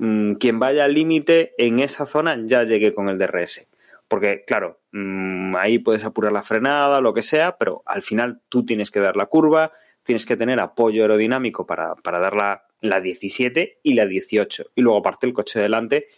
mm, 0.00 0.34
quien 0.34 0.58
vaya 0.58 0.84
al 0.84 0.94
límite 0.94 1.54
en 1.58 1.78
esa 1.78 2.06
zona 2.06 2.36
ya 2.44 2.64
llegue 2.64 2.92
con 2.92 3.08
el 3.08 3.18
DRS. 3.18 3.68
Porque, 4.10 4.42
claro, 4.44 4.80
mm, 4.90 5.54
ahí 5.54 5.78
puedes 5.78 6.02
apurar 6.02 6.32
la 6.32 6.42
frenada, 6.42 7.00
lo 7.00 7.14
que 7.14 7.22
sea, 7.22 7.56
pero 7.58 7.84
al 7.86 8.02
final 8.02 8.40
tú 8.48 8.64
tienes 8.66 8.90
que 8.90 8.98
dar 8.98 9.14
la 9.14 9.26
curva, 9.26 9.70
tienes 10.02 10.26
que 10.26 10.36
tener 10.36 10.60
apoyo 10.60 11.02
aerodinámico 11.02 11.64
para, 11.64 11.94
dar 12.02 12.34
la, 12.80 13.00
17 13.00 13.78
y 13.84 13.94
la 13.94 14.06
18. 14.06 14.72
Y 14.74 14.80
luego, 14.80 14.98
aparte, 14.98 15.28
el 15.28 15.32
coche 15.32 15.60
delante 15.60 16.08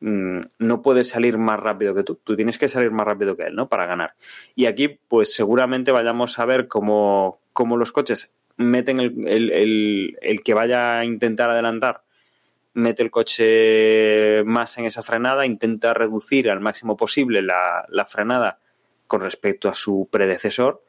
mm, 0.00 0.40
no 0.58 0.80
puede 0.80 1.04
salir 1.04 1.36
más 1.36 1.60
rápido 1.60 1.94
que 1.94 2.02
tú. 2.02 2.18
Tú 2.24 2.34
tienes 2.34 2.56
que 2.56 2.68
salir 2.68 2.92
más 2.92 3.06
rápido 3.06 3.36
que 3.36 3.42
él, 3.42 3.54
¿no? 3.54 3.68
Para 3.68 3.84
ganar. 3.84 4.14
Y 4.54 4.64
aquí, 4.64 4.88
pues 4.88 5.34
seguramente 5.34 5.92
vayamos 5.92 6.38
a 6.38 6.46
ver 6.46 6.66
cómo, 6.66 7.40
los 7.76 7.92
coches 7.92 8.32
meten 8.56 9.00
el, 9.00 10.16
el 10.22 10.42
que 10.42 10.54
vaya 10.54 11.00
a 11.00 11.04
intentar 11.04 11.50
adelantar 11.50 12.04
mete 12.74 13.02
el 13.02 13.10
coche 13.10 14.42
más 14.44 14.76
en 14.78 14.84
esa 14.84 15.02
frenada, 15.02 15.46
intenta 15.46 15.94
reducir 15.94 16.50
al 16.50 16.60
máximo 16.60 16.96
posible 16.96 17.40
la, 17.40 18.06
frenada 18.08 18.58
con 19.06 19.20
respecto 19.20 19.68
a 19.68 19.74
su 19.74 20.08
predecesor 20.10 20.84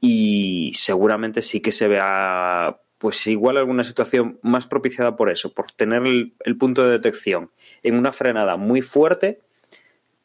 y 0.00 0.72
seguramente 0.74 1.40
sí 1.40 1.60
que 1.60 1.72
se 1.72 1.88
vea 1.88 2.80
pues 2.98 3.26
igual 3.26 3.56
alguna 3.56 3.84
situación 3.84 4.38
más 4.42 4.66
propiciada 4.66 5.14
por 5.14 5.30
eso, 5.30 5.52
por 5.52 5.70
tener 5.72 6.02
el, 6.06 6.58
punto 6.58 6.84
de 6.84 6.90
detección 6.90 7.50
en 7.82 7.96
una 7.96 8.12
frenada 8.12 8.56
muy 8.56 8.82
fuerte 8.82 9.40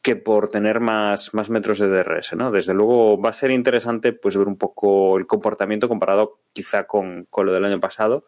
que 0.02 0.16
por 0.16 0.48
tener 0.48 0.80
más, 0.80 1.34
más 1.34 1.50
metros 1.50 1.78
de 1.78 1.88
DRS, 1.88 2.34
¿no? 2.34 2.50
Desde 2.50 2.72
luego 2.72 3.20
va 3.20 3.30
a 3.30 3.34
ser 3.34 3.50
interesante 3.50 4.14
pues 4.14 4.36
ver 4.36 4.48
un 4.48 4.56
poco 4.56 5.18
el 5.18 5.26
comportamiento 5.26 5.88
comparado 5.88 6.40
quizá 6.54 6.84
con, 6.86 7.26
con 7.28 7.44
lo 7.44 7.52
del 7.52 7.66
año 7.66 7.80
pasado 7.80 8.24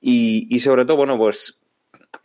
y, 0.00 0.58
sobre 0.60 0.84
todo, 0.84 0.96
bueno, 0.96 1.18
pues 1.18 1.60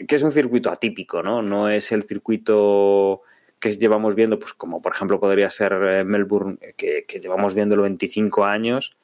que 0.07 0.15
es 0.15 0.21
un 0.21 0.31
circuito 0.31 0.71
atípico, 0.71 1.23
¿no? 1.23 1.41
No 1.41 1.69
es 1.69 1.91
el 1.91 2.03
circuito 2.03 3.21
que 3.59 3.71
llevamos 3.71 4.15
viendo, 4.15 4.39
pues 4.39 4.53
como 4.53 4.81
por 4.81 4.93
ejemplo 4.93 5.19
podría 5.19 5.49
ser 5.49 5.73
eh, 5.73 6.03
Melbourne, 6.03 6.57
que, 6.75 7.05
llevamos 7.21 7.53
viéndolo 7.53 7.83
25 7.83 8.43
años, 8.43 8.95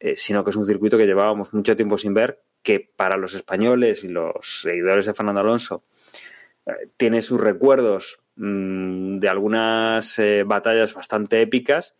eh, 0.00 0.16
sino 0.16 0.42
que 0.42 0.50
es 0.50 0.56
un 0.56 0.66
circuito 0.66 0.98
que 0.98 1.06
llevábamos 1.06 1.54
mucho 1.54 1.76
tiempo 1.76 1.96
sin 1.96 2.14
ver, 2.14 2.40
que 2.62 2.80
para 2.80 3.16
los 3.16 3.34
españoles 3.34 4.04
y 4.04 4.08
los 4.08 4.62
seguidores 4.62 5.06
de 5.06 5.14
Fernando 5.14 5.40
Alonso 5.40 5.84
eh, 6.66 6.72
tiene 6.96 7.22
sus 7.22 7.40
recuerdos 7.40 8.20
mm, 8.36 9.18
de 9.18 9.28
algunas 9.28 10.20
batallas 10.46 10.94
bastante 10.94 11.40
épicas 11.40 11.94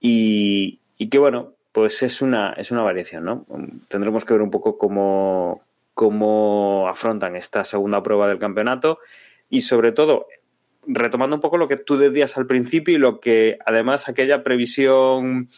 y, 0.00 0.80
y 0.98 1.08
que 1.08 1.18
bueno, 1.18 1.54
pues 1.72 2.02
es 2.02 2.22
una, 2.22 2.52
es 2.52 2.70
una 2.70 2.82
variación, 2.82 3.24
¿no? 3.24 3.46
Tendremos 3.88 4.24
que 4.24 4.34
ver 4.34 4.42
un 4.42 4.50
poco 4.50 4.76
cómo, 4.78 5.62
cómo 5.94 6.88
afrontan 6.88 7.36
esta 7.36 7.64
segunda 7.64 8.02
prueba 8.02 8.28
del 8.28 8.38
campeonato 8.38 8.98
y 9.48 9.62
sobre 9.62 9.92
todo 9.92 10.26
retomando 10.86 11.36
un 11.36 11.42
poco 11.42 11.58
lo 11.58 11.68
que 11.68 11.76
tú 11.76 11.96
decías 11.96 12.36
al 12.36 12.46
principio 12.46 12.94
y 12.94 12.98
lo 12.98 13.20
que 13.20 13.58
además 13.64 14.08
aquella 14.08 14.42
previsión 14.42 15.48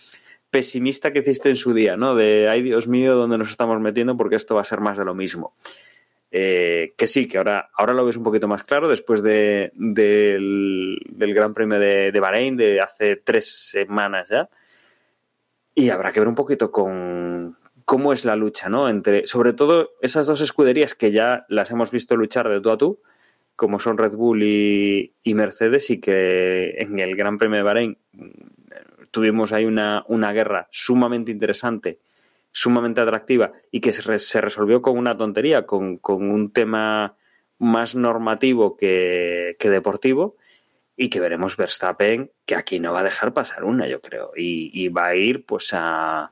pesimista 0.50 1.12
que 1.12 1.20
hiciste 1.20 1.48
en 1.48 1.56
su 1.56 1.72
día, 1.72 1.96
¿no? 1.96 2.14
De, 2.14 2.48
ay 2.50 2.62
Dios 2.62 2.88
mío, 2.88 3.14
¿dónde 3.14 3.38
nos 3.38 3.50
estamos 3.50 3.80
metiendo? 3.80 4.16
Porque 4.16 4.36
esto 4.36 4.54
va 4.54 4.60
a 4.60 4.64
ser 4.64 4.80
más 4.80 4.98
de 4.98 5.04
lo 5.04 5.14
mismo. 5.14 5.54
Eh, 6.30 6.94
que 6.96 7.06
sí, 7.06 7.28
que 7.28 7.38
ahora, 7.38 7.70
ahora 7.76 7.92
lo 7.92 8.04
ves 8.04 8.16
un 8.16 8.22
poquito 8.22 8.48
más 8.48 8.64
claro 8.64 8.88
después 8.88 9.22
de, 9.22 9.70
del, 9.74 10.98
Gran 11.34 11.54
Premio 11.54 11.78
de, 11.78 12.10
de 12.10 12.20
Bahrein 12.20 12.56
de 12.56 12.80
hace 12.80 13.16
tres 13.16 13.70
semanas 13.70 14.28
ya. 14.30 14.48
Y 15.74 15.90
habrá 15.90 16.12
que 16.12 16.20
ver 16.20 16.28
un 16.28 16.34
poquito 16.34 16.70
con 16.70 17.56
cómo 17.84 18.12
es 18.12 18.24
la 18.24 18.36
lucha, 18.36 18.68
¿no? 18.68 18.88
Entre, 18.88 19.26
sobre 19.26 19.52
todo, 19.52 19.90
esas 20.00 20.26
dos 20.26 20.40
escuderías 20.40 20.94
que 20.94 21.10
ya 21.10 21.46
las 21.48 21.70
hemos 21.70 21.90
visto 21.90 22.16
luchar 22.16 22.48
de 22.48 22.60
tú 22.60 22.70
a 22.70 22.78
tú, 22.78 23.00
como 23.56 23.78
son 23.78 23.98
Red 23.98 24.14
Bull 24.14 24.42
y, 24.42 25.12
Mercedes, 25.34 25.90
y 25.90 26.00
que 26.00 26.74
en 26.78 26.98
el 26.98 27.16
Gran 27.16 27.38
Premio 27.38 27.58
de 27.58 27.62
Bahrein 27.62 27.98
mm, 28.12 28.28
tuvimos 29.10 29.52
ahí 29.52 29.64
una, 29.64 30.04
una 30.08 30.32
guerra 30.32 30.68
sumamente 30.70 31.30
interesante, 31.30 31.98
sumamente 32.50 33.00
atractiva, 33.00 33.52
y 33.70 33.80
que 33.80 33.92
se, 33.92 34.18
se 34.18 34.40
resolvió 34.40 34.82
con 34.82 34.98
una 34.98 35.16
tontería, 35.16 35.66
con, 35.66 35.98
con 35.98 36.30
un 36.30 36.52
tema 36.52 37.16
más 37.58 37.94
normativo 37.94 38.76
que, 38.76 39.56
que 39.58 39.70
deportivo 39.70 40.36
y 41.02 41.08
que 41.08 41.18
veremos 41.18 41.56
Verstappen 41.56 42.30
que 42.46 42.54
aquí 42.54 42.78
no 42.78 42.92
va 42.92 43.00
a 43.00 43.02
dejar 43.02 43.34
pasar 43.34 43.64
una, 43.64 43.88
yo 43.88 44.00
creo, 44.00 44.30
y, 44.36 44.86
va 44.90 45.08
a 45.08 45.16
ir 45.16 45.44
pues 45.44 45.70
a, 45.72 46.30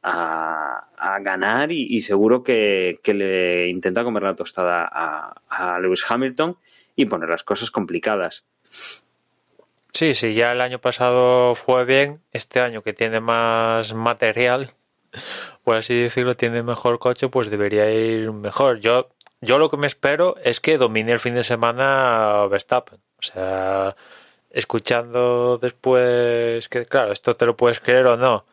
a, 0.00 1.18
ganar 1.22 1.72
y, 1.72 2.00
seguro 2.02 2.44
que, 2.44 3.00
le 3.04 3.66
intenta 3.66 4.04
comer 4.04 4.22
la 4.22 4.36
tostada 4.36 4.88
a, 4.88 5.80
Lewis 5.80 6.04
Hamilton 6.08 6.56
y 6.94 7.06
poner 7.06 7.28
las 7.28 7.42
cosas 7.42 7.72
complicadas. 7.72 8.44
Sí, 9.92 10.14
sí, 10.14 10.34
ya 10.34 10.52
el 10.52 10.60
año 10.60 10.78
pasado 10.80 11.56
fue 11.56 11.84
bien, 11.84 12.20
este 12.30 12.60
año 12.60 12.82
que 12.82 12.92
tiene 12.92 13.18
más 13.18 13.92
material, 13.92 14.70
por 15.64 15.78
así 15.78 16.00
decirlo, 16.00 16.36
tiene 16.36 16.62
mejor 16.62 17.00
coche, 17.00 17.28
pues 17.28 17.50
debería 17.50 17.90
ir 17.90 18.30
mejor. 18.30 18.78
Yo, 18.78 19.08
yo 19.40 19.58
lo 19.58 19.68
que 19.68 19.78
me 19.78 19.88
espero 19.88 20.36
es 20.44 20.60
que 20.60 20.78
domine 20.78 21.10
el 21.10 21.18
fin 21.18 21.34
de 21.34 21.42
semana 21.42 22.46
Verstappen 22.48 23.00
o 23.18 23.22
sea, 23.22 23.96
escuchando 24.50 25.58
después 25.58 26.68
que, 26.68 26.86
claro, 26.86 27.12
esto 27.12 27.34
te 27.34 27.46
lo 27.46 27.56
puedes 27.56 27.80
creer 27.80 28.06
o 28.06 28.16
no, 28.16 28.46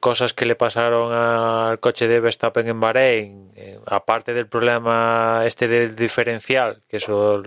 cosas 0.00 0.34
que 0.34 0.46
le 0.46 0.56
pasaron 0.56 1.12
al 1.12 1.80
coche 1.80 2.08
de 2.08 2.20
Verstappen 2.20 2.68
en 2.68 2.80
Bahrein, 2.80 3.52
eh, 3.56 3.78
aparte 3.86 4.34
del 4.34 4.46
problema 4.46 5.42
este 5.44 5.68
del 5.68 5.96
diferencial, 5.96 6.82
que 6.88 6.98
eso 6.98 7.42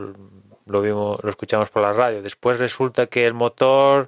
lo 0.65 0.81
vimos, 0.81 1.19
lo 1.23 1.29
escuchamos 1.29 1.69
por 1.69 1.83
la 1.83 1.93
radio, 1.93 2.21
después 2.21 2.59
resulta 2.59 3.07
que 3.07 3.25
el 3.25 3.33
motor 3.33 4.07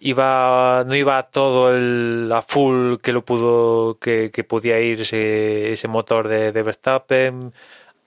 iba 0.00 0.84
no 0.86 0.94
iba 0.94 1.22
todo 1.24 1.74
el, 1.74 2.30
a 2.32 2.42
full 2.42 2.96
que 3.02 3.12
lo 3.12 3.24
pudo 3.24 3.98
que, 3.98 4.30
podía 4.48 4.80
ir 4.80 5.00
ese, 5.00 5.72
ese 5.72 5.88
motor 5.88 6.28
de, 6.28 6.52
de 6.52 6.62
Verstappen 6.62 7.52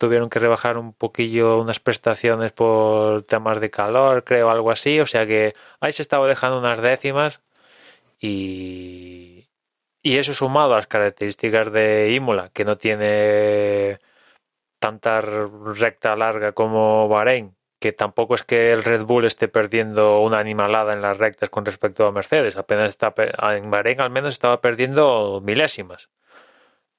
tuvieron 0.01 0.29
que 0.31 0.39
rebajar 0.39 0.77
un 0.79 0.93
poquillo 0.93 1.61
unas 1.61 1.79
prestaciones 1.79 2.51
por 2.51 3.21
temas 3.21 3.61
de 3.61 3.69
calor, 3.69 4.23
creo, 4.23 4.49
algo 4.49 4.71
así. 4.71 4.99
O 4.99 5.05
sea 5.05 5.27
que 5.27 5.53
ahí 5.79 5.91
se 5.91 6.01
estaba 6.01 6.27
dejando 6.27 6.57
unas 6.57 6.81
décimas 6.81 7.43
y, 8.19 9.47
y 10.01 10.17
eso 10.17 10.33
sumado 10.33 10.73
a 10.73 10.77
las 10.77 10.87
características 10.87 11.71
de 11.71 12.13
Imola, 12.13 12.49
que 12.51 12.65
no 12.65 12.77
tiene 12.77 13.99
tanta 14.79 15.21
recta 15.21 16.15
larga 16.15 16.53
como 16.53 17.07
Bahrein, 17.07 17.55
que 17.79 17.93
tampoco 17.93 18.33
es 18.33 18.43
que 18.43 18.73
el 18.73 18.83
Red 18.83 19.03
Bull 19.03 19.25
esté 19.25 19.49
perdiendo 19.49 20.21
una 20.21 20.39
animalada 20.39 20.93
en 20.93 21.03
las 21.03 21.19
rectas 21.19 21.51
con 21.51 21.63
respecto 21.65 22.07
a 22.07 22.11
Mercedes, 22.11 22.57
apenas 22.57 22.89
está 22.89 23.13
en 23.55 23.69
Bahrein 23.69 24.01
al 24.01 24.09
menos 24.09 24.33
estaba 24.33 24.61
perdiendo 24.61 25.41
milésimas 25.43 26.09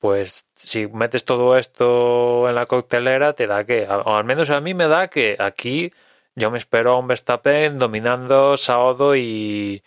pues 0.02 0.46
si 0.54 0.88
metes 0.88 1.24
todo 1.24 1.56
esto 1.56 2.48
en 2.48 2.56
la 2.56 2.66
coctelera, 2.66 3.34
te 3.34 3.46
da 3.46 3.64
que, 3.64 3.86
o 3.88 4.16
al 4.16 4.24
menos 4.24 4.50
a 4.50 4.60
mí 4.60 4.74
me 4.74 4.88
da 4.88 5.06
que 5.08 5.36
aquí 5.38 5.92
yo 6.34 6.50
me 6.50 6.58
espero 6.58 6.94
a 6.94 6.98
un 6.98 7.06
Verstappen 7.06 7.78
dominando 7.78 8.56
sábado 8.56 9.14
y, 9.14 9.84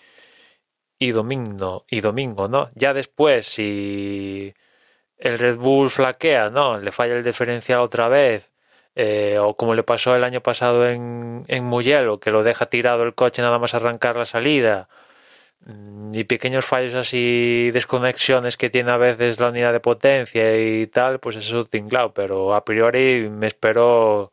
y 0.99 1.11
domingo, 1.11 1.86
y 1.89 1.99
domingo, 2.01 2.47
¿no? 2.47 2.70
Ya 2.76 2.93
después, 2.93 3.47
si 3.47 4.53
el 5.18 5.38
Red 5.39 5.57
Bull 5.57 5.89
flaquea, 5.89 6.49
¿no? 6.49 6.80
Le 6.80 6.91
falla 6.93 7.16
el 7.16 7.24
diferencial 7.24 7.82
otra 7.82 8.07
vez, 8.07 8.51
eh, 8.95 9.38
o 9.39 9.57
como 9.57 9.76
le 9.76 9.84
pasó 9.84 10.16
el 10.16 10.24
año 10.24 10.41
pasado 10.41 10.88
en, 10.88 11.43
en 11.49 11.66
Mugello, 11.66 12.20
que 12.22 12.32
lo 12.32 12.43
deja 12.43 12.68
tirado 12.68 13.03
el 13.03 13.16
coche 13.16 13.41
nada 13.41 13.59
más 13.59 13.74
arrancar 13.74 14.16
la 14.18 14.26
salida, 14.26 14.88
y 15.68 16.24
pequeños 16.26 16.66
fallos 16.66 16.93
así, 16.93 17.72
desconexiones 17.72 18.55
que 18.55 18.70
tiene 18.70 18.91
a 18.91 18.97
veces 18.97 19.39
la 19.39 19.49
unidad 19.49 19.74
de 19.74 19.80
potencia 19.80 20.59
y 20.59 20.86
tal, 20.88 21.20
pues 21.20 21.36
eso 21.38 21.61
es 21.61 21.70
tinglado, 21.70 22.13
pero 22.13 22.53
a 22.53 22.63
priori 22.63 23.30
me 23.30 23.47
espero, 23.47 24.32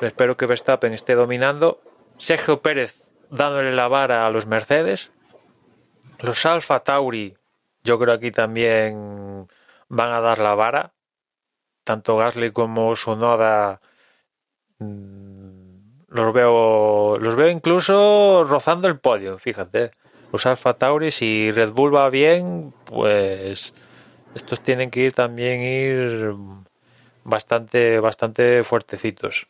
me 0.00 0.08
espero 0.08 0.36
que 0.36 0.46
Verstappen 0.46 0.92
esté 0.92 1.14
dominando. 1.14 1.80
Sergio 2.18 2.60
Pérez 2.60 3.10
dándole 3.30 3.72
la 3.72 3.88
vara 3.88 4.26
a 4.26 4.30
los 4.30 4.46
Mercedes. 4.46 5.10
Los 6.20 6.44
Alfa 6.44 6.80
Tauri, 6.80 7.34
yo 7.82 7.98
creo 7.98 8.14
aquí 8.14 8.30
también 8.30 9.48
van 9.88 10.12
a 10.12 10.20
dar 10.20 10.38
la 10.38 10.54
vara. 10.54 10.92
Tanto 11.82 12.16
Gasly 12.18 12.52
como 12.52 12.94
Sonoda 12.94 13.80
mm, 14.78 16.04
los 16.08 16.32
veo, 16.32 17.18
los 17.18 17.34
veo 17.34 17.48
incluso 17.48 18.44
rozando 18.44 18.86
el 18.86 18.98
podio, 18.98 19.38
fíjate 19.38 19.92
los 20.34 20.46
Alfa 20.46 20.74
Tauri, 20.74 21.12
si 21.12 21.52
Red 21.52 21.70
Bull 21.70 21.94
va 21.94 22.10
bien, 22.10 22.74
pues 22.86 23.72
estos 24.34 24.60
tienen 24.60 24.90
que 24.90 24.98
ir 24.98 25.12
también 25.12 25.60
ir 25.62 26.34
bastante, 27.22 28.00
bastante 28.00 28.64
fuertecitos. 28.64 29.46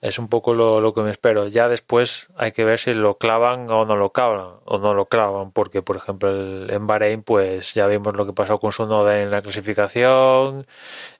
Es 0.00 0.18
un 0.18 0.26
poco 0.26 0.52
lo, 0.52 0.92
que 0.92 1.02
me 1.02 1.12
espero. 1.12 1.46
Ya 1.46 1.68
después 1.68 2.26
hay 2.36 2.50
que 2.50 2.64
ver 2.64 2.80
si 2.80 2.92
lo 2.92 3.18
clavan 3.18 3.70
o 3.70 3.84
no 3.84 3.94
lo 3.94 4.10
clavan, 4.10 4.56
o 4.64 4.78
no 4.78 4.94
lo 4.94 5.06
clavan, 5.06 5.52
porque 5.52 5.80
por 5.80 5.96
ejemplo 5.96 6.28
en 6.68 6.86
Bahrein, 6.88 7.22
pues 7.22 7.74
ya 7.74 7.86
vimos 7.86 8.16
lo 8.16 8.26
que 8.26 8.32
pasó 8.32 8.58
con 8.58 8.72
su 8.72 8.84
noda 8.84 9.20
en 9.20 9.30
la 9.30 9.42
clasificación, 9.42 10.66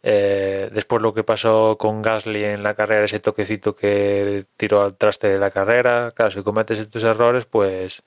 eh, 0.02 0.68
después 0.72 1.00
lo 1.00 1.14
que 1.14 1.22
pasó 1.22 1.76
con 1.78 2.02
Gasly 2.02 2.44
en 2.44 2.64
la 2.64 2.74
carrera, 2.74 3.04
ese 3.04 3.20
toquecito 3.20 3.76
que 3.76 4.46
tiró 4.57 4.82
al 4.82 4.96
traste 4.96 5.28
de 5.28 5.38
la 5.38 5.52
carrera. 5.52 6.11
Claro, 6.11 6.32
si 6.32 6.42
cometes 6.42 6.80
estos 6.80 7.04
errores, 7.04 7.46
pues 7.46 8.02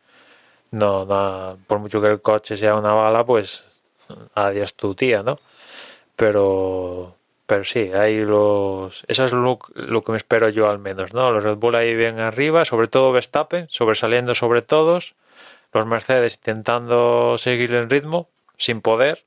no, 0.72 1.06
no, 1.06 1.58
por 1.68 1.80
mucho 1.80 2.02
que 2.02 2.08
el 2.08 2.22
coche 2.22 2.56
sea 2.56 2.76
una 2.76 2.94
bala, 2.94 3.26
pues 3.26 3.66
adiós 4.36 4.74
tu 4.74 4.96
tía, 4.96 5.24
¿no? 5.24 5.40
Pero, 6.16 7.16
pero 7.46 7.64
sí, 7.64 7.92
ahí 7.94 8.24
los, 8.24 9.06
eso 9.08 9.26
es 9.26 9.34
lo, 9.34 9.60
que 10.04 10.12
me 10.12 10.18
espero 10.18 10.50
yo 10.50 10.70
al 10.70 10.80
menos, 10.80 11.14
¿no? 11.14 11.32
Los 11.32 11.44
Red 11.44 11.58
Bull 11.58 11.76
ahí 11.76 11.96
bien 11.96 12.20
arriba, 12.20 12.66
sobre 12.66 12.88
todo 12.88 13.12
Verstappen, 13.12 13.68
sobresaliendo 13.70 14.36
sobre 14.36 14.62
todos, 14.62 15.16
los 15.74 15.86
Mercedes 15.86 16.36
intentando 16.36 17.38
seguir 17.38 17.74
el 17.74 17.90
ritmo, 17.90 18.30
sin 18.58 18.82
poder, 18.82 19.24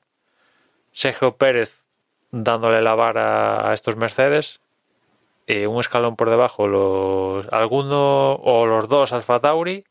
Sergio 0.91 1.37
Pérez 1.37 1.83
dándole 2.31 2.81
la 2.81 2.95
vara 2.95 3.69
a 3.69 3.73
estos 3.73 3.95
Mercedes, 3.95 4.59
y 5.45 5.65
un 5.65 5.79
escalón 5.79 6.15
por 6.15 6.29
debajo 6.29 6.67
los 6.67 7.51
alguno 7.51 8.35
o 8.35 8.65
los 8.65 8.87
dos 8.87 9.11
Alfa 9.11 9.39
Tauri 9.39 9.83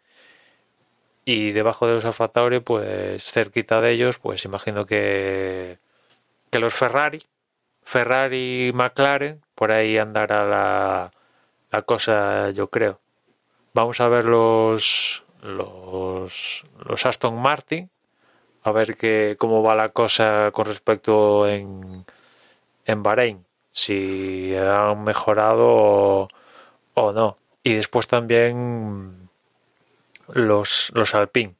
y 1.25 1.53
debajo 1.53 1.87
de 1.87 1.95
los 1.95 2.05
Alfa 2.05 2.29
Tauri, 2.29 2.61
pues 2.61 3.25
cerquita 3.25 3.81
de 3.81 3.93
ellos, 3.93 4.19
pues 4.19 4.45
imagino 4.45 4.85
que, 4.85 5.79
que 6.51 6.59
los 6.59 6.75
Ferrari, 6.75 7.23
Ferrari 7.83 8.69
y 8.69 8.73
McLaren, 8.73 9.43
por 9.55 9.71
ahí 9.71 9.99
andará 9.99 10.45
la, 10.45 11.13
la 11.71 11.83
cosa, 11.83 12.51
yo 12.51 12.69
creo. 12.69 13.01
Vamos 13.75 14.01
a 14.01 14.09
ver 14.09 14.25
los, 14.25 15.25
los, 15.43 16.65
los 16.85 17.07
Aston 17.07 17.41
Martin, 17.41 17.91
a 18.65 18.73
ver 18.73 18.97
que, 18.97 19.37
cómo 19.39 19.63
va 19.63 19.75
la 19.75 19.91
cosa 19.91 20.51
con 20.53 20.67
respecto 20.67 21.49
en, 21.49 22.05
en 22.85 23.03
Bahrein, 23.03 23.45
si 23.71 24.55
han 24.57 25.05
mejorado 25.05 25.67
o, 25.69 26.29
o 26.95 27.13
no. 27.13 27.39
Y 27.65 27.75
después 27.75 28.09
también 28.09 29.22
los, 30.29 30.91
los 30.95 31.15
Alpine, 31.15 31.55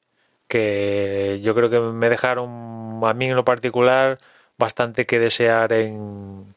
que 0.49 1.41
yo 1.43 1.55
creo 1.55 1.71
que 1.71 1.81
me 1.81 2.09
dejaron 2.09 3.01
a 3.03 3.15
mí 3.15 3.27
en 3.27 3.37
lo 3.37 3.45
particular 3.45 4.19
bastante 4.59 5.07
que 5.07 5.19
desear 5.19 5.73
en, 5.73 6.55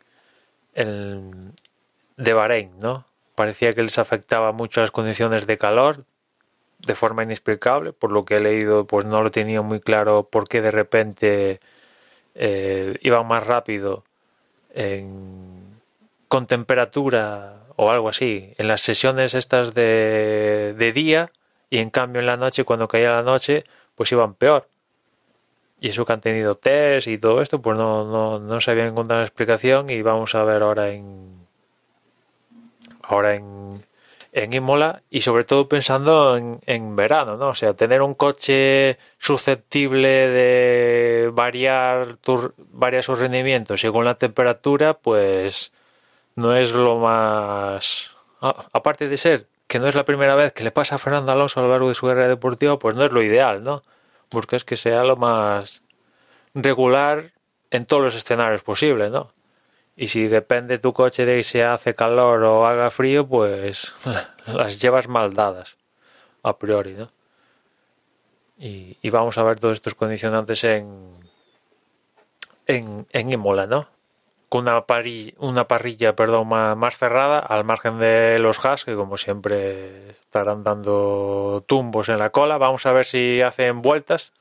en 0.73 1.53
de 2.17 2.33
Bahrein, 2.33 2.71
¿no? 2.79 3.05
Parecía 3.35 3.73
que 3.73 3.83
les 3.83 3.99
afectaba 3.99 4.51
mucho 4.51 4.81
las 4.81 4.91
condiciones 4.91 5.47
de 5.47 5.57
calor 5.57 6.05
de 6.79 6.95
forma 6.95 7.23
inexplicable, 7.23 7.93
por 7.93 8.11
lo 8.11 8.25
que 8.25 8.37
he 8.37 8.39
leído, 8.39 8.85
pues 8.85 9.05
no 9.05 9.21
lo 9.21 9.31
tenía 9.31 9.61
muy 9.61 9.79
claro 9.79 10.23
por 10.29 10.47
qué 10.47 10.61
de 10.61 10.71
repente 10.71 11.59
eh, 12.35 12.97
iban 13.01 13.27
más 13.27 13.47
rápido 13.47 14.03
con 16.27 16.47
temperatura 16.47 17.61
o 17.77 17.89
algo 17.91 18.09
así 18.09 18.53
en 18.57 18.67
las 18.67 18.81
sesiones 18.81 19.33
estas 19.33 19.73
de, 19.73 20.75
de 20.77 20.91
día 20.91 21.31
y 21.69 21.79
en 21.79 21.89
cambio 21.89 22.19
en 22.19 22.27
la 22.27 22.37
noche, 22.37 22.63
cuando 22.63 22.87
caía 22.87 23.11
la 23.11 23.23
noche, 23.23 23.63
pues 23.95 24.11
iban 24.11 24.33
peor. 24.35 24.67
Y 25.79 25.89
eso 25.89 26.05
que 26.05 26.13
han 26.13 26.21
tenido 26.21 26.55
test 26.55 27.07
y 27.07 27.17
todo 27.17 27.41
esto, 27.41 27.61
pues 27.61 27.77
no, 27.77 28.05
no, 28.05 28.39
no 28.39 28.61
se 28.61 28.71
había 28.71 28.85
encontrado 28.85 29.21
explicación 29.23 29.89
y 29.89 30.01
vamos 30.01 30.35
a 30.35 30.43
ver 30.43 30.63
ahora 30.63 30.89
en 30.89 31.45
ahora 33.03 33.35
en, 33.35 33.85
en 34.31 34.53
Imola 34.53 35.01
y 35.09 35.21
sobre 35.21 35.43
todo 35.43 35.67
pensando 35.69 36.37
en, 36.37 36.59
en 36.65 36.95
verano, 36.95 37.37
¿no? 37.37 37.49
O 37.49 37.53
sea, 37.53 37.73
tener 37.73 38.01
un 38.01 38.13
coche 38.13 38.97
susceptible 39.17 40.07
de 40.07 41.29
variar, 41.33 42.17
variar 42.71 43.03
sus 43.03 43.19
rendimientos 43.19 43.81
según 43.81 44.05
la 44.05 44.15
temperatura, 44.15 44.95
pues 44.95 45.71
no 46.35 46.55
es 46.55 46.71
lo 46.73 46.97
más... 46.97 48.11
aparte 48.41 49.07
de 49.07 49.17
ser 49.17 49.47
que 49.67 49.79
no 49.79 49.87
es 49.87 49.95
la 49.95 50.05
primera 50.05 50.35
vez 50.35 50.53
que 50.53 50.63
le 50.63 50.71
pasa 50.71 50.95
a 50.95 50.97
Fernando 50.97 51.31
Alonso 51.31 51.59
a 51.59 51.63
lo 51.63 51.69
largo 51.69 51.89
de 51.89 51.95
su 51.95 52.05
carrera 52.05 52.27
deportiva, 52.27 52.77
pues 52.79 52.95
no 52.95 53.03
es 53.03 53.11
lo 53.11 53.23
ideal, 53.23 53.63
¿no? 53.63 53.81
Buscas 54.31 54.63
que 54.63 54.77
sea 54.77 55.03
lo 55.03 55.15
más 55.15 55.83
regular 56.53 57.33
en 57.71 57.85
todos 57.85 58.03
los 58.03 58.15
escenarios 58.15 58.63
posibles, 58.63 59.11
¿no? 59.11 59.33
Y 59.95 60.07
si 60.07 60.27
depende 60.27 60.77
tu 60.77 60.93
coche 60.93 61.25
de 61.25 61.43
si 61.43 61.61
hace 61.61 61.95
calor 61.95 62.43
o 62.43 62.65
haga 62.65 62.91
frío, 62.91 63.27
pues 63.27 63.93
las 64.45 64.81
llevas 64.81 65.07
mal 65.07 65.33
dadas, 65.33 65.77
a 66.43 66.57
priori, 66.57 66.93
¿no? 66.93 67.11
Y, 68.57 68.97
y 69.01 69.09
vamos 69.09 69.37
a 69.37 69.43
ver 69.43 69.59
todos 69.59 69.73
estos 69.73 69.95
condicionantes 69.95 70.63
en, 70.63 71.13
en, 72.67 73.07
en 73.11 73.31
Imola, 73.31 73.67
¿no? 73.67 73.87
Con 74.49 74.61
una, 74.63 74.85
parilla, 74.85 75.33
una 75.39 75.67
parrilla 75.67 76.15
perdón, 76.15 76.47
más, 76.47 76.77
más, 76.77 76.97
cerrada, 76.97 77.39
al 77.39 77.63
margen 77.63 77.99
de 77.99 78.39
los 78.39 78.63
Haas, 78.63 78.85
que 78.85 78.95
como 78.95 79.17
siempre 79.17 80.11
estarán 80.11 80.63
dando 80.63 81.63
tumbos 81.67 82.09
en 82.09 82.19
la 82.19 82.29
cola. 82.29 82.57
Vamos 82.57 82.85
a 82.85 82.93
ver 82.93 83.05
si 83.05 83.41
hacen 83.41 83.81
vueltas 83.81 84.33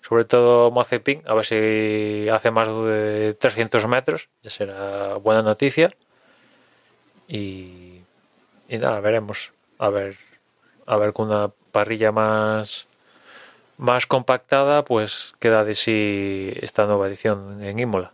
sobre 0.00 0.24
todo 0.24 0.70
Mazepin, 0.70 1.22
a 1.26 1.34
ver 1.34 1.44
si 1.44 2.28
hace 2.30 2.50
más 2.50 2.68
de 2.68 3.34
300 3.38 3.86
metros, 3.88 4.28
ya 4.42 4.50
será 4.50 5.16
buena 5.16 5.42
noticia. 5.42 5.94
Y, 7.26 8.00
y 8.68 8.78
nada, 8.78 9.00
veremos. 9.00 9.52
A 9.78 9.90
ver, 9.90 10.16
a 10.86 10.96
ver 10.96 11.12
con 11.12 11.28
una 11.28 11.50
parrilla 11.72 12.12
más 12.12 12.88
más 13.76 14.06
compactada, 14.06 14.84
pues 14.84 15.34
queda 15.38 15.64
de 15.64 15.74
sí 15.74 16.52
esta 16.60 16.86
nueva 16.86 17.06
edición 17.06 17.62
en 17.62 17.78
Imola. 17.78 18.12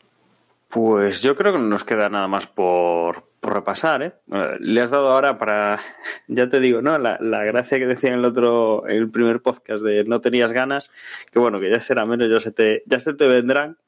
Pues 0.74 1.22
yo 1.22 1.36
creo 1.36 1.52
que 1.52 1.60
no 1.60 1.68
nos 1.68 1.84
queda 1.84 2.08
nada 2.08 2.26
más 2.26 2.48
por, 2.48 3.30
repasar, 3.42 4.02
¿eh? 4.02 4.12
Le 4.58 4.80
has 4.80 4.90
dado 4.90 5.10
ahora 5.10 5.38
para, 5.38 5.78
ya 6.26 6.48
te 6.48 6.58
digo, 6.58 6.82
¿no? 6.82 6.98
La, 6.98 7.16
la, 7.20 7.44
gracia 7.44 7.78
que 7.78 7.86
decía 7.86 8.10
en 8.10 8.16
el 8.16 8.24
otro, 8.24 8.84
en 8.88 8.96
el 8.96 9.08
primer 9.08 9.40
podcast 9.40 9.84
de 9.84 10.02
no 10.02 10.20
tenías 10.20 10.52
ganas, 10.52 10.90
que 11.30 11.38
bueno, 11.38 11.60
que 11.60 11.70
ya 11.70 11.80
será 11.80 12.06
menos, 12.06 12.28
ya 12.28 12.40
se 12.40 12.50
te, 12.50 12.82
ya 12.86 12.98
se 12.98 13.14
te 13.14 13.28
vendrán. 13.28 13.78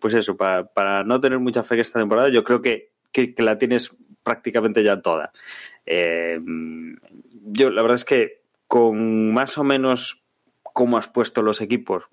Pues 0.00 0.12
eso, 0.12 0.36
para, 0.36 0.66
para 0.66 1.02
no 1.02 1.18
tener 1.18 1.38
mucha 1.38 1.62
fe 1.62 1.76
que 1.76 1.80
esta 1.80 1.98
temporada, 1.98 2.28
yo 2.28 2.44
creo 2.44 2.60
que, 2.60 2.90
que, 3.10 3.34
que 3.34 3.42
la 3.42 3.56
tienes 3.56 3.96
prácticamente 4.22 4.84
ya 4.84 5.00
toda. 5.00 5.32
Eh, 5.86 6.38
yo, 7.46 7.70
la 7.70 7.80
verdad 7.80 7.96
es 7.96 8.04
que 8.04 8.42
con 8.68 9.32
más 9.32 9.56
o 9.56 9.64
menos 9.64 10.22
cómo 10.62 10.98
has 10.98 11.08
puesto 11.08 11.40
los 11.40 11.62
equipos, 11.62 12.04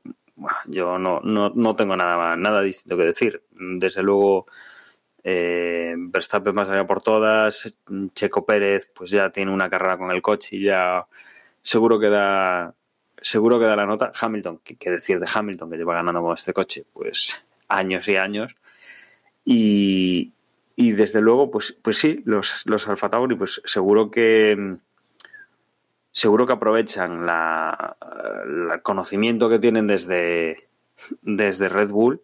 yo 0.65 0.97
no, 0.97 1.19
no, 1.21 1.51
no 1.53 1.75
tengo 1.75 1.95
nada, 1.95 2.35
nada 2.35 2.61
distinto 2.61 2.97
que 2.97 3.03
decir. 3.03 3.43
Desde 3.51 4.03
luego, 4.03 4.47
eh, 5.23 5.95
Verstappen 5.97 6.55
más 6.55 6.69
allá 6.69 6.85
por 6.85 7.01
todas, 7.01 7.71
Checo 8.13 8.45
Pérez 8.45 8.89
pues 8.93 9.11
ya 9.11 9.29
tiene 9.31 9.51
una 9.51 9.69
carrera 9.69 9.97
con 9.97 10.11
el 10.11 10.21
coche 10.21 10.55
y 10.55 10.63
ya 10.63 11.05
seguro 11.61 11.99
que 11.99 12.09
da 12.09 12.73
seguro 13.21 13.59
que 13.59 13.65
da 13.65 13.75
la 13.75 13.85
nota. 13.85 14.11
Hamilton, 14.19 14.61
¿qué, 14.63 14.91
decir 14.91 15.19
de 15.19 15.27
Hamilton 15.33 15.69
que 15.69 15.77
lleva 15.77 15.95
ganando 15.95 16.21
con 16.21 16.35
este 16.35 16.53
coche? 16.53 16.85
Pues 16.93 17.43
años 17.67 18.07
y 18.07 18.15
años. 18.15 18.55
Y, 19.45 20.33
y 20.75 20.91
desde 20.91 21.21
luego, 21.21 21.51
pues, 21.51 21.75
pues 21.81 21.97
sí, 21.97 22.21
los, 22.25 22.65
los 22.65 22.87
Alfa 22.87 23.09
Tauri, 23.09 23.35
pues 23.35 23.61
seguro 23.65 24.11
que 24.11 24.77
seguro 26.11 26.45
que 26.45 26.53
aprovechan 26.53 27.25
la, 27.25 27.97
el 28.43 28.81
conocimiento 28.81 29.49
que 29.49 29.59
tienen 29.59 29.87
desde, 29.87 30.69
desde 31.21 31.69
Red 31.69 31.89
Bull 31.89 32.21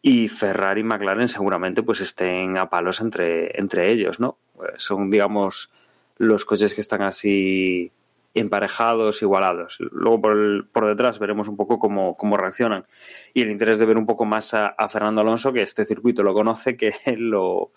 y 0.00 0.28
Ferrari 0.28 0.82
y 0.82 0.84
McLaren 0.84 1.28
seguramente 1.28 1.82
pues 1.82 2.00
estén 2.00 2.56
a 2.56 2.70
palos 2.70 3.00
entre, 3.00 3.58
entre 3.58 3.90
ellos, 3.90 4.20
¿no? 4.20 4.38
Pues 4.54 4.82
son, 4.82 5.10
digamos, 5.10 5.70
los 6.16 6.44
coches 6.44 6.74
que 6.74 6.80
están 6.80 7.02
así 7.02 7.92
emparejados, 8.34 9.22
igualados. 9.22 9.78
Luego 9.80 10.20
por, 10.20 10.68
por 10.68 10.86
detrás 10.86 11.18
veremos 11.18 11.48
un 11.48 11.56
poco 11.56 11.78
cómo, 11.78 12.16
cómo, 12.16 12.36
reaccionan. 12.36 12.86
Y 13.34 13.42
el 13.42 13.50
interés 13.50 13.78
de 13.78 13.86
ver 13.86 13.96
un 13.96 14.06
poco 14.06 14.24
más 14.24 14.54
a, 14.54 14.68
a 14.68 14.88
Fernando 14.88 15.20
Alonso, 15.20 15.52
que 15.52 15.62
este 15.62 15.84
circuito 15.84 16.22
lo 16.22 16.34
conoce, 16.34 16.76
que 16.76 16.92
lo, 17.16 17.72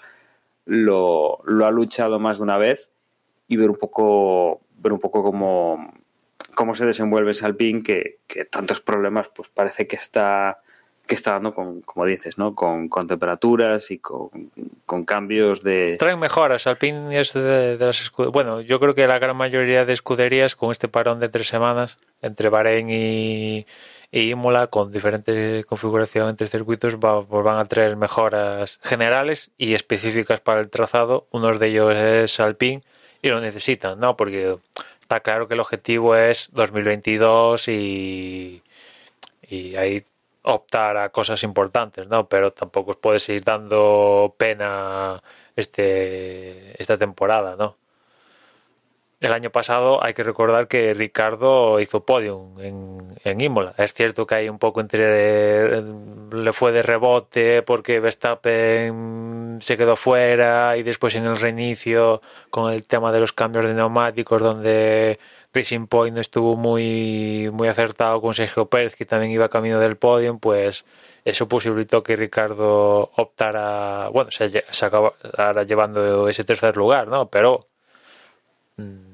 lo, 0.65 1.39
lo, 1.45 1.65
ha 1.65 1.71
luchado 1.71 2.19
más 2.19 2.37
de 2.37 2.43
una 2.43 2.57
vez, 2.57 2.91
y 3.47 3.57
ver 3.57 3.69
un 3.69 3.77
poco, 3.77 4.61
ver 4.81 4.93
un 4.93 4.99
poco 4.99 5.23
cómo, 5.23 5.93
cómo 6.55 6.75
se 6.75 6.85
desenvuelve 6.85 7.31
ese 7.31 7.45
Alpine, 7.45 7.83
que, 7.83 8.19
que 8.27 8.45
tantos 8.45 8.81
problemas, 8.81 9.29
pues 9.29 9.49
parece 9.49 9.87
que 9.87 9.95
está 9.95 10.59
que 11.07 11.15
está 11.15 11.31
dando 11.33 11.53
con, 11.53 11.81
como 11.81 12.05
dices, 12.05 12.37
¿no? 12.37 12.55
Con, 12.55 12.87
con 12.87 13.07
temperaturas 13.07 13.91
y 13.91 13.97
con, 13.97 14.29
con, 14.85 15.03
cambios 15.03 15.61
de... 15.61 15.97
Traen 15.99 16.19
mejoras, 16.19 16.67
Alpine 16.67 17.19
es 17.19 17.33
de, 17.33 17.77
las 17.77 18.01
escuderías. 18.01 18.31
Bueno, 18.31 18.61
yo 18.61 18.79
creo 18.79 18.95
que 18.95 19.05
la 19.07 19.19
gran 19.19 19.35
mayoría 19.35 19.83
de 19.83 19.91
escuderías 19.91 20.55
con 20.55 20.71
este 20.71 20.87
parón 20.87 21.19
de 21.19 21.27
tres 21.27 21.47
semanas 21.47 21.97
entre 22.21 22.47
Bahrein 22.47 22.89
y, 22.89 23.65
y 24.09 24.29
Imola 24.29 24.67
con 24.67 24.91
diferente 24.91 25.65
configuración 25.65 26.29
entre 26.29 26.47
circuitos 26.47 26.95
va, 26.95 27.25
pues 27.25 27.43
van 27.43 27.57
a 27.57 27.65
traer 27.65 27.97
mejoras 27.97 28.79
generales 28.81 29.51
y 29.57 29.73
específicas 29.73 30.39
para 30.39 30.61
el 30.61 30.69
trazado. 30.69 31.27
Uno 31.31 31.51
de 31.51 31.67
ellos 31.67 31.93
es 31.93 32.39
Alpine 32.39 32.83
y 33.21 33.27
lo 33.27 33.41
necesitan, 33.41 33.99
¿no? 33.99 34.15
Porque 34.15 34.57
está 35.11 35.19
claro 35.19 35.45
que 35.49 35.55
el 35.55 35.59
objetivo 35.59 36.15
es 36.15 36.49
2022 36.53 37.67
y, 37.67 38.63
y 39.41 39.75
ahí 39.75 40.05
optar 40.43 40.95
a 40.95 41.09
cosas 41.09 41.43
importantes, 41.43 42.07
¿no? 42.07 42.29
Pero 42.29 42.51
tampoco 42.53 42.91
os 42.91 42.97
puedes 42.97 43.27
ir 43.27 43.43
dando 43.43 44.33
pena 44.37 45.21
este 45.57 46.81
esta 46.81 46.97
temporada, 46.97 47.57
¿no? 47.57 47.75
El 49.19 49.33
año 49.33 49.51
pasado 49.51 50.03
hay 50.03 50.13
que 50.13 50.23
recordar 50.23 50.67
que 50.67 50.93
Ricardo 50.93 51.79
hizo 51.81 52.05
podium 52.05 52.59
en, 52.61 53.19
en 53.23 53.41
Imola. 53.41 53.73
Es 53.77 53.93
cierto 53.93 54.25
que 54.25 54.35
hay 54.35 54.49
un 54.49 54.59
poco 54.59 54.79
entre 54.81 55.81
le 55.81 56.53
fue 56.53 56.71
de 56.71 56.81
rebote 56.83 57.61
porque 57.63 57.99
Verstappen 57.99 59.40
se 59.61 59.77
quedó 59.77 59.95
fuera 59.95 60.75
y 60.77 60.83
después 60.83 61.15
en 61.15 61.25
el 61.25 61.37
reinicio 61.37 62.21
con 62.49 62.71
el 62.73 62.85
tema 62.87 63.11
de 63.11 63.19
los 63.19 63.33
cambios 63.33 63.65
de 63.65 63.73
neumáticos 63.73 64.41
donde 64.41 65.19
Racing 65.53 65.87
Point 65.87 66.15
no 66.15 66.21
estuvo 66.21 66.57
muy, 66.57 67.49
muy 67.53 67.67
acertado 67.67 68.21
con 68.21 68.33
Sergio 68.33 68.67
Pérez, 68.67 68.95
que 68.95 69.05
también 69.05 69.31
iba 69.31 69.49
camino 69.49 69.79
del 69.79 69.97
podio, 69.97 70.37
pues 70.37 70.85
eso 71.25 71.47
posibilitó 71.47 72.03
que 72.03 72.15
Ricardo 72.15 73.11
optara, 73.15 74.09
bueno, 74.09 74.31
se, 74.31 74.49
se 74.49 74.85
acabara 74.85 75.63
llevando 75.63 76.27
ese 76.27 76.43
tercer 76.43 76.75
lugar, 76.77 77.07
¿no? 77.07 77.29
Pero 77.29 77.67
mmm, 78.77 79.11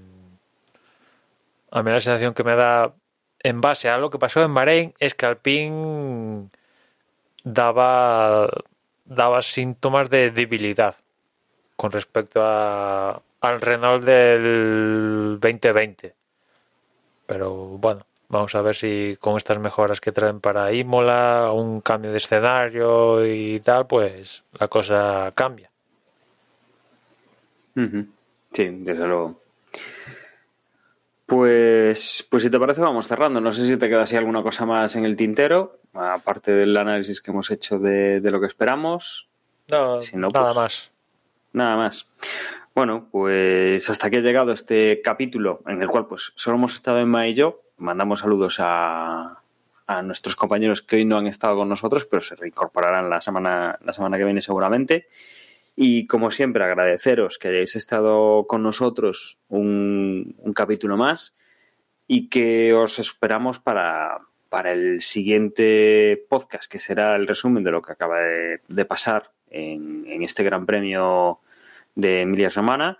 a 1.71 1.83
mí 1.83 1.91
la 1.91 1.99
sensación 1.99 2.33
que 2.33 2.43
me 2.43 2.55
da 2.55 2.93
en 3.39 3.61
base 3.61 3.89
a 3.89 3.97
lo 3.97 4.09
que 4.09 4.19
pasó 4.19 4.43
en 4.43 4.53
Bahrein 4.53 4.93
es 4.99 5.13
que 5.15 5.25
Alpine 5.25 6.49
daba, 7.43 8.49
daba 9.07 9.41
síntomas 9.41 10.09
de 10.09 10.31
debilidad 10.31 10.95
con 11.75 11.91
respecto 11.91 12.41
a, 12.43 13.21
al 13.41 13.61
Renault 13.61 14.03
del 14.03 15.37
2020. 15.39 16.15
Pero 17.25 17.53
bueno, 17.77 18.05
Vamos 18.29 18.53
a 18.55 18.61
ver 18.61 18.75
si 18.75 19.17
con 19.21 19.37
estas 19.37 19.57
mejoras 19.59 20.01
que 20.01 20.11
traen 20.11 20.41
para 20.41 20.73
Imola, 20.73 21.51
un 21.53 21.79
cambio 21.79 22.11
de 22.11 22.17
escenario 22.17 23.25
y 23.25 23.59
tal, 23.61 23.87
pues 23.87 24.43
la 24.59 24.67
cosa 24.67 25.31
cambia. 25.33 25.71
Sí, 28.51 28.65
desde 28.69 29.07
luego. 29.07 29.39
Pues, 31.27 32.25
pues 32.31 32.41
si 32.41 32.49
te 32.49 32.57
parece, 32.57 32.79
vamos 32.79 33.05
cerrando. 33.05 33.41
No 33.41 33.51
sé 33.51 33.67
si 33.67 33.75
te 33.75 33.89
queda 33.89 34.03
así 34.03 34.15
alguna 34.15 34.41
cosa 34.41 34.65
más 34.65 34.95
en 34.95 35.03
el 35.03 35.17
tintero, 35.17 35.81
aparte 35.93 36.53
del 36.53 36.75
análisis 36.77 37.21
que 37.21 37.31
hemos 37.31 37.51
hecho 37.51 37.79
de, 37.79 38.21
lo 38.23 38.39
que 38.39 38.47
esperamos. 38.47 39.27
No, 39.67 39.99
nada 40.13 40.29
pues, 40.31 40.55
más. 40.55 40.91
Nada 41.51 41.75
más. 41.75 42.09
Bueno, 42.73 43.09
pues 43.11 43.89
hasta 43.89 44.07
aquí 44.07 44.15
ha 44.15 44.21
llegado 44.21 44.53
este 44.53 45.01
capítulo 45.03 45.63
en 45.67 45.81
el 45.81 45.89
cual 45.89 46.07
pues 46.07 46.31
solo 46.35 46.55
hemos 46.55 46.75
estado 46.75 46.99
en 46.99 47.13
y 47.25 47.33
yo. 47.33 47.61
Mandamos 47.75 48.21
saludos 48.21 48.57
a, 48.59 49.41
a 49.85 50.01
nuestros 50.03 50.37
compañeros 50.37 50.81
que 50.81 50.95
hoy 50.95 51.03
no 51.03 51.17
han 51.17 51.27
estado 51.27 51.57
con 51.57 51.67
nosotros, 51.67 52.05
pero 52.05 52.21
se 52.21 52.35
reincorporarán 52.35 53.09
la 53.09 53.19
semana, 53.19 53.77
la 53.83 53.91
semana 53.91 54.17
que 54.17 54.23
viene 54.23 54.41
seguramente. 54.41 55.09
Y 55.79 56.07
como 56.07 56.31
siempre, 56.31 56.63
agradeceros 56.63 57.37
que 57.37 57.49
hayáis 57.49 57.75
estado 57.75 58.47
con 58.47 58.63
nosotros 58.63 59.37
un, 59.47 60.35
capítulo 60.55 60.97
más 60.97 61.35
y 62.07 62.29
que 62.29 62.73
os 62.73 62.97
esperamos 62.97 63.59
para, 63.59 64.21
el 64.65 65.03
siguiente 65.03 66.25
podcast, 66.29 66.69
que 66.69 66.79
será 66.79 67.15
el 67.15 67.27
resumen 67.27 67.63
de 67.63 67.69
lo 67.69 67.83
que 67.83 67.91
acaba 67.91 68.19
de, 68.19 68.85
pasar 68.85 69.29
en, 69.51 70.23
este 70.23 70.43
Gran 70.43 70.65
Premio 70.65 71.41
de 71.93 72.21
Emilia 72.21 72.49
Romana, 72.49 72.97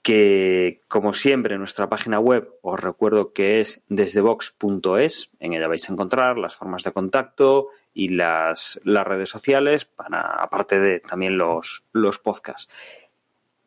que 0.00 0.80
como 0.88 1.12
siempre 1.12 1.56
en 1.56 1.60
nuestra 1.60 1.90
página 1.90 2.18
web 2.18 2.54
os 2.62 2.80
recuerdo 2.80 3.34
que 3.34 3.60
es 3.60 3.82
desdebox.es, 3.88 5.30
en 5.40 5.52
ella 5.52 5.68
vais 5.68 5.86
a 5.86 5.92
encontrar 5.92 6.38
las 6.38 6.54
formas 6.54 6.84
de 6.84 6.92
contacto, 6.92 7.68
y 7.94 8.08
las, 8.08 8.80
las 8.84 9.06
redes 9.06 9.28
sociales, 9.28 9.84
para, 9.84 10.20
aparte 10.20 10.80
de 10.80 11.00
también 11.00 11.38
los, 11.38 11.84
los 11.92 12.18
podcasts. 12.18 12.68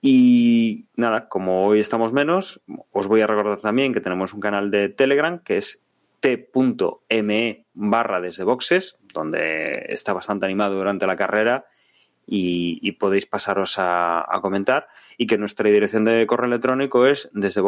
Y 0.01 0.87
nada, 0.95 1.27
como 1.29 1.65
hoy 1.65 1.79
estamos 1.79 2.13
menos, 2.13 2.61
os 2.91 3.07
voy 3.07 3.21
a 3.21 3.27
recordar 3.27 3.59
también 3.59 3.93
que 3.93 4.01
tenemos 4.01 4.33
un 4.33 4.39
canal 4.39 4.69
de 4.69 4.89
Telegram 4.89 5.39
que 5.39 5.57
es 5.57 5.81
t.me 6.19 7.65
barra 7.73 8.21
desde 8.21 8.43
boxes, 8.43 8.97
donde 9.13 9.85
está 9.89 10.13
bastante 10.13 10.45
animado 10.45 10.75
durante 10.75 11.07
la 11.07 11.15
carrera 11.15 11.65
y, 12.27 12.91
podéis 12.93 13.25
pasaros 13.25 13.75
a, 13.77 14.25
comentar 14.41 14.87
y 15.17 15.27
que 15.27 15.37
nuestra 15.37 15.69
dirección 15.69 16.05
de 16.05 16.25
correo 16.25 16.47
electrónico 16.47 17.05
es 17.05 17.29
desde 17.33 17.61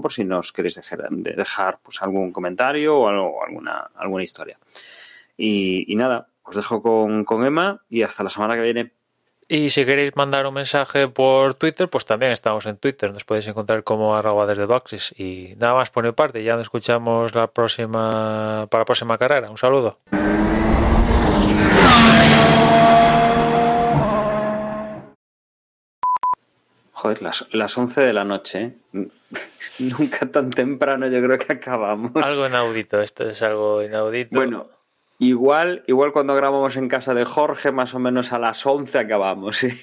por 0.00 0.12
si 0.12 0.24
nos 0.24 0.52
queréis 0.52 0.80
dejar, 1.10 1.78
pues, 1.82 2.02
algún 2.02 2.32
comentario 2.32 2.98
o 2.98 3.08
alguna, 3.08 3.90
alguna 3.96 4.22
historia. 4.22 4.58
Y, 5.36 5.94
nada, 5.96 6.28
os 6.42 6.54
dejo 6.56 6.82
con, 6.82 7.24
con 7.24 7.44
Emma 7.44 7.82
y 7.88 8.02
hasta 8.02 8.22
la 8.22 8.30
semana 8.30 8.54
que 8.54 8.62
viene. 8.62 8.92
Y 9.48 9.68
si 9.68 9.84
queréis 9.84 10.16
mandar 10.16 10.46
un 10.46 10.54
mensaje 10.54 11.08
por 11.08 11.54
Twitter, 11.54 11.88
pues 11.90 12.04
también 12.04 12.32
estamos 12.32 12.64
en 12.66 12.78
Twitter. 12.78 13.12
Nos 13.12 13.24
podéis 13.24 13.46
encontrar 13.46 13.84
como 13.84 14.16
arroba 14.16 14.46
desde 14.46 14.64
boxes. 14.64 15.14
Y 15.18 15.54
nada 15.58 15.74
más 15.74 15.90
por 15.90 16.04
mi 16.04 16.12
parte, 16.12 16.42
ya 16.42 16.54
nos 16.54 16.64
escuchamos 16.64 17.34
la 17.34 17.48
próxima, 17.48 18.66
para 18.70 18.82
la 18.82 18.86
próxima 18.86 19.18
carrera. 19.18 19.50
Un 19.50 19.58
saludo. 19.58 19.98
Joder, 27.04 27.20
las, 27.20 27.46
las 27.52 27.76
11 27.76 28.00
de 28.00 28.12
la 28.14 28.24
noche. 28.24 28.78
¿eh? 28.94 29.08
Nunca 29.78 30.24
tan 30.24 30.48
temprano 30.48 31.06
yo 31.06 31.22
creo 31.22 31.38
que 31.38 31.52
acabamos. 31.52 32.12
Algo 32.16 32.46
inaudito, 32.46 33.02
esto 33.02 33.28
es 33.28 33.42
algo 33.42 33.82
inaudito. 33.82 34.34
Bueno, 34.34 34.70
igual, 35.18 35.84
igual 35.86 36.14
cuando 36.14 36.34
grabamos 36.34 36.78
en 36.78 36.88
casa 36.88 37.12
de 37.12 37.26
Jorge, 37.26 37.72
más 37.72 37.92
o 37.92 37.98
menos 37.98 38.32
a 38.32 38.38
las 38.38 38.64
11 38.64 38.98
acabamos. 38.98 39.66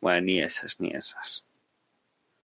Bueno, 0.00 0.20
ni 0.22 0.42
esas, 0.42 0.80
ni 0.80 0.90
esas. 0.90 1.44